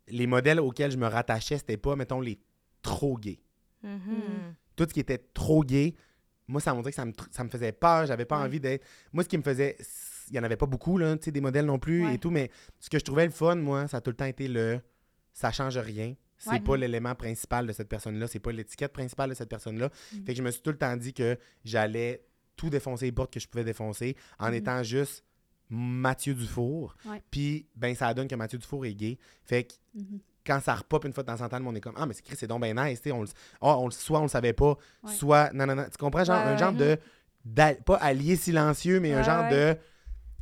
[0.09, 2.38] les modèles auxquels je me rattachais, c'était pas, mettons, les
[2.82, 3.40] trop gays.
[3.82, 4.55] Mhm.
[4.76, 5.95] Tout ce qui était trop gay,
[6.47, 8.07] moi, ça, on dirait que ça me, ça me faisait peur.
[8.07, 8.45] J'avais pas Ouais.
[8.45, 8.84] envie d'être.
[9.12, 9.76] Moi, ce qui me faisait.
[10.30, 12.14] Il y en avait pas beaucoup, là, tu sais, des modèles non plus Ouais.
[12.14, 14.24] et tout, mais ce que je trouvais le fun, moi, ça a tout le temps
[14.24, 14.80] été le.
[15.32, 16.14] Ça change rien.
[16.39, 16.61] C'est Ouais.
[16.61, 18.26] pas l'élément principal de cette personne-là.
[18.26, 19.89] C'est pas l'étiquette principale de cette personne-là.
[20.12, 20.24] Mhm.
[20.26, 22.24] Fait que je me suis tout le temps dit que j'allais
[22.57, 24.55] tout défoncer les portes que je pouvais défoncer en Mhm.
[24.55, 25.24] étant juste
[25.70, 26.95] Mathieu Dufour.
[27.30, 29.18] Puis, ben, ça donne que Mathieu Dufour est gay.
[29.45, 30.20] Fait que Mhm.
[30.47, 32.12] quand ça repop une fois de temps en temps, le monde est comme Ah, mais
[32.14, 33.01] c'est Chris, c'est donc ben nice.
[33.01, 33.28] tu sais, On le,
[33.62, 35.12] ah, on le, soit on le savait pas, Ouais.
[35.12, 35.53] soit.
[35.55, 35.85] Non, non, non.
[35.91, 36.22] Tu comprends?
[36.24, 36.99] Genre, Ouais, un genre de.
[37.85, 39.76] Pas allié silencieux, mais un genre de.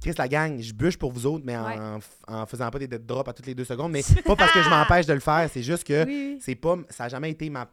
[0.03, 1.76] Chris, la gang, je bûche pour vous autres, mais en, Ouais.
[1.76, 3.92] f- en faisant pas des dead drops à toutes les deux secondes.
[3.92, 6.76] Mais pas parce que je m'empêche de le faire, c'est juste que Oui, c'est pas.
[6.90, 7.68] Ça a jamais été ma.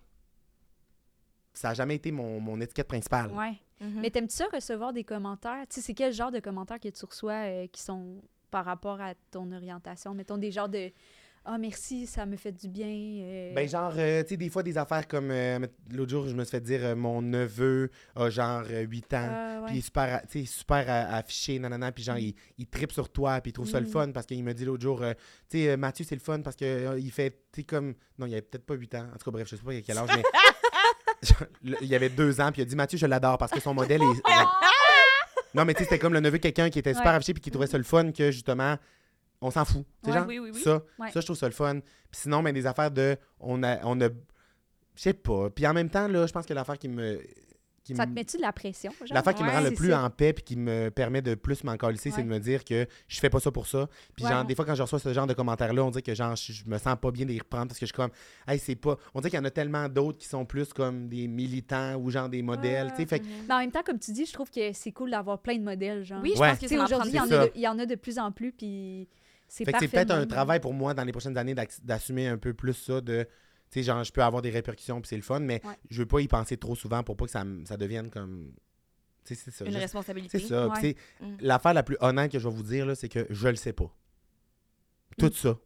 [1.53, 3.31] Ça a jamais été mon, mon étiquette principale.
[3.31, 3.53] Ouais.
[3.81, 3.99] Mhm.
[4.01, 5.65] Mais t'aimes-tu ça recevoir des commentaires?
[5.69, 8.21] Tu sais, c'est quel genre de commentaires que tu reçois euh, qui sont
[8.51, 10.13] par rapport à ton orientation?
[10.13, 10.91] Mettons des genres de
[11.45, 12.87] Ah, merci, ça me fait du bien.
[12.87, 15.31] euh, Ben, genre, euh, tu sais, des fois, des affaires comme.
[15.31, 15.59] euh,
[15.91, 19.27] L'autre jour, je me suis fait dire, mon neveu a genre euh, 8 ans.
[19.31, 20.85] ah, Puis il est super, super
[21.15, 23.89] affiché, nanana, puis genre, il, il tripe sur toi, puis il trouve ça le Mm.
[23.89, 25.01] fun, parce qu'il me dit l'autre jour,
[25.49, 28.33] tu sais, Mathieu, c'est le fun, parce que il fait, tu sais, comme, non, il
[28.33, 30.23] avait peut-être pas 8 ans, en tout cas, bref, je sais pas quel âge, mais
[31.81, 33.73] il y avait 2 ans, puis il a dit, Mathieu, je l'adore, parce que son
[33.73, 34.05] modèle est...
[35.55, 37.15] non, mais tu sais, c'était comme le neveu quelqu'un qui était super Ouais.
[37.17, 38.77] affiché, puis qui trouvait ça le fun, que justement,
[39.41, 40.61] on s'en fout, Ouais, genre, oui, oui, oui.
[40.61, 41.11] ça, Ouais.
[41.11, 41.79] ça, je trouve ça le fun.
[41.79, 45.73] Puis sinon, mais des affaires de, on a, on a, je sais pas, puis en
[45.73, 47.21] même temps, là, je pense que l'affaire qui me...
[47.85, 48.91] qui Ça me- te met-tu de la pression?
[49.09, 50.03] L'affaire qui me rend le plus ça.
[50.03, 52.85] en paix puis qui me permet de plus m'en calisser, c'est de me dire que
[53.07, 53.87] je fais pas ça pour ça.
[54.15, 54.31] Puis Ouais.
[54.31, 56.51] genre, des fois, quand je reçois ce genre de commentaires-là, on dirait que genre, je,
[56.51, 58.11] je me sens pas bien de les reprendre parce que je suis comme,
[58.47, 58.97] hey, c'est pas.
[59.15, 62.11] On dirait qu'il y en a tellement d'autres qui sont plus comme des militants ou
[62.11, 63.05] genre des modèles, tu sais.
[63.07, 65.39] Fait que- Mais en même temps, comme tu dis, je trouve que c'est cool d'avoir
[65.39, 66.03] plein de modèles.
[66.03, 66.21] Genre.
[66.21, 66.49] Oui, je Ouais.
[66.49, 68.19] pense que aujourd'hui, il y, en c'est a de- il y en a de plus
[68.19, 69.07] en plus, puis
[69.49, 73.01] c'est peut-être un travail pour moi dans les prochaines années d'assumer un peu plus ça
[73.01, 73.27] de.
[73.71, 75.73] Tu sais, genre, je peux avoir des répercussions puis c'est le fun, mais Ouais.
[75.91, 78.51] je veux pas y penser trop souvent pour pas que ça, ça devienne comme.
[79.25, 79.63] C'est ça.
[79.65, 80.39] une Juste- responsabilité.
[80.39, 80.69] C'est ça.
[80.69, 80.95] Ouais.
[81.21, 81.25] Mm.
[81.41, 83.73] L'affaire la plus honnête que je vais vous dire, là, c'est que je le sais
[83.73, 83.93] pas.
[85.17, 85.57] Tout ça.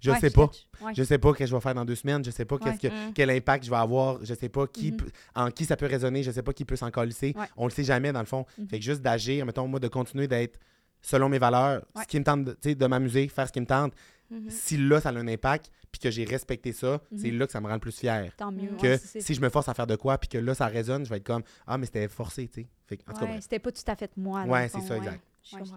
[0.00, 0.12] Je Mm.
[0.14, 0.50] Ouais, sais pas.
[0.82, 0.92] Ouais.
[0.94, 2.22] Je sais pas ce que je vais faire dans deux semaines.
[2.22, 3.12] Je sais pas que, Mm.
[3.14, 4.22] quel impact je vais avoir.
[4.22, 4.96] Je sais pas qui Mhm.
[4.98, 6.22] peut- en qui ça peut résonner.
[6.22, 7.34] Je sais pas qui peut s'en colisser.
[7.56, 8.44] On le sait jamais, dans le fond.
[8.58, 8.68] Mhm.
[8.68, 10.58] Fait que juste d'agir, mettons, moi, de continuer d'être
[11.06, 12.02] selon mes valeurs, Ouais.
[12.02, 13.92] ce qui me tente, de- tu sais, de m'amuser, faire ce qui me tente.
[14.28, 14.50] Mhm.
[14.50, 17.38] Si là, ça a un impact, puis que j'ai respecté ça, c'est Mhm.
[17.38, 18.32] là que ça me rend le plus fier.
[18.36, 18.70] Tant mieux.
[18.76, 20.66] Que ouais, c'est- si je me force à faire de quoi, puis que là, ça
[20.66, 22.68] résonne, je vais être comme Ah, mais c'était forcé, tu sais.
[22.86, 23.42] Fait que, en tout cas, Ouais, bref.
[23.42, 24.42] c'était pas tout à fait moi.
[24.42, 24.98] Ouais, le c'est ça, ouais.
[24.98, 25.20] exact.
[25.44, 25.76] Je comprends.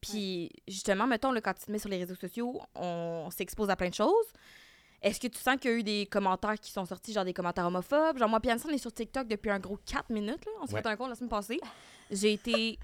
[0.00, 3.76] Puis, justement, mettons, là, quand tu te mets sur les réseaux sociaux, on s'expose à
[3.76, 4.26] plein de choses.
[5.02, 7.32] Est-ce que tu sens qu'il y a eu des commentaires qui sont sortis, genre des
[7.32, 8.18] commentaires homophobes?
[8.18, 10.52] Genre, moi, Pianson, on est sur TikTok depuis un gros 4 minutes, là.
[10.60, 10.82] On s'est Ouais.
[10.82, 11.60] fait un compte la semaine passée.
[12.10, 12.78] J'ai été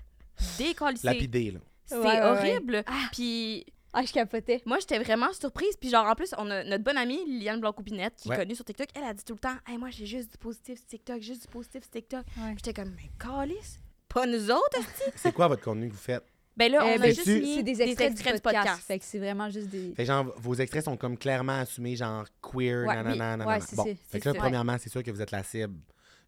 [0.59, 1.07] décollissée.
[1.07, 1.61] Lapidé, là.
[1.85, 2.21] C'est Ouais, ouais, ouais.
[2.23, 2.85] horrible.
[3.13, 4.61] Puis, Ah, je capotais.
[4.67, 5.77] moi, j'étais vraiment surprise.
[5.81, 8.35] Puis, genre, en plus, on a notre bonne amie, Liliane Blanc-Coupinette, qui Ouais.
[8.35, 8.89] est connue sur TikTok.
[8.95, 11.43] Elle a dit tout le temps Hey, moi, j'ai juste du positif sur TikTok, juste
[11.43, 12.25] du positif sur TikTok.
[12.57, 13.79] J'étais comme Mais, calice,
[14.09, 14.79] pas nous autres.
[15.17, 16.25] C'est quoi votre contenu que vous faites?
[16.59, 18.83] Ben là, Euh, on ben, a juste c'est- mis C'est des extraits, du podcast.
[18.83, 19.91] Fait que c'est vraiment juste des.
[19.95, 23.19] Fait que genre, vos extraits sont comme clairement assumés, genre queer, Ouais, nanana, oui.
[23.19, 23.47] nanana.
[23.47, 23.85] Ouais, c'est bon.
[24.09, 25.75] Fait que là, premièrement, c'est sûr que vous êtes la cible.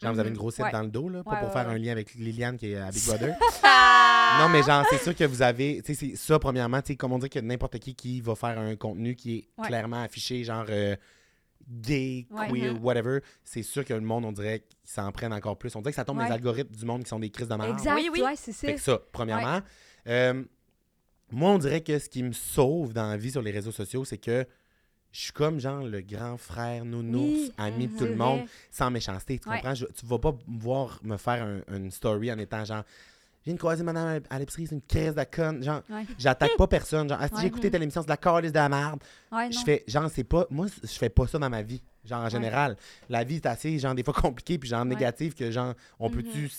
[0.00, 0.72] Genre, vous avez une grosse tête Ouais.
[0.72, 2.76] dans le dos, là, pas Ouais, pour ouais, faire un lien avec Liliane qui est
[2.76, 3.34] à Big Brother.
[3.64, 4.40] Ah!
[4.42, 5.80] non, mais genre, c'est sûr que vous avez.
[5.82, 8.34] Tu sais, c'est ça, premièrement, tu sais, comme on dit que n'importe qui qui va
[8.34, 9.66] faire un contenu qui est Ouais.
[9.68, 10.94] clairement affiché, genre euh,
[11.68, 12.48] gay, Ouais.
[12.48, 12.84] queer, Mhm.
[12.84, 15.74] whatever, c'est sûr que le monde, on dirait qu'ils s'en prennent encore plus.
[15.76, 16.26] On dirait que ça tombe Ouais.
[16.26, 17.70] les algorithmes du monde qui sont des crises de merde.
[17.72, 18.22] Exact, Oui, oui.
[18.22, 18.66] ouais, c'est ça.
[18.68, 19.60] Fait que ça, premièrement.
[20.06, 20.44] Euh,
[21.30, 24.04] moi, on dirait que ce qui me sauve dans la vie sur les réseaux sociaux,
[24.04, 24.46] c'est que
[25.12, 28.90] je suis comme genre le grand frère nounours, Oui, ami de tout le monde, sans
[28.90, 29.38] méchanceté.
[29.38, 29.56] Tu Ouais.
[29.56, 29.74] comprends?
[29.74, 32.82] Je- tu vas pas me voir me faire un- une story en étant genre.
[33.40, 35.62] Je viens de croiser madame à l'épicerie, c'est une crise de conne.
[35.62, 36.04] Genre, Ouais.
[36.18, 37.08] j'attaque pas personne.
[37.08, 37.40] Genre, Ah, si Ouais.
[37.42, 39.00] j'ai écouté telle émission, c'est de la calice de la merde.
[39.50, 40.46] Je fais, genre, c'est pas.
[40.50, 41.80] Moi, je fais pas ça dans ma vie.
[42.04, 42.76] Genre, en général.
[43.08, 46.50] La vie est assez, genre, des fois compliquée, puis genre, négative, que genre, on peut-tu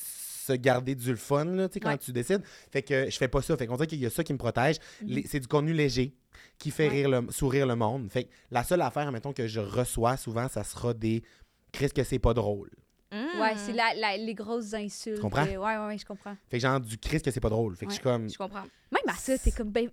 [0.53, 1.97] se garder du fun, là, tu sais, quand Ouais.
[1.97, 2.41] tu décides.
[2.71, 3.55] Fait que je fais pas ça.
[3.57, 4.77] Fait qu'on dirait qu'il y a ça qui me protège.
[5.01, 6.13] Les- C'est du contenu léger
[6.57, 6.93] qui fait Mhm.
[6.93, 6.97] Ouais.
[7.07, 8.09] rire le, sourire le monde.
[8.11, 11.23] Fait que la seule affaire, mettons, que je reçois souvent, ça sera des.
[11.71, 12.69] Chris, que c'est pas drôle.
[13.11, 13.39] Mm.
[13.41, 15.15] Ouais, c'est la, la- les grosses insultes.
[15.15, 15.43] Tu comprends?
[15.43, 16.35] ouais, ouais, ouais, je comprends.
[16.49, 17.75] Fait que genre, du Chris, que c'est pas drôle.
[17.75, 18.29] Fait que je suis comme.
[18.29, 18.61] Je comprends.
[18.91, 19.89] Même à ça, t'es comme, ben,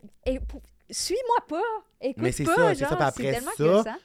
[0.91, 1.63] suis-moi pas.
[2.01, 3.97] Écoute Mais c'est pas, ça, c'est ça, puis après tellement ça, gossant.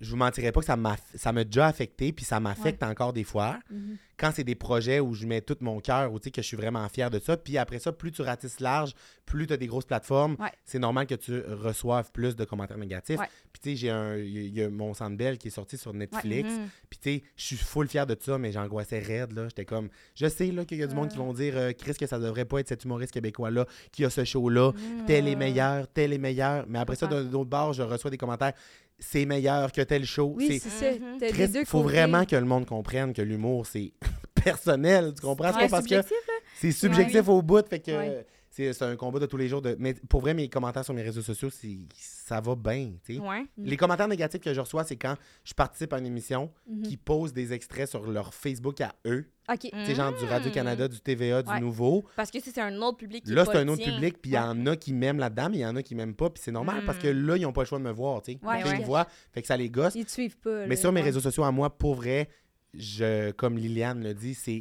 [0.00, 3.12] Je vous mentirais pas que ça m'a ça m'a déjà affecté, puis ça m'affecte encore
[3.12, 3.58] des fois.
[3.70, 3.96] Mhm.
[4.20, 6.46] quand c'est des projets où je mets tout mon cœur, ou tu sais, que je
[6.48, 7.36] suis vraiment fier de ça.
[7.36, 8.92] Puis après ça, plus tu ratisses large,
[9.24, 10.50] plus tu as des grosses plateformes, Ouais.
[10.64, 13.20] c'est normal que tu reçoives plus de commentaires négatifs.
[13.20, 13.28] Ouais.
[13.52, 15.50] Puis tu sais, j'ai un, il y a- il y a mon Sandbell qui est
[15.52, 16.50] sorti sur Netflix.
[16.50, 16.68] Mhm.
[16.90, 19.44] Puis tu sais, je suis full fier de ça, mais j'angoissais raide, là.
[19.46, 21.94] J'étais comme, je sais, là, qu'il y a du monde qui vont dire, euh, Chris,
[21.94, 24.72] que ça devrait pas être cet humoriste québécois-là, qui a ce show-là,
[25.06, 26.64] tel est meilleur, tel est meilleur.
[26.66, 28.52] Mais après ça, d'un autre bord, je reçois des commentaires,
[28.98, 30.34] c'est meilleur que tel show.
[30.36, 30.90] Oui, C'est- ça.
[30.92, 31.48] Mhm.
[31.52, 31.92] Deux faut côtés.
[31.94, 33.92] vraiment que le monde comprenne que l'humour, c'est
[34.34, 35.12] personnel.
[35.14, 35.50] Tu comprends?
[35.52, 36.34] C'est Ouais, pas parce que subjectif, là.
[36.60, 37.66] c'est subjectif au bout.
[37.68, 38.26] Fait que Ouais.
[38.50, 39.62] C'est un combat de tous les jours.
[39.62, 39.76] De...
[39.78, 41.48] Mais pour vrai, mes commentaires sur mes réseaux sociaux,
[41.94, 42.92] ça va bien.
[43.08, 43.42] Ouais.
[43.56, 43.64] Mm.
[43.64, 46.82] Les commentaires négatifs que je reçois, c'est quand je participe à une émission Mhm.
[46.82, 49.26] qui pose des extraits sur leur Facebook à eux.
[49.50, 49.70] OK.
[49.94, 51.60] Genre du Radio-Canada, du TVA, du Ouais.
[51.60, 52.04] Nouveau.
[52.16, 53.94] Parce que c'est un autre public qui Là, est c'est un autre tien.
[53.94, 55.94] public, puis il y en a qui m'aiment là-dedans, mais il y en a qui
[55.94, 57.02] m'aiment pas, puis c'est normal parce Mm.
[57.02, 58.38] que là, ils n'ont pas le choix de me voir, tu sais.
[58.42, 58.78] Ouais, ouais.
[58.80, 59.94] me voient, fait que ça les gosse.
[59.94, 60.62] Ils te suivent pas.
[60.66, 62.28] Mais là, sur mes réseaux sociaux, à moi, pour vrai,
[62.74, 64.60] je, comme Liliane le dit, c'est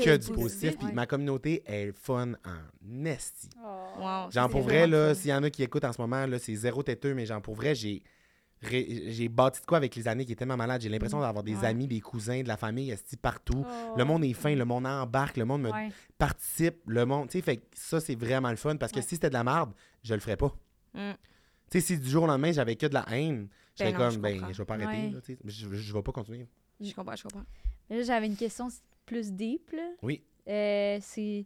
[0.00, 0.76] Que, du positif.
[0.78, 0.92] Puis ouais.
[0.92, 3.48] ma communauté est fun en esti.
[3.62, 4.00] Oh.
[4.00, 4.30] Wow.
[4.30, 6.54] Genre, pour vrai, là, s'il y en a qui écoutent en ce moment, là, c'est
[6.54, 8.02] zéro têteux, mais genre, pour vrai, j'ai.
[8.64, 10.80] J'ai bâti de quoi avec les années qui est tellement malade.
[10.80, 11.66] J'ai l'impression d'avoir des Ouais.
[11.66, 13.66] amis, des cousins, de la famille, esti partout.
[13.66, 13.94] Oh.
[13.98, 15.88] Le monde est fin, le monde embarque, le monde me Ouais.
[16.16, 17.28] participe, le monde.
[17.28, 19.02] Tu sais, fait que ça, c'est vraiment le fun parce que Ouais.
[19.02, 19.72] si c'était de la merde,
[20.04, 20.54] je le ferais pas.
[20.94, 21.10] Mm.
[21.72, 23.98] Tu sais, si du jour au lendemain, j'avais que de la haine, je serais non,
[23.98, 25.10] comme, je ben, je vais pas arrêter, Ouais.
[25.12, 26.46] là, je, je vais pas continuer.
[26.82, 27.44] Je comprends, je comprends.
[27.90, 28.68] Mais Là, j'avais une question
[29.06, 29.70] plus deep.
[29.72, 29.82] Là.
[30.02, 30.22] Oui.
[30.48, 31.44] Euh, c'est.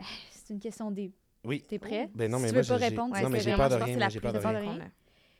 [0.30, 1.12] C'est une question deep.
[1.44, 1.62] Oui.
[1.68, 2.08] T'es prêt?
[2.14, 3.58] Ben non, Si mais tu moi, veux pas j'ai- répondre, non, c'est mais j'ai vraiment-
[3.58, 4.50] peur de je pense que rien, c'est la moi, j'ai plus peur de rien.
[4.60, 4.90] difficile qu'on a.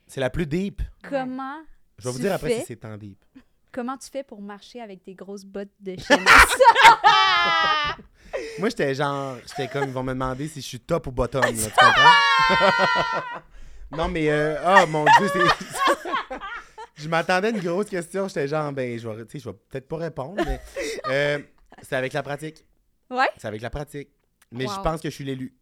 [0.06, 0.82] C'est la plus deep.
[1.02, 1.56] Comment,
[1.98, 3.24] Je vais vous Tu dire après fais- si c'est tant deep.
[3.72, 6.26] comment tu fais pour marcher avec des grosses bottes de Chanel?
[8.58, 11.40] Moi, j'étais genre, j'étais comme, ils vont me demander si je suis top ou bottom,
[11.42, 13.22] là, tu comprends?
[13.96, 15.38] non, mais, euh, oh mon Dieu, c'est.
[16.98, 20.42] Je m'attendais à une grosse question, j'étais genre, ben, je vais, je peut-être pas répondre,
[20.44, 20.60] mais.
[21.08, 21.38] euh,
[21.82, 22.64] c'est avec la pratique.
[23.10, 23.28] Ouais?
[23.36, 24.08] C'est avec la pratique.
[24.50, 25.54] Mais je pense que je suis l'élu.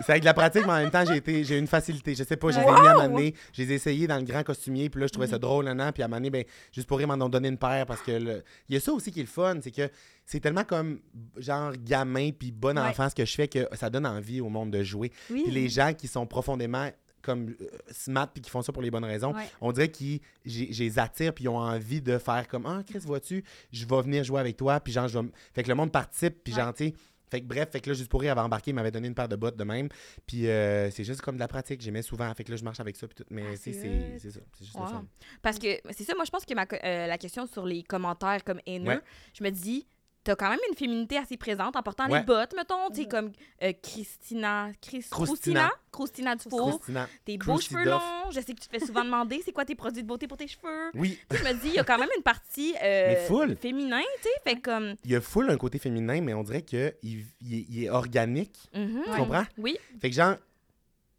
[0.00, 2.14] C'est avec la pratique, mais en même temps, j'ai été, j'ai eu une facilité.
[2.14, 3.34] Je sais pas, je les ai mis à m'amener.
[3.52, 5.76] Je les ai essayés dans le grand costumier, puis là, je trouvais ça drôle, nan,
[5.76, 8.12] nan, puis à m'amener, ben, juste pour rire, m'en ont donné une paire, parce que
[8.12, 9.90] le- il y a ça aussi qui est le fun, c'est que
[10.24, 11.00] c'est tellement comme,
[11.36, 12.84] genre, gamin, puis bon Ouais.
[12.88, 15.10] enfant, ce que je fais, que ça donne envie au monde de jouer.
[15.30, 15.42] Oui.
[15.42, 16.88] Puis les gens qui sont profondément
[17.22, 19.44] comme euh, smart puis qui font ça pour les bonnes raisons, Ouais.
[19.60, 23.44] on dirait qu'ils les attire puis ils ont envie de faire comme ah Chris vois-tu,
[23.72, 25.92] je vais venir jouer avec toi puis genre je vais m- fait que le monde
[25.92, 26.62] participe puis Ouais.
[26.76, 26.94] sais,
[27.30, 29.14] fait que bref, fait que là juste pour rire avait embarqué, il m'avait donné une
[29.14, 29.88] paire de bottes de même
[30.26, 32.80] puis euh, c'est juste comme de la pratique, j'aimais souvent fait que là je marche
[32.80, 34.18] avec ça puis tout mais Ah, c'est c'est hot.
[34.18, 34.82] c'est ça, c'est juste Wow.
[34.84, 35.06] le fun.
[35.42, 38.42] Parce que c'est ça, moi je pense que ma, euh, la question sur les commentaires
[38.44, 39.00] comme haineux, Ouais.
[39.38, 39.86] je me dis,
[40.28, 42.18] t'as quand même une féminité assez présente en portant Ouais.
[42.20, 45.70] les bottes, mettons, tu sais, comme euh, Christina, Chris, Croustina.
[45.90, 46.80] Croustina, Croustina Dufour,
[47.24, 49.74] tes beaux cheveux longs, je sais que tu te fais souvent demander c'est quoi tes
[49.74, 50.90] produits de beauté pour tes cheveux?
[50.94, 53.56] Oui, Tu sais, je me dis, il y a quand même une partie euh, full.
[53.56, 54.94] féminin, tu sais, fait comme...
[55.04, 57.84] il y a full un côté féminin mais on dirait que il, il est- il
[57.84, 59.16] est organique, tu Ouais.
[59.16, 59.44] comprends?
[59.56, 60.36] Oui, Fait que genre,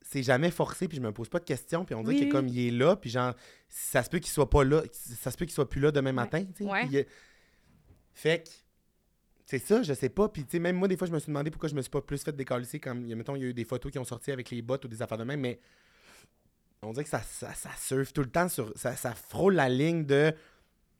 [0.02, 2.32] c'est jamais forcé, puis je me pose pas de questions, puis on dirait Oui, que
[2.32, 3.34] comme il est là, puis genre,
[3.68, 6.14] ça se peut qu'il soit pas là, ça se peut qu'il soit plus là demain
[6.14, 6.70] matin, tu sais.
[6.70, 6.86] Ouais.
[6.88, 7.04] puis, euh,
[8.14, 8.50] fait que,
[9.50, 11.30] c'est ça, je sais pas, puis tu sais, même moi, des fois, je me suis
[11.30, 13.54] demandé pourquoi je me suis pas plus fait décalisser, a, mettons, il y a eu
[13.56, 15.60] des photos qui ont sorti avec les bottes ou des affaires de même, mais
[16.84, 19.68] on dirait que ça, ça, ça surfe tout le temps sur, ça, ça frôle la
[19.68, 20.36] ligne de,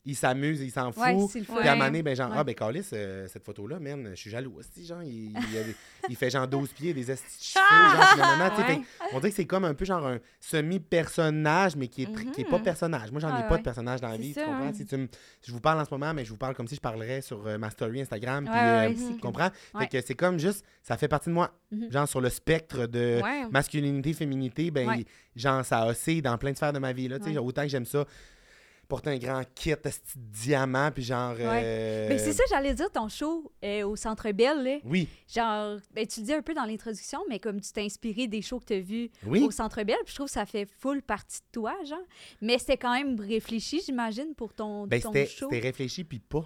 [0.10, 1.04] il s'amuse, il s'en fout.
[1.04, 1.56] Ouais, c'est le fun.
[1.60, 4.16] Puis à un moment donné, ben genre, ah ben Calis, euh, cette photo-là, man, je
[4.16, 5.76] suis jaloux aussi, genre, il, il, a des-
[6.10, 7.16] il fait genre 12 pieds, des Ouais.
[7.16, 8.82] fait que
[9.14, 12.42] on dirait que c'est comme un peu genre un semi-personnage, mais qui est, tr- qui
[12.42, 12.64] est pas Mhm.
[12.64, 13.12] personnage.
[13.12, 13.58] Moi, j'en ai Ouais, pas ouais.
[13.60, 14.66] de personnage dans la C'est vie, ça, tu comprends?
[14.68, 14.72] hein.
[14.74, 15.08] Si tu me-
[15.46, 17.46] je vous parle en ce moment, mais je vous parle comme si je parlerais sur
[17.48, 19.50] euh, ma story Instagram, puis Ouais, ouais, euh, ouais, tu comprends?
[19.74, 19.82] Ouais.
[19.82, 21.52] Fait que c'est comme juste, ça fait partie de moi.
[21.72, 21.92] Mhm.
[21.92, 23.48] Genre sur le spectre de Ouais.
[23.52, 25.06] masculinité, féminité, ben, Ouais.
[25.36, 27.38] genre, ça oscille dans plein de sphères de ma vie, là, tu sais, Ouais.
[27.38, 28.06] autant que j'aime ça,
[28.90, 31.34] porter un grand kit, petit diamant, puis genre...
[31.40, 34.78] euh, Ben, c'est ça, j'allais dire, ton show euh, au Centre Bell, là.
[34.84, 38.28] Oui, Genre, ben, tu le dis un peu dans l'introduction, mais comme tu t'es inspiré
[38.28, 39.44] des shows que tu as vus oui.
[39.44, 41.98] au Centre Bell, puis je trouve que ça fait full partie de toi, genre.
[42.42, 45.48] Mais c'était quand même réfléchi, j'imagine, pour ton, Ben, ton show.
[45.50, 46.46] c'était réfléchi, puis pas.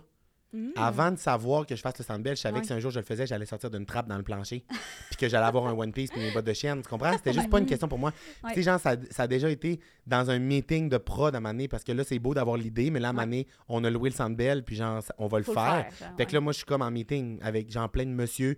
[0.54, 0.70] Mm.
[0.76, 2.62] Avant de savoir que je fasse le Sandbell, je savais Ouais.
[2.62, 4.64] que si un jour je le faisais, j'allais sortir d'une trappe dans le plancher.
[5.10, 6.82] puis que j'allais avoir un One Piece puis mes bottes de chienne.
[6.84, 7.14] Tu comprends?
[7.14, 8.14] C'était juste pas une question pour moi.
[8.44, 8.52] Ouais.
[8.52, 11.68] Tu sais, genre, ça, ça a déjà été dans un meeting de prod à donné,
[11.68, 14.16] parce que là, c'est beau d'avoir l'idée, mais là, à donné, on a loué le
[14.16, 15.86] Sandbell, puis genre, on va le Faut faire.
[15.90, 18.06] le faire, genre, Fait que là, moi, je suis comme en meeting avec genre plein
[18.06, 18.58] de monsieur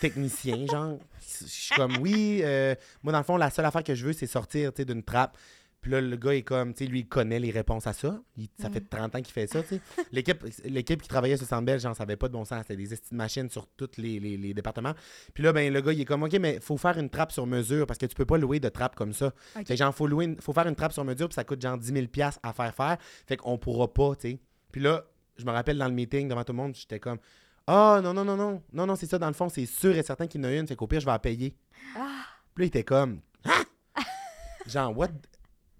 [0.00, 0.98] techniciens, genre.
[1.40, 4.12] Je suis comme, oui, euh, moi, dans le fond, la seule affaire que je veux,
[4.12, 5.36] c'est sortir, tu sais, d'une trappe.
[5.84, 8.18] Puis là, le gars est comme, tu sais, lui, il connaît les réponses à ça.
[8.38, 9.80] Il- ça fait 30 ans qu'il fait ça, tu sais.
[10.12, 12.62] L'équipe, qui travaillait sur Sandbell, genre, ça avait pas de bon sens.
[12.66, 14.94] C'était des machines sur tous les, les- les départements.
[15.34, 17.46] Puis là, ben, le gars, il est comme, OK, mais faut faire une trappe sur
[17.46, 19.26] mesure parce que tu peux pas louer de trappe comme ça.
[19.26, 19.32] Ok.
[19.58, 21.60] Fait que genre, faut, louer une- faut faire une trappe sur mesure, puis ça coûte
[21.60, 22.96] genre 10 000 piastres à faire faire.
[23.26, 24.38] Fait qu'on pourra pas, tu sais.
[24.72, 25.04] Puis là,
[25.36, 27.18] je me rappelle dans le meeting, devant tout le monde, j'étais comme,
[27.66, 30.02] ah, non, non, non, non, non, non, c'est ça, dans le fond, c'est sûr et
[30.02, 31.54] certain qu'il y en a une, fait qu'au pire, je vais la payer.
[31.94, 32.24] Ah.
[32.54, 33.62] Puis là, il était comme, Hein?
[34.66, 35.08] genre, what?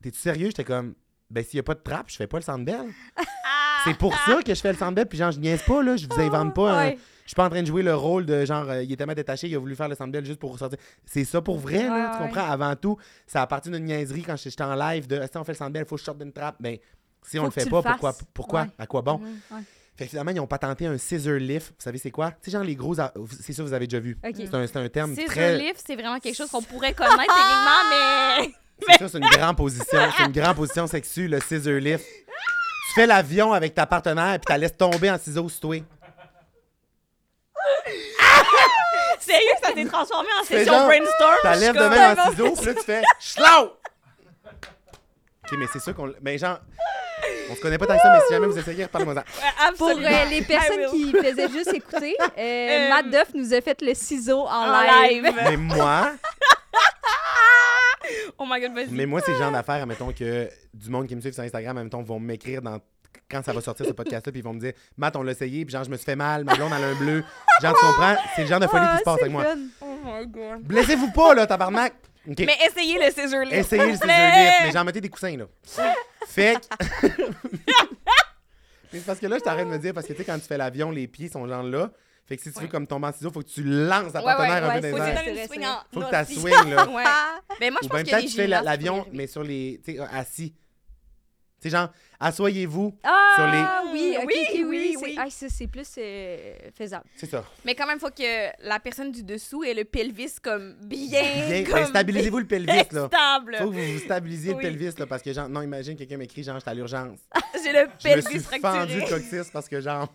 [0.04, 0.48] T'es-tu sérieux?
[0.48, 0.94] J'étais comme,
[1.30, 2.84] ben, s'il y a pas de trappe, je fais pas le Sandbell.
[3.84, 6.06] C'est pour ça que je fais le Sandbell, puis genre, je niaise pas, là, je
[6.06, 6.72] vous invente pas.
[6.80, 6.98] Ah, Ouais.
[7.24, 9.14] Je suis pas en train de jouer le rôle de genre, euh, il est tellement
[9.14, 10.78] détaché, il a voulu faire le Sandbell juste pour ressortir.
[11.06, 12.50] C'est ça pour vrai, là, Ouais, tu comprends?
[12.50, 15.52] Avant tout, ça a parti d'une niaiserie quand j'étais en live de, si on fait
[15.52, 16.56] le Sandbell, il faut que je sorte d'une trappe.
[16.60, 16.76] Ben,
[17.22, 18.12] si on Faut le que fait tu pas, pourquoi?
[18.12, 18.22] fasses.
[18.34, 18.60] Pourquoi?
[18.64, 18.68] Ouais.
[18.78, 19.16] À quoi bon?
[19.18, 19.62] Mhm, ouais.
[19.96, 21.68] Fait que finalement, ils ont patenté un scissor lift.
[21.68, 22.30] Vous savez, c'est quoi?
[22.32, 23.00] Tu sais, genre les gros.
[23.00, 24.18] a- C'est ça, vous avez déjà vu.
[24.22, 24.34] Ok.
[24.36, 25.56] C'est un, c'est un terme C'est très.
[25.58, 27.80] lift, c'est vraiment quelque chose qu'on pourrait connaître techniquement,
[28.50, 28.54] mais.
[28.80, 29.98] C'est ça, c'est une grande position.
[30.16, 32.04] C'est une grande position sexue, le scissor lift.
[32.88, 35.76] Tu fais l'avion avec ta partenaire puis tu la laisses tomber en ciseaux sur toi.
[39.20, 41.34] Sérieux, ça s'est transformé en session genre- brainstorm.
[41.42, 43.72] Tu lèves de même en ciseaux, puis là, tu fais Schlau!
[45.46, 46.12] Ok, mais c'est sûr qu'on.
[46.22, 46.58] Mais genre.
[47.50, 49.20] On se connaît pas tant que ça, mais si jamais vous essayez, parlez-moi ça.
[49.20, 53.60] Ouais, Pour euh, les personnes qui faisaient juste écouter, euh, Euh, Matt Duff nous a
[53.60, 55.24] fait le ciseau en, En live.
[55.24, 55.34] live.
[55.44, 56.12] Mais moi,
[58.38, 58.90] Oh my god, vas-y.
[58.90, 61.78] mais moi, c'est le genre d'affaires, admettons que du monde qui me suit sur Instagram,
[61.78, 62.78] admettons, vont m'écrire dans
[63.30, 65.64] quand ça va sortir ce podcast-là, puis ils vont me dire Matt, on l'a essayé,
[65.64, 67.24] puis genre, je me suis fait mal, ma blonde, elle a un bleu.
[67.62, 68.16] Genre, tu comprends?
[68.34, 69.44] C'est le genre de folie Ah, qui se passe avec moi.
[69.80, 70.62] Oh my god.
[70.62, 71.94] Blessez-vous pas, là, tabarnak!
[72.28, 72.38] OK.
[72.40, 73.52] Mais essayez le scissor lift.
[73.54, 75.44] Essayez le scissor lift, mais j'en mettais des coussins, là.
[76.26, 76.56] Fait
[77.00, 77.06] que...
[78.92, 80.46] mais parce que là, je t'arrête de me dire, parce que tu sais, quand tu
[80.46, 81.90] fais l'avion, les pieds sont genre là.
[82.26, 84.26] Fait que si tu veux comme tomber en ciseaux, faut que tu lances ta Ouais,
[84.26, 85.18] ouais, partenaire un ouais, peu faut dans les que
[85.52, 85.60] C'est
[85.92, 86.88] Faut que tu swing, là.
[86.88, 87.02] Ouais.
[87.60, 89.80] Mais moi, je Ou pense a peut-être tu fais l'avion, mais sur les...
[89.84, 90.54] Tu sais, assis.
[91.60, 91.88] Tu sais, genre,
[92.20, 92.94] asseyez-vous.
[93.02, 95.16] Ah Sur oui, ok, Oui, oui, oui, c'est- oui.
[95.18, 97.04] ah, ça, c'est plus euh, faisable.
[97.16, 97.44] C'est ça.
[97.64, 101.22] Mais quand même, faut que la personne du dessous ait le pelvis comme bien.
[101.48, 103.06] Bien, comme ben, stabilisez-vous le pelvis, là.
[103.06, 103.56] Stable.
[103.58, 104.62] Faut que vous vous stabilisiez Oui.
[104.64, 107.18] le pelvis, là, parce que genre, non, imagine quelqu'un m'écrit, genre, j'étais à l'urgence.
[107.64, 109.00] J'ai le Je me pelvis suis fendu fracturé.
[109.00, 110.08] le coccyx parce que, genre,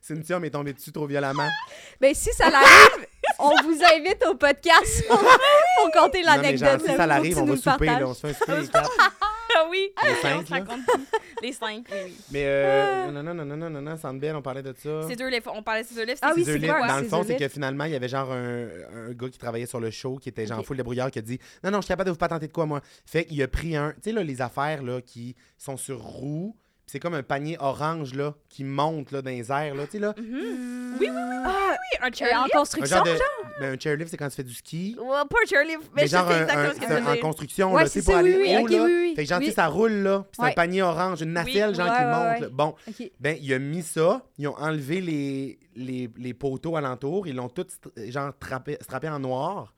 [0.00, 1.48] Cynthia m'est tombée dessus trop violemment?
[2.00, 3.06] Ben, si ça l'arrive,
[3.38, 6.80] on vous invite au podcast pour, pour compter Non, mais genre, l'anecdote.
[6.90, 8.06] si ça l'arrive, on va le souper, là.
[8.08, 8.90] On se fait un souper, les quatre.
[8.98, 9.90] Ah oui.
[10.02, 10.58] Les on cinq, se là.
[10.60, 11.00] raconte tout.
[11.42, 12.16] Les cinq, oui, oui.
[12.30, 15.02] Mais, euh, non, non, non, non, non, non, non, Sandbell, on parlait de ça.
[15.08, 15.52] C'est deux livres.
[15.54, 16.18] On parlait de ces deux livres.
[16.22, 18.08] Ah oui, Scissor c'est lift, quoi, Dans le fond, c'est que finalement, il y avait
[18.08, 20.66] genre un, un gars qui travaillait sur le show qui était genre Ok.
[20.66, 22.52] full de brouillard qui a dit Non, non, je suis capable de vous patenter de
[22.52, 22.80] quoi, moi?
[23.04, 23.90] Fait qu'il a pris un.
[23.92, 26.56] Tu sais, là, les affaires là, qui sont sur roue,
[26.90, 29.98] c'est comme un panier orange là, qui monte là, dans les airs, là, tu sais,
[30.00, 30.14] là.
[30.18, 30.96] Mhm.
[31.00, 31.98] Oui, oui, oui, Ah, oui.
[32.00, 32.54] Un euh, en chairlift.
[32.54, 33.18] Un construction, genre de.
[33.60, 34.96] Ben, un chairlift, c'est quand tu fais du ski.
[34.98, 35.80] Ouais, pas un chairlift.
[35.94, 37.88] Mais, Mais je genre sais un, exactement un- ce que c'est en construction, Ouais, là,
[37.88, 38.84] c'est pour ça, aller oui, oui, haut, ok, là.
[38.84, 39.14] oui, oui.
[39.16, 39.52] Fait que genre, Oui.
[39.52, 40.48] ça roule, là, puis c'est Ouais.
[40.50, 42.22] un panier orange, une nacelle, Oui, genre, ouais, qui ouais, monte.
[42.34, 42.40] ouais.
[42.40, 42.48] là.
[42.50, 43.10] Bon, OK.
[43.20, 47.48] ben, il a mis ça, ils ont enlevé les, les, les poteaux alentour, ils l'ont
[47.48, 47.66] tout,
[48.08, 49.74] genre, trappé, strappé en noir.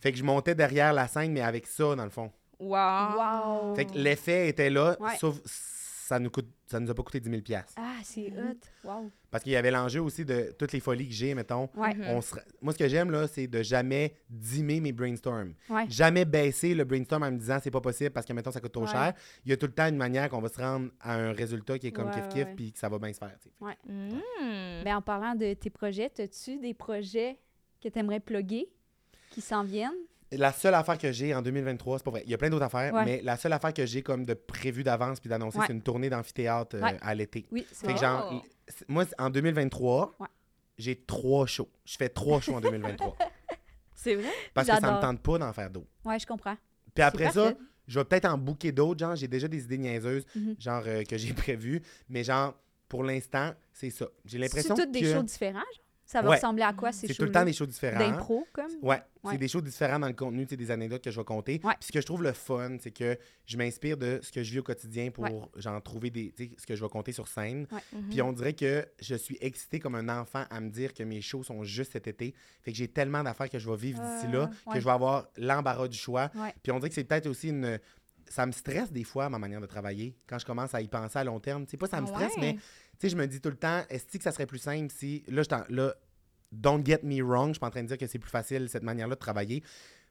[0.00, 2.30] Fait que je montais derrière la scène, mais avec ça, dans le fond.
[2.60, 2.78] Wow.
[3.16, 3.74] Wow.
[3.74, 5.36] Fait que l'effet était là, sauf
[6.06, 7.74] ça nous coûte ça nous a pas coûté 10 000 piastres.
[7.76, 8.58] Ah, c'est hot.
[8.88, 9.10] Wow.
[9.30, 11.68] Parce qu'il y avait l'enjeu aussi de toutes les folies que j'ai, mettons.
[11.76, 11.94] Ouais.
[11.94, 12.04] Mhm.
[12.08, 15.54] On se- Moi, ce que j'aime, là, c'est de jamais dimmer mes brainstorms.
[15.68, 15.84] Ouais.
[15.88, 18.72] Jamais baisser le brainstorm en me disant c'est pas possible parce que, mettons, ça coûte
[18.72, 18.90] trop Ouais.
[18.90, 19.12] cher.
[19.44, 21.78] Il y a tout le temps une manière qu'on va se rendre à un résultat
[21.78, 23.36] qui est comme Ouais, kiff-kiff puis que ça va bien se faire.
[23.60, 24.84] Mm.
[24.84, 27.38] Ben, en parlant de tes projets, as-tu des projets
[27.82, 28.68] que tu aimerais plugger
[29.30, 29.92] qui s'en viennent?
[30.36, 32.64] La seule affaire que j'ai en 2023, c'est pas vrai, il y a plein d'autres
[32.64, 33.04] affaires, Ouais.
[33.04, 35.64] mais la seule affaire que j'ai comme de prévu d'avance puis d'annoncer, Ouais.
[35.66, 36.96] c'est une tournée d'amphithéâtre euh, Ouais.
[37.00, 37.46] à l'été.
[37.50, 38.00] Oui, c'est que vrai.
[38.00, 38.42] genre, Oh.
[38.68, 40.26] c'est- moi, c'est- en 2023, Ouais.
[40.78, 41.68] j'ai trois shows.
[41.84, 43.16] Je fais trois shows en 2023.
[43.94, 44.30] C'est vrai?
[44.52, 45.88] Parce que ça me tente pas d'en faire d'autres.
[46.04, 46.56] Ouais, je comprends.
[46.94, 47.56] Puis après ça, parfait.
[47.88, 50.56] je vais peut-être en booker d'autres, genre, j'ai déjà des idées niaiseuses, Mhm.
[50.58, 51.80] genre, euh, que j'ai prévues,
[52.10, 52.54] mais genre,
[52.86, 54.06] pour l'instant, c'est ça.
[54.26, 55.83] J'ai C'est l'impression toutes des que shows différents, genre?
[56.06, 56.36] Ça va Ouais.
[56.36, 57.98] ressembler à quoi, ces c'est shows tout le temps des shows différents.
[57.98, 58.70] D'impro, comme?
[58.82, 59.32] Ouais, Ouais.
[59.32, 61.60] c'est des choses différentes dans le contenu, c'est des anecdotes que je vais compter.
[61.64, 61.72] Ouais.
[61.80, 64.52] Puis ce que je trouve le fun, c'est que je m'inspire de ce que je
[64.52, 67.66] vis au quotidien pour genre trouver des ce que je vais compter sur scène.
[67.72, 67.80] Ouais.
[68.10, 71.22] Puis on dirait que je suis excitée comme un enfant à me dire que mes
[71.22, 72.34] shows sont juste cet été.
[72.62, 74.90] Fait que j'ai tellement d'affaires que je vais vivre d'ici là Euh, que je vais
[74.90, 76.30] avoir l'embarras du choix.
[76.62, 77.78] Puis on dirait que c'est peut-être aussi une
[78.26, 81.18] ça me stresse des fois ma manière de travailler quand je commence à y penser
[81.18, 81.66] à long terme.
[81.68, 82.56] C'est pas ça me stresse mais
[83.04, 85.42] sais je me dis tout le temps est-ce que ça serait plus simple si là
[85.42, 85.94] je t'en- là
[86.52, 88.68] don't get me wrong, je suis pas en train de dire que c'est plus facile
[88.68, 89.62] cette manière-là de travailler,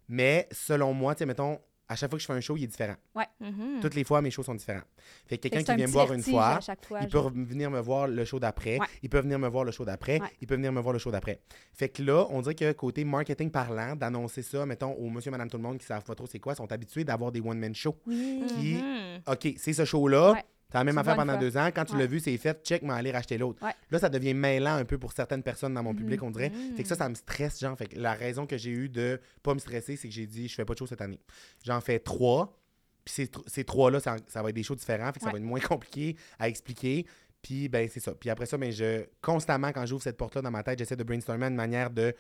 [0.10, 2.64] mais selon moi, tu sais mettons à chaque fois que je fais un show, il
[2.64, 2.96] est différent.
[3.41, 3.80] Mhm.
[3.82, 4.82] Toutes les fois, mes shows sont différents.
[5.28, 8.08] Fait que quelqu'un qui vient me voir une fois, fois, il peut venir me voir
[8.08, 8.88] le show d'après, Ouais.
[9.04, 10.28] il peut venir me voir le show d'après, Ouais.
[10.41, 11.41] il peut venir me voir le show d'après.
[11.74, 15.50] Fait que là, on dirait que côté marketing parlant, d'annoncer ça, mettons, aux monsieur, madame,
[15.50, 17.98] tout le monde qui savent pas trop c'est quoi, sont habitués d'avoir des one-man shows.
[18.08, 18.44] Oui.
[18.48, 19.22] qui- Mhm.
[19.28, 20.32] OK, c'est ce show-là.
[20.34, 20.44] Ouais.
[20.74, 21.42] T'as la même affaire pendant fois.
[21.42, 21.68] deux ans.
[21.74, 22.00] Quand tu Ouais.
[22.00, 22.60] l'as vu, c'est fait.
[22.66, 23.64] Check, m'en aller racheter l'autre.
[23.64, 23.72] Ouais.
[23.92, 26.52] Là, ça devient mêlant un peu pour certaines personnes dans mon public, on dirait.
[26.76, 27.78] Fait que ça, ça me stresse, genre.
[27.78, 30.48] Fait que la raison que j'ai eu de pas me stresser, c'est que j'ai dit,
[30.50, 31.20] je fais pas de show cette année.
[31.64, 32.58] J'en fais trois.
[33.06, 35.08] Puis ces, ces trois-là, ça, ça va être des shows différents.
[35.14, 37.06] Fait que ça va être moins compliqué à expliquer.
[37.42, 38.14] Puis, ben, c'est ça.
[38.16, 41.04] Puis après ça, ben, je, constamment, quand j'ouvre cette porte-là dans ma tête, j'essaie de
[41.04, 42.16] brainstormer une manière de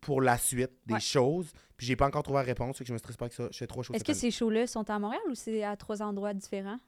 [0.00, 1.00] pour la suite des Ouais.
[1.00, 1.52] choses.
[1.76, 3.48] Puis j'ai pas encore trouvé la réponse, fait que je me stresse pas avec ça.
[3.50, 3.96] Je fais trois choses.
[3.96, 6.78] Est-ce que ces shows-là sont à Montréal ou c'est à trois endroits différents?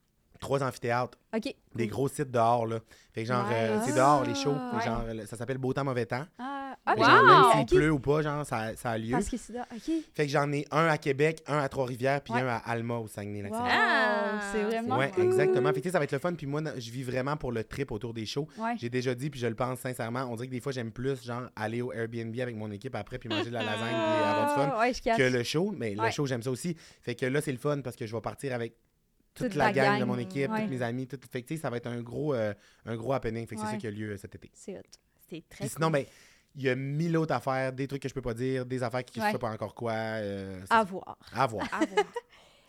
[0.41, 1.18] Trois amphithéâtres.
[1.34, 1.55] OK.
[1.74, 2.78] Des gros sites dehors, là.
[3.12, 4.51] Fait que genre, euh, c'est dehors, les shows.
[4.53, 4.84] Ouais.
[4.84, 6.24] genre, euh, ça s'appelle Beau temps, mauvais temps.
[6.39, 7.05] Ah, Fait ah wow!
[7.05, 7.24] genre,
[7.57, 9.11] même s'il pleut ou pas, genre, ça, ça a lieu.
[9.12, 9.66] Parce que c'est là.
[9.74, 9.91] OK.
[10.14, 12.41] Fait que j'en ai un à Québec, un à Trois-Rivières, puis Ouais.
[12.43, 13.64] un à Alma, au Saguenay-Lac-Saint-Jean.
[13.64, 13.70] Wow,
[14.39, 15.24] Ah, c'est vraiment Ouais, cool.
[15.24, 15.68] exactement.
[15.70, 16.34] Fait que tu sais, ça va être le fun.
[16.34, 18.47] Puis moi, je vis vraiment pour le trip autour des shows.
[18.59, 18.74] Ouais.
[18.78, 21.22] J'ai déjà dit, puis je le pense sincèrement, on dirait que des fois, j'aime plus,
[21.24, 24.49] genre, aller au Airbnb avec mon équipe après, puis manger de la lasagne, puis avoir
[24.49, 25.74] du fun, Ah, que le show.
[25.76, 26.76] Mais le show, j'aime ça aussi.
[27.03, 28.74] Fait que là, c'est le fun parce que je vais partir avec
[29.37, 30.64] toute, Toute la la gang, de mon équipe, ouais.
[30.64, 31.07] tous mes amis.
[31.07, 31.18] Tout...
[31.30, 32.53] Fait que tu sais, ça va être un gros, euh,
[32.84, 33.47] un gros happening.
[33.47, 33.72] Fait que c'est Ouais.
[33.74, 34.51] ça qui a lieu euh, cet été.
[34.55, 34.82] C'est hot.
[35.30, 35.93] C'est très Puis sinon, cool.
[36.01, 36.07] ben,
[36.57, 39.05] il y a mille autres affaires, des trucs que je peux pas dire, des affaires
[39.05, 39.26] qui Ouais.
[39.26, 39.93] je sais pas encore quoi.
[39.93, 40.84] euh, À ça.
[40.84, 41.18] voir.
[41.34, 41.66] à voir.
[41.72, 42.07] À voir.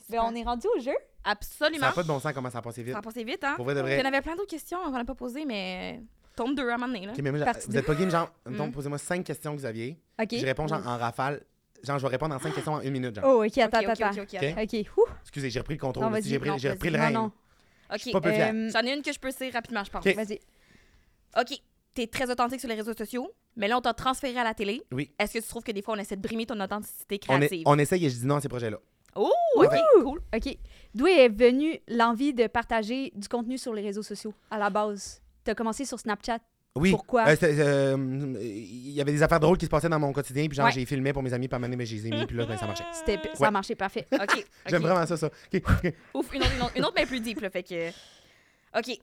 [0.10, 0.92] Ben, on est rendu au jeu.
[1.26, 1.88] Ça Absolument.
[1.88, 2.94] n'a pas de bon sens comment ça a passé vite.
[2.94, 3.56] Ça a passé vite, hein?
[3.58, 4.02] Pour vrai de Il y vrai.
[4.04, 6.02] en avait plein d'autres questions qu'on n'a pas posées, mais
[6.34, 7.14] tombe deux à un moment donné, là.
[7.22, 7.80] Mais moi, Partie vous deux.
[7.80, 8.72] êtes pas game, genre, Mm.
[8.72, 10.00] posez-moi cinq questions que vous aviez.
[10.32, 11.42] Je réponds genre en rafale.
[11.84, 13.16] Genre, je vais répondre en cinq questions en une minute.
[13.16, 13.24] Genre.
[13.28, 14.22] Oh, OK, attends, attends.
[14.22, 14.98] ok, ok, Ok?
[14.98, 15.06] Ouh.
[15.22, 16.04] Excusez, j'ai repris le contrôle.
[16.06, 16.24] Non, vas-y.
[16.24, 17.06] J'ai repris, Non, j'ai repris le vas-y.
[17.08, 17.14] règne.
[17.16, 17.32] Non, non.
[17.94, 18.00] Ok.
[18.02, 18.52] suis pas peu fier.
[18.54, 20.06] Euh, J'en ai une que je peux dire rapidement, je pense.
[20.06, 20.16] Ok.
[20.16, 20.40] Vas-y.
[21.40, 21.58] OK.
[21.94, 24.84] T'es très authentique sur les réseaux sociaux, mais là, on t'a transféré à la télé.
[24.92, 25.12] Oui.
[25.18, 27.38] Est-ce que tu trouves que des fois, on essaie de brimer ton authenticité On, est-
[27.48, 27.64] créative?
[27.66, 28.78] on essaye et je dis non à ces projets-là.
[29.16, 29.72] Oh, OK,
[30.04, 30.22] cool.
[30.36, 30.58] OK.
[30.94, 35.24] D'où est venue l'envie de partager du contenu sur les réseaux sociaux à la base?
[35.44, 36.38] Tu as commencé sur Snapchat.
[36.78, 36.92] Oui.
[36.92, 37.28] Pourquoi?
[37.28, 37.96] Euh, c'est- euh,
[38.42, 40.72] Il y avait des affaires drôles qui se passaient dans mon quotidien, puis genre, Ouais.
[40.72, 42.66] j'ai filmé pour mes amis, par mais je les ai mis, puis là, ben, ça
[42.66, 42.84] marchait.
[42.94, 43.52] C'était, Ça Ouais.
[43.52, 44.08] marché parfait.
[44.14, 44.46] OK.
[44.68, 45.30] J'aime vraiment ça, ça.
[46.14, 47.50] Ouf, une autre, une autre, une autre, mais plus deep, là.
[47.50, 47.90] Fait que.
[48.78, 48.98] OK.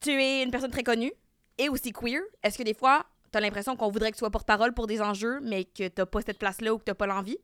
[0.00, 1.12] Tu es une personne très connue
[1.58, 2.20] et aussi queer.
[2.42, 5.40] Est-ce que des fois, t'as l'impression qu'on voudrait que tu sois porte-parole pour des enjeux,
[5.42, 7.38] mais que t'as pas cette place-là ou que t'as pas l'envie?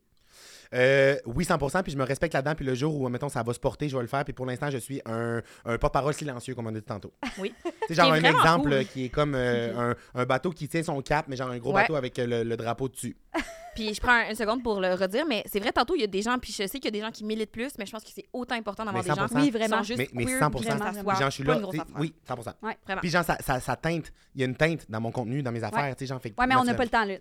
[0.72, 3.52] Euh, oui, 100%, puis je me respecte là-dedans, puis le jour où, mettons, ça va
[3.52, 6.54] se porter, je vais le faire, puis pour l'instant, je suis un, un porte-parole silencieux,
[6.54, 7.12] comme on a dit tantôt.
[7.38, 7.52] Oui.
[7.88, 8.84] C'est genre un exemple cool.
[8.86, 11.70] qui est comme euh, un, un bateau qui tient son cap, mais genre un gros
[11.74, 11.82] Ouais.
[11.82, 13.16] bateau avec euh, le, le drapeau dessus.
[13.74, 16.04] Puis je prends un- une seconde pour le redire, mais c'est vrai, tantôt, il y
[16.04, 17.86] a des gens, puis je sais qu'il y a des gens qui militent plus, mais
[17.86, 19.28] je pense que c'est autant important d'avoir des gens 100%.
[19.36, 19.76] Oui, qui vraiment.
[19.78, 20.50] sont juste Mais- mais queer, 100%.
[20.50, 21.60] puis que ça Vraiment, soit Puis genre, je suis là.
[21.98, 22.54] Oui, 100%.
[22.84, 23.00] Vraiment.
[23.00, 24.12] Puis genre, ça, ça, ça teinte.
[24.34, 26.34] Il y a une teinte dans mon contenu, dans mes affaires, tu sais, genre, fait
[26.36, 27.14] Ouais, mais on n'a pas le temps, là.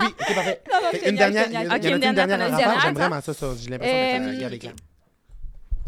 [0.00, 0.62] Oui, ok, parfait.
[1.06, 3.46] Une dernière, il y en a une une dernière, dernière dernière, j'aime vraiment ça, ça.
[3.58, 4.70] J'ai l'impression d'être Euh, regarde l'écran.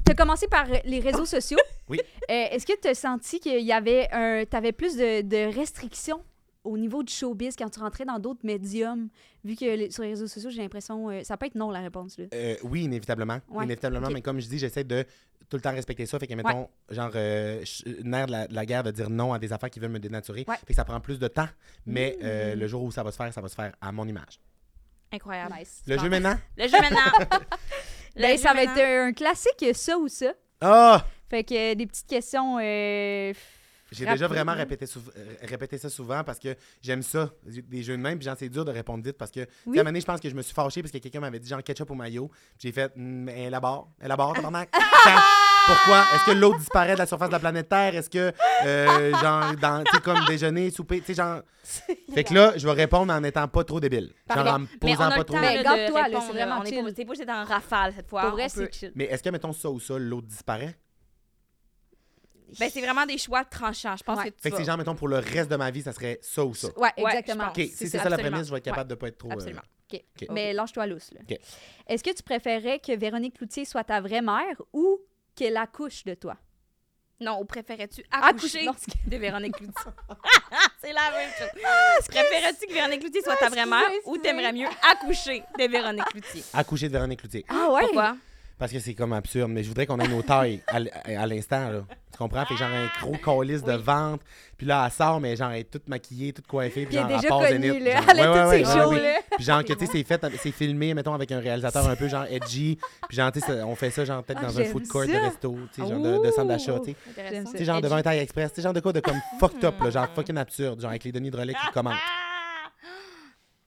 [0.07, 1.59] Tu as commencé par les réseaux sociaux.
[1.89, 2.01] Oui.
[2.31, 4.45] Euh, Est-ce que tu as senti qu'il y avait un.
[4.51, 6.23] Tu avais plus de, de restrictions
[6.69, 9.09] au niveau du showbiz quand tu rentrais dans d'autres médiums?
[9.45, 11.09] Vu que les- sur les réseaux sociaux, j'ai l'impression.
[11.11, 12.19] euh, ça peut être non, la réponse.
[12.19, 12.27] Là.
[12.35, 13.39] Euh, oui, inévitablement.
[13.49, 15.05] Ouais, Inévitablement, mais comme je dis, j'essaie de
[15.49, 16.19] tout le temps respecter ça.
[16.19, 17.65] Fait que, mettons, genre, euh,
[18.05, 19.99] nerf de la, de la guerre de dire non à des affaires qui veulent me
[19.99, 20.45] dénaturer.
[20.47, 20.57] Ouais.
[20.57, 21.49] Fait que ça prend plus de temps,
[21.87, 22.59] mais euh, Mm.
[22.59, 24.41] le jour où ça va se faire, ça va se faire à mon image.
[25.11, 25.55] Incroyable.
[25.59, 25.83] Nice.
[25.87, 26.37] Le jeu maintenant?
[26.57, 26.99] Le jeu maintenant.
[28.17, 30.33] Le Ben, jeu ça va être un classique, ça ou ça.
[30.61, 31.05] Ah!
[31.31, 32.59] Fait que euh, des petites questions.
[33.91, 38.03] J'ai déjà vraiment répété, euh, répété ça souvent parce que j'aime ça, des jeux de
[38.03, 38.19] même.
[38.19, 39.79] Puis genre, c'est dur de répondre vite parce que, Oui.
[39.79, 41.39] à un moment donné, je pense que je me suis fâché parce que quelqu'un m'avait
[41.39, 42.31] dit genre ketchup au maillot.
[42.59, 44.71] J'ai fait, Mm, élabore, élabore, tabarnak.
[45.67, 46.05] Pourquoi?
[46.15, 47.95] Est-ce que l'eau disparaît de la surface de la planète Terre?
[47.95, 48.33] Est-ce que,
[48.65, 51.43] euh, genre, dans, tu sais, comme déjeuner, souper, tu sais, genre...
[52.15, 54.13] Fait que là, je vais répondre en n'étant pas trop débile.
[54.35, 55.35] Genre, en me Mais on posant a pas le trop...
[55.37, 56.85] temps Mais là, garde-toi, de là, répondre, c'est vraiment On est chill.
[56.85, 58.23] pas- t'es pas obligé d'être en rafale cette fois.
[58.23, 58.93] Pour vrai, on peut- c'est chill.
[58.95, 60.75] Mais est-ce que, mettons, ça ou ça, l'eau disparaît?
[62.59, 63.97] Ben, c'est vraiment des choix tranchants.
[63.97, 64.31] Je pense Ouais.
[64.31, 65.93] que tu Fait que vas- c'est genre, mettons, pour le reste de ma vie, ça
[65.93, 66.69] serait ça ou ça.
[66.79, 67.49] Ouais, exactement.
[67.49, 69.31] OK, si C'est ça, la prémisse, je vais être capable de pas être trop...
[69.31, 69.63] euh, Absolument.
[70.31, 71.11] Mais lâche-toi lousse.
[71.15, 71.21] Là.
[71.87, 74.99] Est-ce que tu préférais que Véronique Cloutier soit ta vraie mère ou
[75.35, 76.37] qu'elle accouche de toi?
[77.21, 78.65] Non, ou préférais-tu Accoucher.
[79.07, 79.75] de Véronique Cloutier?
[80.81, 82.07] c'est la même chose.
[82.09, 86.45] Préférais-tu que Véronique Cloutier soit ta vraie mère ou t'aimerais mieux accoucher de Véronique Cloutier?
[86.53, 87.45] Accoucher de Véronique Cloutier.
[87.49, 87.81] Ah ouais?
[87.83, 88.17] Pourquoi?
[88.59, 91.85] Parce que c'est comme absurde, mais je voudrais qu'on ait nos tailles à, l'instant, là.
[92.11, 92.45] Tu comprends?
[92.45, 93.83] Fait que genre un gros calice de Oui.
[93.83, 94.25] ventre,
[94.57, 97.03] puis là, elle sort, mais genre, elle est toute maquillée, toute coiffée, puis Puis elle
[97.03, 98.01] genre, est elle déjà part connue, là.
[98.11, 99.03] Elle a tous ouais, ses ouais, shows, ouais.
[99.03, 99.21] là.
[99.37, 102.09] Puis genre, que tu sais, c'est fait, c'est filmé, mettons, avec un réalisateur un peu
[102.09, 102.79] genre edgy,
[103.09, 105.13] puis genre, tu sais, on fait ça, genre, peut-être Ah, dans un food court de
[105.13, 106.97] resto, tu sais, genre, de, de centre d'achat, tu
[107.57, 107.65] sais.
[107.65, 109.91] Genre, devant un taille express, tu sais, genre de quoi de comme fucked up, là,
[109.91, 111.95] genre fucking absurde, genre avec les Denis Drolet qui commentent.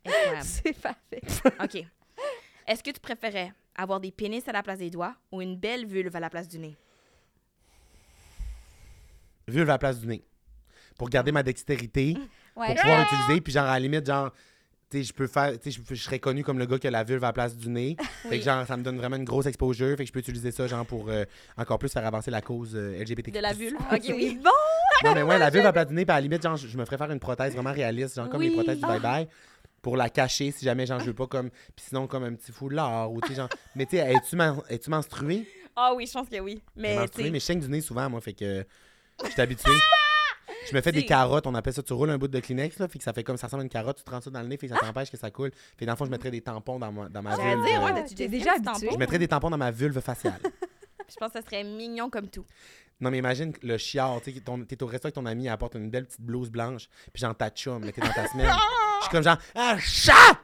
[0.05, 0.39] Incroyable.
[0.41, 1.21] C'est parfait.
[1.63, 1.85] OK.
[2.67, 5.85] Est-ce que tu préférais avoir des pénis à la place des doigts ou une belle
[5.85, 6.77] vulve à la place du nez?
[9.47, 10.23] Vulve à la place du nez.
[10.97, 12.15] Pour garder ma dextérité,
[12.55, 12.67] Ouais.
[12.67, 14.31] pour pouvoir utiliser, puis genre, à la limite, genre,
[14.89, 16.91] tu sais, je peux faire, tu sais, je, serais connu comme le gars qui a
[16.91, 17.95] la vulve à la place du nez.
[18.23, 18.39] Fait Oui.
[18.39, 20.67] que genre, ça me donne vraiment une grosse exposure, fait que je peux utiliser ça,
[20.67, 21.23] genre, pour euh,
[21.57, 23.31] encore plus faire avancer la cause euh, LGBT.
[23.31, 23.77] De la vulve?
[23.89, 24.37] Ah, OK, oui.
[24.43, 24.49] bon!
[25.03, 26.57] Non, mais ouais, la vulve à la place du nez, puis à la limite, genre,
[26.57, 29.27] je, je me ferais faire une prothèse vraiment réaliste, genre, comme les prothèses du bye-bye.
[29.81, 31.49] Pour la cacher si jamais, genre, je veux pas comme.
[31.75, 33.49] Puis sinon, comme un petit foulard, ou tu sais, genre.
[33.75, 35.47] Mais tu sais, es-tu men- es-tu menstruée?
[35.75, 36.61] Ah oui, je pense que oui.
[36.75, 38.65] Mais, tu menstruée, mais je saigne du nez souvent, moi, fait que.
[39.23, 39.71] Je suis habituée.
[40.69, 42.87] Je me fais des carottes, on appelle ça, tu roules un bout de Kleenex, là,
[42.87, 44.41] fait que ça fait comme ça ressemble à une carotte, tu te rends ça dans
[44.41, 45.49] le nez, fait que ça t'empêche que ça coule.
[45.51, 47.65] Fait que dans le fond, je mettrais des tampons dans ma, dans ma vulve.
[47.65, 48.91] dire, euh, ouais, Ah, déjà tampon?
[48.91, 50.39] je mettrais des tampons dans ma vulve faciale.
[51.09, 52.45] Je pense que ça serait mignon comme tout.
[52.99, 55.73] non, mais imagine le chiard, tu sais, t'es au resto avec ton ami, elle apporte
[55.75, 58.51] une belle petite blouse blanche, puis genre ta chum, mais t'es dans ta semaine.
[59.01, 60.37] Je suis comme genre, ah, chat!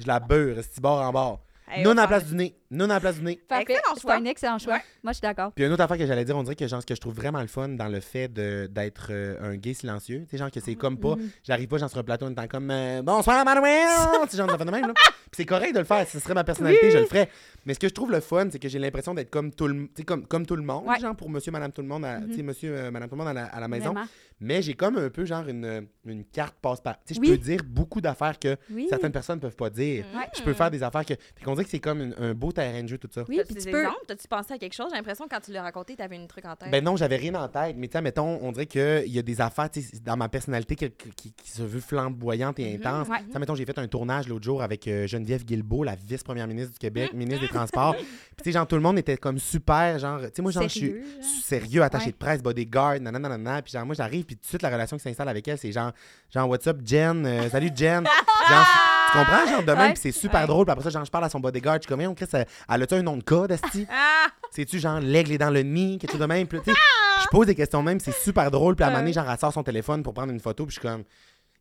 [0.00, 1.40] Je la beurre, c'est bord en bord?
[1.68, 2.58] Hey, non va place du nez.
[2.74, 3.38] Non à la place du nez.
[3.46, 3.64] Parfait.
[3.68, 4.14] Excellent C'est choix.
[4.14, 4.72] un excellent choix.
[4.74, 4.80] Ouais.
[5.02, 5.52] Moi, je suis d'accord.
[5.52, 7.14] Puis une autre affaire que j'allais dire, on dirait que genre ce que je trouve
[7.14, 10.50] vraiment le fun dans le fait de- d'être euh, un gay silencieux, tu sais genre
[10.50, 11.30] que c'est comme pas, Mhm.
[11.44, 13.86] j'arrive pas genre sur un plateau en étant comme euh, bonsoir mademoiselle,
[14.24, 14.94] tu sais genre de même là.
[14.94, 17.28] Puis c'est correct de le faire, si ce serait ma personnalité, je le ferais.
[17.66, 19.84] Mais ce que je trouve le fun, c'est que j'ai l'impression d'être comme tout le
[19.88, 20.98] tu sais comme comme tout le monde, Ouais.
[20.98, 23.18] genre pour monsieur madame tout le monde, à- tu sais monsieur euh, madame tout le
[23.18, 24.06] monde à la, à la maison, Vraiment.
[24.40, 26.94] mais j'ai comme un peu genre une, une carte passe par.
[27.04, 27.30] Tu sais je Oui.
[27.30, 28.86] peux dire beaucoup d'affaires que Oui.
[28.88, 30.04] certaines personnes peuvent pas dire.
[30.14, 30.26] Ouais.
[30.36, 32.52] Je peux faire des affaires que fait qu'on dirait que c'est comme une- un beau
[32.88, 33.24] jeu tout ça.
[33.28, 33.84] Oui, puis tu peux.
[34.06, 34.86] T'as-tu pensé à quelque chose?
[34.90, 36.70] J'ai l'impression que quand tu l'as raconté, t'avais une truc en tête.
[36.70, 37.76] Ben non, j'avais rien en tête.
[37.78, 39.68] Mais tu sais, mettons, on dirait qu'il y a des affaires
[40.04, 43.08] dans ma personnalité qui, qui- qui se veut flamboyante et intense.
[43.08, 43.18] Ouais.
[43.26, 46.46] Tu sais, mettons, j'ai fait un tournage l'autre jour avec euh, Geneviève Guilbeault, la vice-première
[46.46, 47.94] ministre du Québec, ministre des Transports.
[47.96, 48.04] Puis
[48.38, 50.68] tu sais, genre, tout le monde était comme super, genre, tu sais, moi, genre, je
[50.68, 50.94] suis
[51.42, 52.12] Sérieux, attaché Ouais.
[52.12, 53.62] de presse, bodyguard, nanana, nanana.
[53.62, 55.72] Puis genre, moi, j'arrive, puis tout de suite, la relation qui s'installe avec elle, c'est
[55.72, 55.92] genre,
[56.32, 57.24] genre, what's up, Jen?
[57.26, 58.04] Euh, salut, Jen.
[58.48, 58.66] genre,
[59.12, 59.92] tu comprends, genre, de même, Ouais.
[59.92, 60.46] puis c'est super Ouais.
[60.46, 60.64] drôle.
[60.66, 62.46] Puis après ça, genre, je parle à son bodyguard, je suis comme, on Chris, elle
[62.68, 63.86] elle a-tu un nom de code, Asti?
[63.92, 64.26] Ah!
[64.50, 66.46] C'est-tu genre l'aigle est dans le nid, quelque chose de même?
[66.46, 66.76] Puis tu sais,
[67.22, 68.74] je pose des questions de même, c'est super drôle.
[68.76, 70.74] Puis à un moment donné, genre, elle sort son téléphone pour prendre une photo, puis
[70.74, 71.04] je suis comme.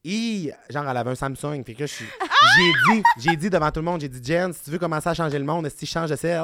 [0.04, 0.52] Hi!
[0.70, 1.64] Genre, elle avait un Samsung.
[1.66, 2.06] Fait que là, je suis.
[2.58, 5.08] J'ai dit, j'ai dit devant tout le monde, j'ai dit, Jen, si tu veux commencer
[5.10, 6.44] à changer le monde, est-ce que tu changes de sel?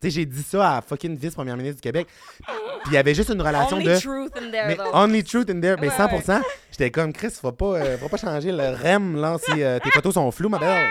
[0.00, 2.06] Tu sais, j'ai dit ça à fucking vice-première ministre du Québec.
[2.38, 2.46] Puis
[2.86, 3.98] il y avait juste une relation Only de.
[3.98, 4.90] truth in there, Mais though.
[4.94, 6.42] only truth in there, mais Ouais, 100%.
[6.70, 9.90] J'étais comme, Chris, faut pas, euh, faut pas changer le REM, là, si euh, tes
[9.90, 10.86] photos sont floues, ma belle.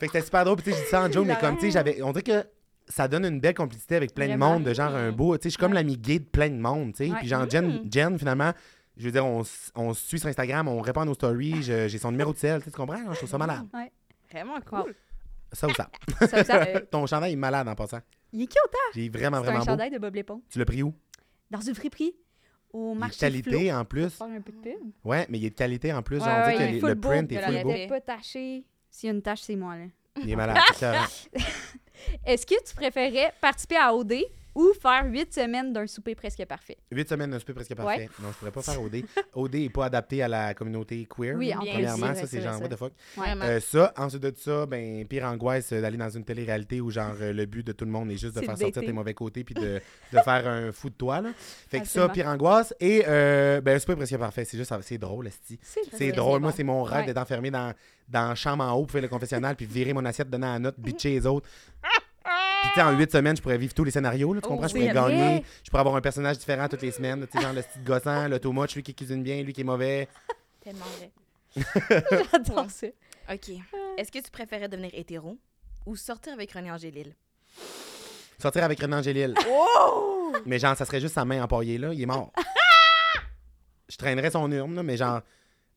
[0.00, 1.56] Fait que c'était super drôle, puis tu sais, j'ai dit ça en joke, mais comme,
[1.56, 2.00] tu sais, j'avais.
[2.02, 2.46] On dirait que
[2.88, 5.36] ça donne une belle complicité avec plein de monde, de genre un beau.
[5.36, 7.10] Tu sais, je suis comme l'ami gay de plein de monde, tu sais.
[7.12, 7.18] Ouais.
[7.18, 7.88] Puis genre, Jen, Mm.
[7.92, 8.52] Jen, finalement,
[8.96, 9.42] je veux dire, on,
[9.74, 12.60] on se suit sur Instagram, on répond à nos stories, j'ai son numéro de sel,
[12.60, 12.96] tu sais, tu comprends?
[13.12, 13.66] Je trouve ça malade.
[14.32, 14.94] Vraiment cool.
[15.52, 15.88] Ça ou ça.
[16.26, 18.00] Ça, ça, euh, Ton chandail est malade en passant.
[18.32, 18.90] il est cute, hein?
[18.94, 19.70] J'ai vraiment, C'est vraiment un beau.
[19.70, 20.42] chandail de Bob l'éponge.
[20.50, 20.94] Tu l'as pris où?
[21.50, 22.14] Dans une friperie.
[22.72, 24.20] Au Il est de marché qualité en plus.
[24.20, 24.72] Un peu de pub.
[25.04, 26.18] Ouais, mais il est de qualité en plus.
[26.18, 27.70] Ouais, on ouais, dit que il le print est full Il beau.
[27.70, 28.64] était pas taché.
[28.90, 29.84] S'il y a une tache, c'est moi, là.
[30.22, 30.58] Il est malade.
[30.74, 30.92] c'est.
[32.26, 34.12] Est-ce que tu préférais participer à OD
[34.58, 36.76] ou faire huit semaines d'un souper presque parfait?
[36.90, 38.08] Huit semaines d'un souper presque parfait.
[38.20, 39.04] Non, je pourrais pas faire OD.
[39.34, 41.36] OD n'est pas adapté à la communauté queer.
[41.36, 42.92] Oui, en Premièrement, c'est ça, c'est genre, what the fuck.
[43.18, 47.14] Euh, ça, ensuite de ça, ben, pire angoisse euh, d'aller dans une télé-réalité où, genre,
[47.20, 49.44] euh, le but de tout le monde est juste de faire sortir tes mauvais côtés
[49.44, 49.80] puis de,
[50.12, 51.30] de faire un fou de toi, là.
[51.68, 52.74] Fait que ça, pire angoisse.
[52.80, 54.44] Et, euh, ben, un souper presque parfait.
[54.44, 55.58] C'est juste, c'est drôle, esti.
[55.92, 56.40] C'est drôle.
[56.40, 57.06] Moi, c'est mon rêve Ouais.
[57.06, 57.72] d'être enfermé dans,
[58.08, 60.58] dans la chambre en haut pour faire le confessionnal puis virer mon assiette, donner la
[60.58, 61.46] note, bitcher les autres.
[62.62, 64.50] Puis, tu sais, en huit semaines, je pourrais vivre tous les scénarios, là, tu Oh,
[64.50, 64.66] comprends?
[64.68, 65.44] je c'est pourrais gagner.
[65.64, 67.26] Je pourrais avoir un personnage différent toutes les semaines.
[67.30, 69.60] Tu sais, genre le style gossant, le too much, lui qui cuisine bien, lui qui
[69.60, 70.08] est mauvais.
[70.60, 71.10] Tellement vrai.
[72.32, 72.86] J'adore ça.
[73.32, 73.50] OK.
[73.96, 75.38] Est-ce que tu préférais devenir hétéro
[75.86, 77.14] ou sortir avec René Angélil?
[78.40, 79.34] Sortir avec René Angélil.
[79.48, 80.32] Oh!
[80.46, 81.92] Mais genre, ça serait juste sa main empaillée, là.
[81.92, 82.32] Il est mort.
[83.88, 85.22] je traînerais son urne, là, mais genre,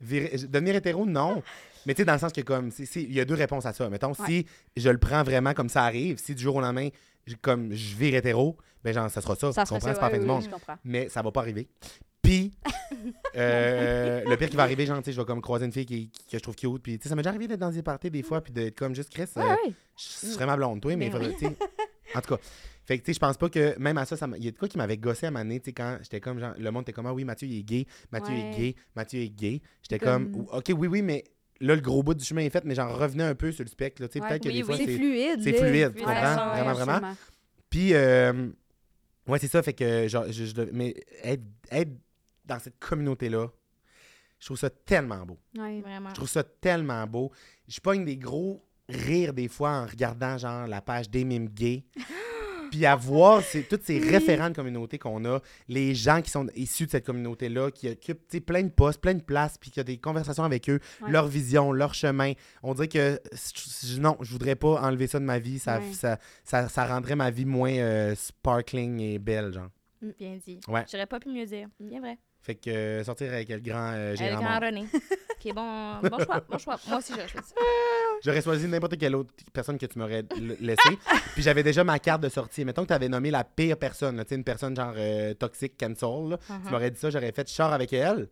[0.02, 1.42] virer- devenir hétéro, non.
[1.86, 3.66] Mais tu sais, dans le sens que, comme, c'est- c'est- il y a deux réponses
[3.66, 3.90] à ça.
[3.90, 6.90] Mettons, si je le prends vraiment comme ça arrive, si du jour au lendemain,
[7.42, 9.52] comme je vire hétéro, ben genre, ça sera ça.
[9.52, 9.94] Ça tu comprends?
[9.94, 10.48] C'est pas la fin du monde.
[10.84, 11.68] Mais ça va pas arriver.
[12.22, 12.52] Puis,
[13.36, 15.86] euh, le pire qui va arriver, genre, tu sais, je vais comme croiser une fille
[15.86, 16.82] qui, qui- que je trouve cute.
[16.82, 18.78] Puis, tu sais, ça m'est déjà arrivé d'être dans des parties des fois, puis d'être
[18.78, 19.26] comme juste Chris.
[19.38, 19.74] euh, Ouais, ouais.
[19.98, 21.58] je serais ma blonde, toi, mais faudrait, tu sais.
[22.16, 22.42] En tout cas.
[22.86, 24.58] Fait que, tu sais, je pense pas que même à ça, il y a de
[24.58, 26.94] quoi qui m'avait gossé à ma tu sais, quand j'étais comme, genre, le monde était
[26.94, 28.52] comme, ah oui, Mathieu, il est gay, Mathieu Ouais.
[28.52, 29.62] est gay, Mathieu est gay.
[29.84, 31.24] J'étais Comme- comme, ok, oui, oui, mais
[31.62, 33.70] là, le gros bout du chemin est fait, mais j'en revenais un peu sur le
[33.70, 34.28] spectre, là, tu sais, Ouais.
[34.30, 34.82] peut-être que Oui, des fois, oui.
[34.86, 34.97] C'est c'est.
[34.97, 35.39] fluide.
[35.43, 36.49] c'est fluide, tu comprends?
[36.53, 37.16] Vraiment, vraiment.
[37.70, 38.49] Puis, euh,
[39.28, 40.93] ouais, c'est ça, fait que, genre, je, je- mais
[41.24, 41.91] être, être
[42.45, 43.47] dans cette communauté-là,
[44.39, 45.38] je trouve ça tellement beau.
[45.57, 45.82] Ouais.
[45.82, 46.09] Vraiment.
[46.09, 47.32] Je trouve ça tellement beau.
[47.68, 51.86] Je pogne des gros rires des fois en regardant genre la page des mimes gays.
[52.72, 56.86] Puis à voir toutes ces référents de communauté qu'on a, les gens qui sont issus
[56.88, 59.84] de cette communauté-là, qui occupent plein de postes, plein de places, puis qu'il y a
[59.84, 61.12] des conversations avec eux, Ouais.
[61.12, 62.32] leur vision, leur chemin.
[62.64, 63.20] On dirait que
[64.00, 65.60] non, je voudrais pas enlever ça de ma vie.
[65.60, 65.94] Ça, Ouais.
[65.94, 69.70] ça, ça, ça rendrait ma vie moins euh, sparkling et belle, genre.
[70.18, 70.60] Bien dit.
[70.68, 70.84] Ouais.
[70.92, 71.68] J'aurais pas pu mieux dire.
[71.80, 72.18] Bien vrai.
[72.44, 74.60] Fait que euh, sortir avec le grand euh, Euh, Le Gérard grand.
[74.68, 74.86] René.
[74.94, 76.42] ok, bon, bon choix.
[76.50, 76.80] Bon choix.
[76.88, 77.54] Moi aussi, j'aurais choisi.
[78.24, 80.24] J'aurais choisi n'importe quelle autre personne que tu m'aurais
[80.60, 80.89] laissé.
[81.34, 82.66] Puis j'avais déjà ma carte de sortie.
[82.66, 85.34] Mettons que tu avais nommé la pire personne, là, tu sais, une personne genre euh,
[85.36, 86.30] toxique, cancel.
[86.30, 86.38] là.
[86.66, 88.28] Tu m'aurais dit ça, j'aurais fait je sors avec elle.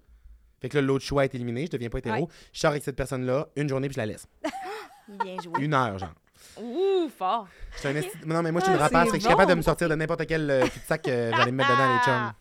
[0.61, 2.27] Fait que là, l'autre choix est éliminé, je deviens pas hétéro.
[2.51, 4.25] Je sors avec cette personne-là une journée puis je la laisse.
[5.23, 5.53] Bien joué.
[5.63, 6.13] Une heure, genre.
[6.61, 7.47] Ouh, fort.
[7.85, 9.05] Un esti- Non, mais moi, je suis une rapace.
[9.05, 11.51] Fait que je suis capable de me sortir de n'importe quel euh, cul-de-sac que j'allais
[11.51, 12.33] me mettre dedans les chums.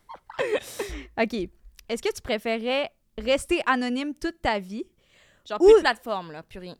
[1.21, 1.49] OK.
[1.89, 4.85] Est-ce que tu préférais rester anonyme toute ta vie?
[5.47, 5.65] Genre, Ouh.
[5.65, 6.75] plus de plateforme, là, plus rien.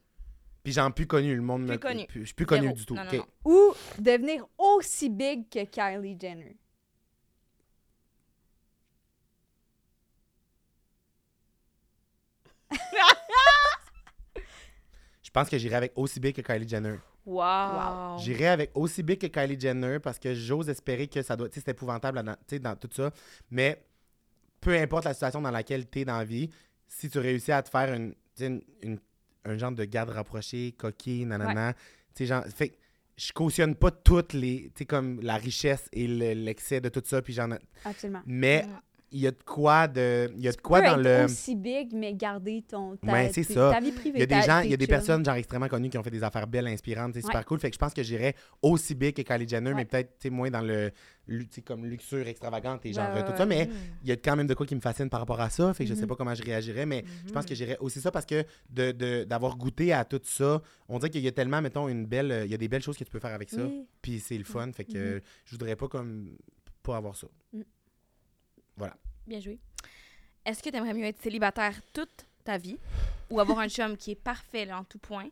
[0.64, 1.66] Puis j'en plus connu, le monde.
[1.66, 2.06] Plus me- connu.
[2.08, 2.76] plus- Je suis plus connu Zéro.
[2.76, 2.94] du tout.
[2.96, 3.16] Non, non, Ok.
[3.18, 3.26] non.
[3.52, 6.58] ou devenir aussi big que Kylie Jenner?
[15.24, 16.96] Je pense que j'irai avec aussi big que Kylie Jenner.
[17.26, 18.18] Wow.
[18.20, 21.50] J'irai avec aussi big que Kylie Jenner parce que j'ose espérer que ça doit.
[21.50, 23.12] Tu sais, c'est épouvantable là-dedans, tu sais, dans tout ça.
[23.52, 23.84] Mais
[24.62, 26.50] peu importe la situation dans laquelle tu es dans la vie,
[26.88, 28.14] si tu réussis à te faire une,
[29.46, 31.80] un genre de garde rapproché, coquille, nanana, tu
[32.16, 32.44] sais, genre.
[32.54, 32.76] Fait que
[33.18, 34.72] je cautionne pas toutes les.
[34.76, 37.22] Tu sais, comme la richesse et le- l'excès de tout ça.
[37.22, 37.52] Puis j'en.
[37.52, 38.22] ai- Absolument.
[38.26, 38.66] Mais.
[39.12, 40.30] Il y a de quoi de.
[40.36, 41.26] Il y a de Tu quoi peux dans être le.
[41.26, 43.72] aussi big, mais garder ton, ta, Ouais, c'est tes- ça.
[43.72, 44.18] ta vie privée.
[44.18, 46.04] Il y a des gens, il y a des personnes genre extrêmement connues qui ont
[46.04, 47.26] fait des affaires belles, inspirantes, c'est Ouais.
[47.32, 47.60] super cool.
[47.60, 50.62] Fait que je pense que j'irais aussi big que Kylie Jenner, mais peut-être moins dans
[50.62, 50.92] le
[51.64, 53.46] comme luxure extravagante et genre euh, tout ça.
[53.46, 53.72] Mais Mm.
[54.04, 55.72] il y a quand même de quoi qui me fascine par rapport à ça.
[55.76, 56.08] Fait que je sais Mhm.
[56.08, 57.50] pas comment je réagirais, mais je pense Mhm.
[57.50, 61.12] que j'irais aussi ça parce que de- de- d'avoir goûté à tout ça, on dirait
[61.12, 62.42] qu'il y a tellement, mettons, une belle.
[62.46, 63.64] Il y a des belles choses que tu peux faire avec ça.
[63.64, 63.86] Oui.
[64.02, 64.72] Puis c'est le fun.
[64.72, 66.36] Fait que je voudrais pas comme
[66.82, 67.28] pas avoir ça.
[69.28, 69.60] Bien joué.
[70.46, 72.78] Est-ce que tu aimerais mieux être célibataire toute ta vie
[73.30, 75.30] ou avoir un chum qui est parfait là, en tout point,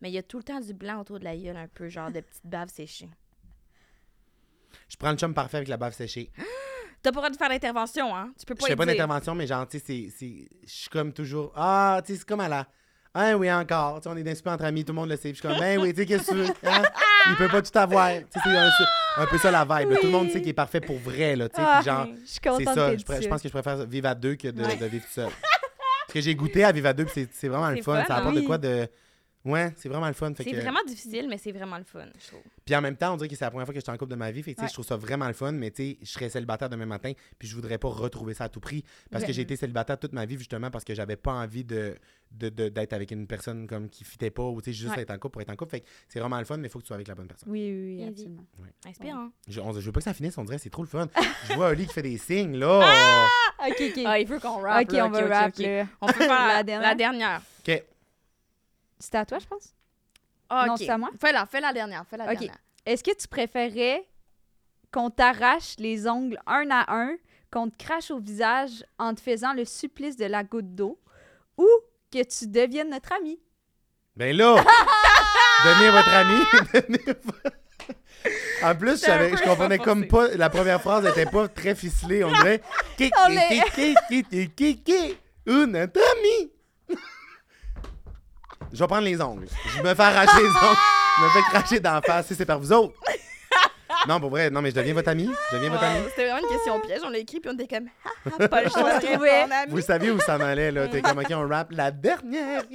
[0.00, 1.88] mais il y a tout le temps du blanc autour de la gueule, un peu
[1.88, 3.08] genre de petites baves séchées?
[4.88, 6.30] Je prends le chum parfait avec la bave séchée.
[7.02, 8.32] T'as pas le droit de faire d'intervention, hein?
[8.38, 10.88] Tu peux Je pas fais y pas d'intervention, mais genre, tu sais, c'est- je suis
[10.90, 11.50] comme toujours.
[11.56, 12.68] Ah, tu sais, c'est comme à la.
[13.14, 13.96] Ah oui, encore.
[14.00, 15.30] Tu sais, on est d'un super entre amis, tout le monde le sait.
[15.30, 16.54] Je suis comme, ben oui, tu sais, qu'est-ce que tu veux?
[16.68, 16.82] Hein?
[17.30, 18.08] Il peut pas tout avoir.
[18.10, 18.70] C'est un,
[19.22, 19.94] un peu ça la vibe.
[20.00, 21.48] Tout le monde sait qu'il est parfait pour vrai, là.
[21.56, 22.96] Ah, genre, je suis contente ça.
[22.96, 24.76] Je, pense que je préfère vivre à deux que de, Ouais.
[24.76, 25.28] de vivre tout seul.
[25.28, 27.94] Parce que j'ai goûté à vivre à deux, c'est- vraiment le fun.
[28.00, 28.18] fun, Ça hein?
[28.18, 28.88] apporte de quoi de.
[29.44, 30.32] Ouais, c'est vraiment le fun.
[30.36, 32.40] C'est que- vraiment difficile, mais c'est vraiment le fun, je trouve.
[32.64, 33.96] puis en même temps, on dirait que c'est la première fois que je suis en
[33.96, 34.42] couple de ma vie.
[34.42, 34.68] Fait que, tu sais, Ouais.
[34.68, 37.48] je trouve ça vraiment le fun, mais tu sais, je serais célibataire demain matin, puis
[37.48, 38.84] je voudrais pas retrouver ça à tout prix.
[39.10, 41.96] Parce que j'ai été célibataire toute ma vie, justement, parce que j'avais pas envie de
[42.32, 45.02] de- de- d'être avec une personne comme qui fitait pas, ou tu sais, juste Ouais.
[45.02, 45.72] être en couple pour être en couple.
[45.72, 47.26] Fait que c'est vraiment le fun, mais il faut que tu sois avec la bonne
[47.26, 47.50] personne.
[47.50, 48.44] Oui, oui, oui, absolument.
[48.86, 49.30] Inspirant.
[49.48, 51.08] Je, on- je veux pas que ça finisse, on dirait, c'est trop le fun.
[51.50, 53.26] je vois Oli qui fait des signes, là.
[53.66, 54.02] OK, OK.
[54.06, 54.82] Ah, il veut qu'on rap.
[54.84, 55.54] OK, là, on va rap.
[56.00, 56.88] On peut faire La la, dernière?
[56.88, 57.42] la dernière.
[57.66, 57.82] OK.
[59.00, 59.74] C'était à toi, je pense?
[60.48, 60.78] Ah, Non, ok.
[60.80, 61.10] c'est à moi?
[61.20, 62.30] Fais-la, fais la dernière, fais la Ok.
[62.32, 62.58] dernière.
[62.86, 64.06] Est-ce que tu préférais
[64.92, 67.16] qu'on t'arrache les ongles un à un,
[67.52, 71.00] qu'on te crache au visage en te faisant le supplice de la goutte d'eau,
[71.56, 71.66] ou
[72.12, 73.40] que tu deviennes notre ami?
[74.16, 74.56] Ben là,
[75.64, 76.40] devenez votre ami.
[76.74, 77.50] devenez vo-
[78.62, 80.28] En plus, je, C'est un savais- peu je comprenais comme pas.
[80.36, 82.22] La première phrase n'était pas très ficelée.
[82.24, 82.60] On dirait.
[82.98, 86.52] Ki- On ki- est- ki- ki- ki- ki- ki- Une amie.
[88.72, 89.46] Je vais prendre les ongles.
[89.76, 90.78] Je me fais arracher les ongles.
[91.18, 92.26] Je me fais cracher d'en face.
[92.26, 92.94] Si c'est par vous autres.
[94.08, 95.28] Non, pour vrai, non, mais je deviens votre ami.
[95.50, 95.98] Je deviens votre ami.
[96.10, 97.00] C'était vraiment une question piège.
[97.04, 99.80] On l'a écrit, puis on était comme, ah, ah, pas le choix de répondre Vous
[99.80, 100.88] saviez où ça m'allait, là.
[100.88, 102.62] T'es comme, OK, on rap la dernière.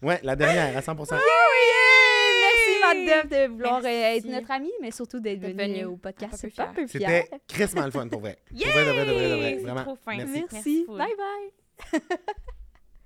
[0.00, 1.10] Ouais, la dernière, à 100%.
[1.10, 5.86] Merci, Geneviève de vouloir euh, être notre amie, mais surtout d'être venue.
[5.86, 6.34] au podcast.
[6.36, 6.72] C'est pas fière.
[6.72, 7.00] peu fier.
[7.24, 8.38] C'était crissement le fun, pour vrai.
[8.48, 9.56] Pour vrai, de vrai, de vrai, de vrai.
[9.58, 9.82] C'est Vraiment.
[9.82, 10.16] trop fin.
[10.16, 10.44] Merci.
[10.52, 10.84] Merci.
[10.86, 10.98] full.
[10.98, 12.00] Bye bye.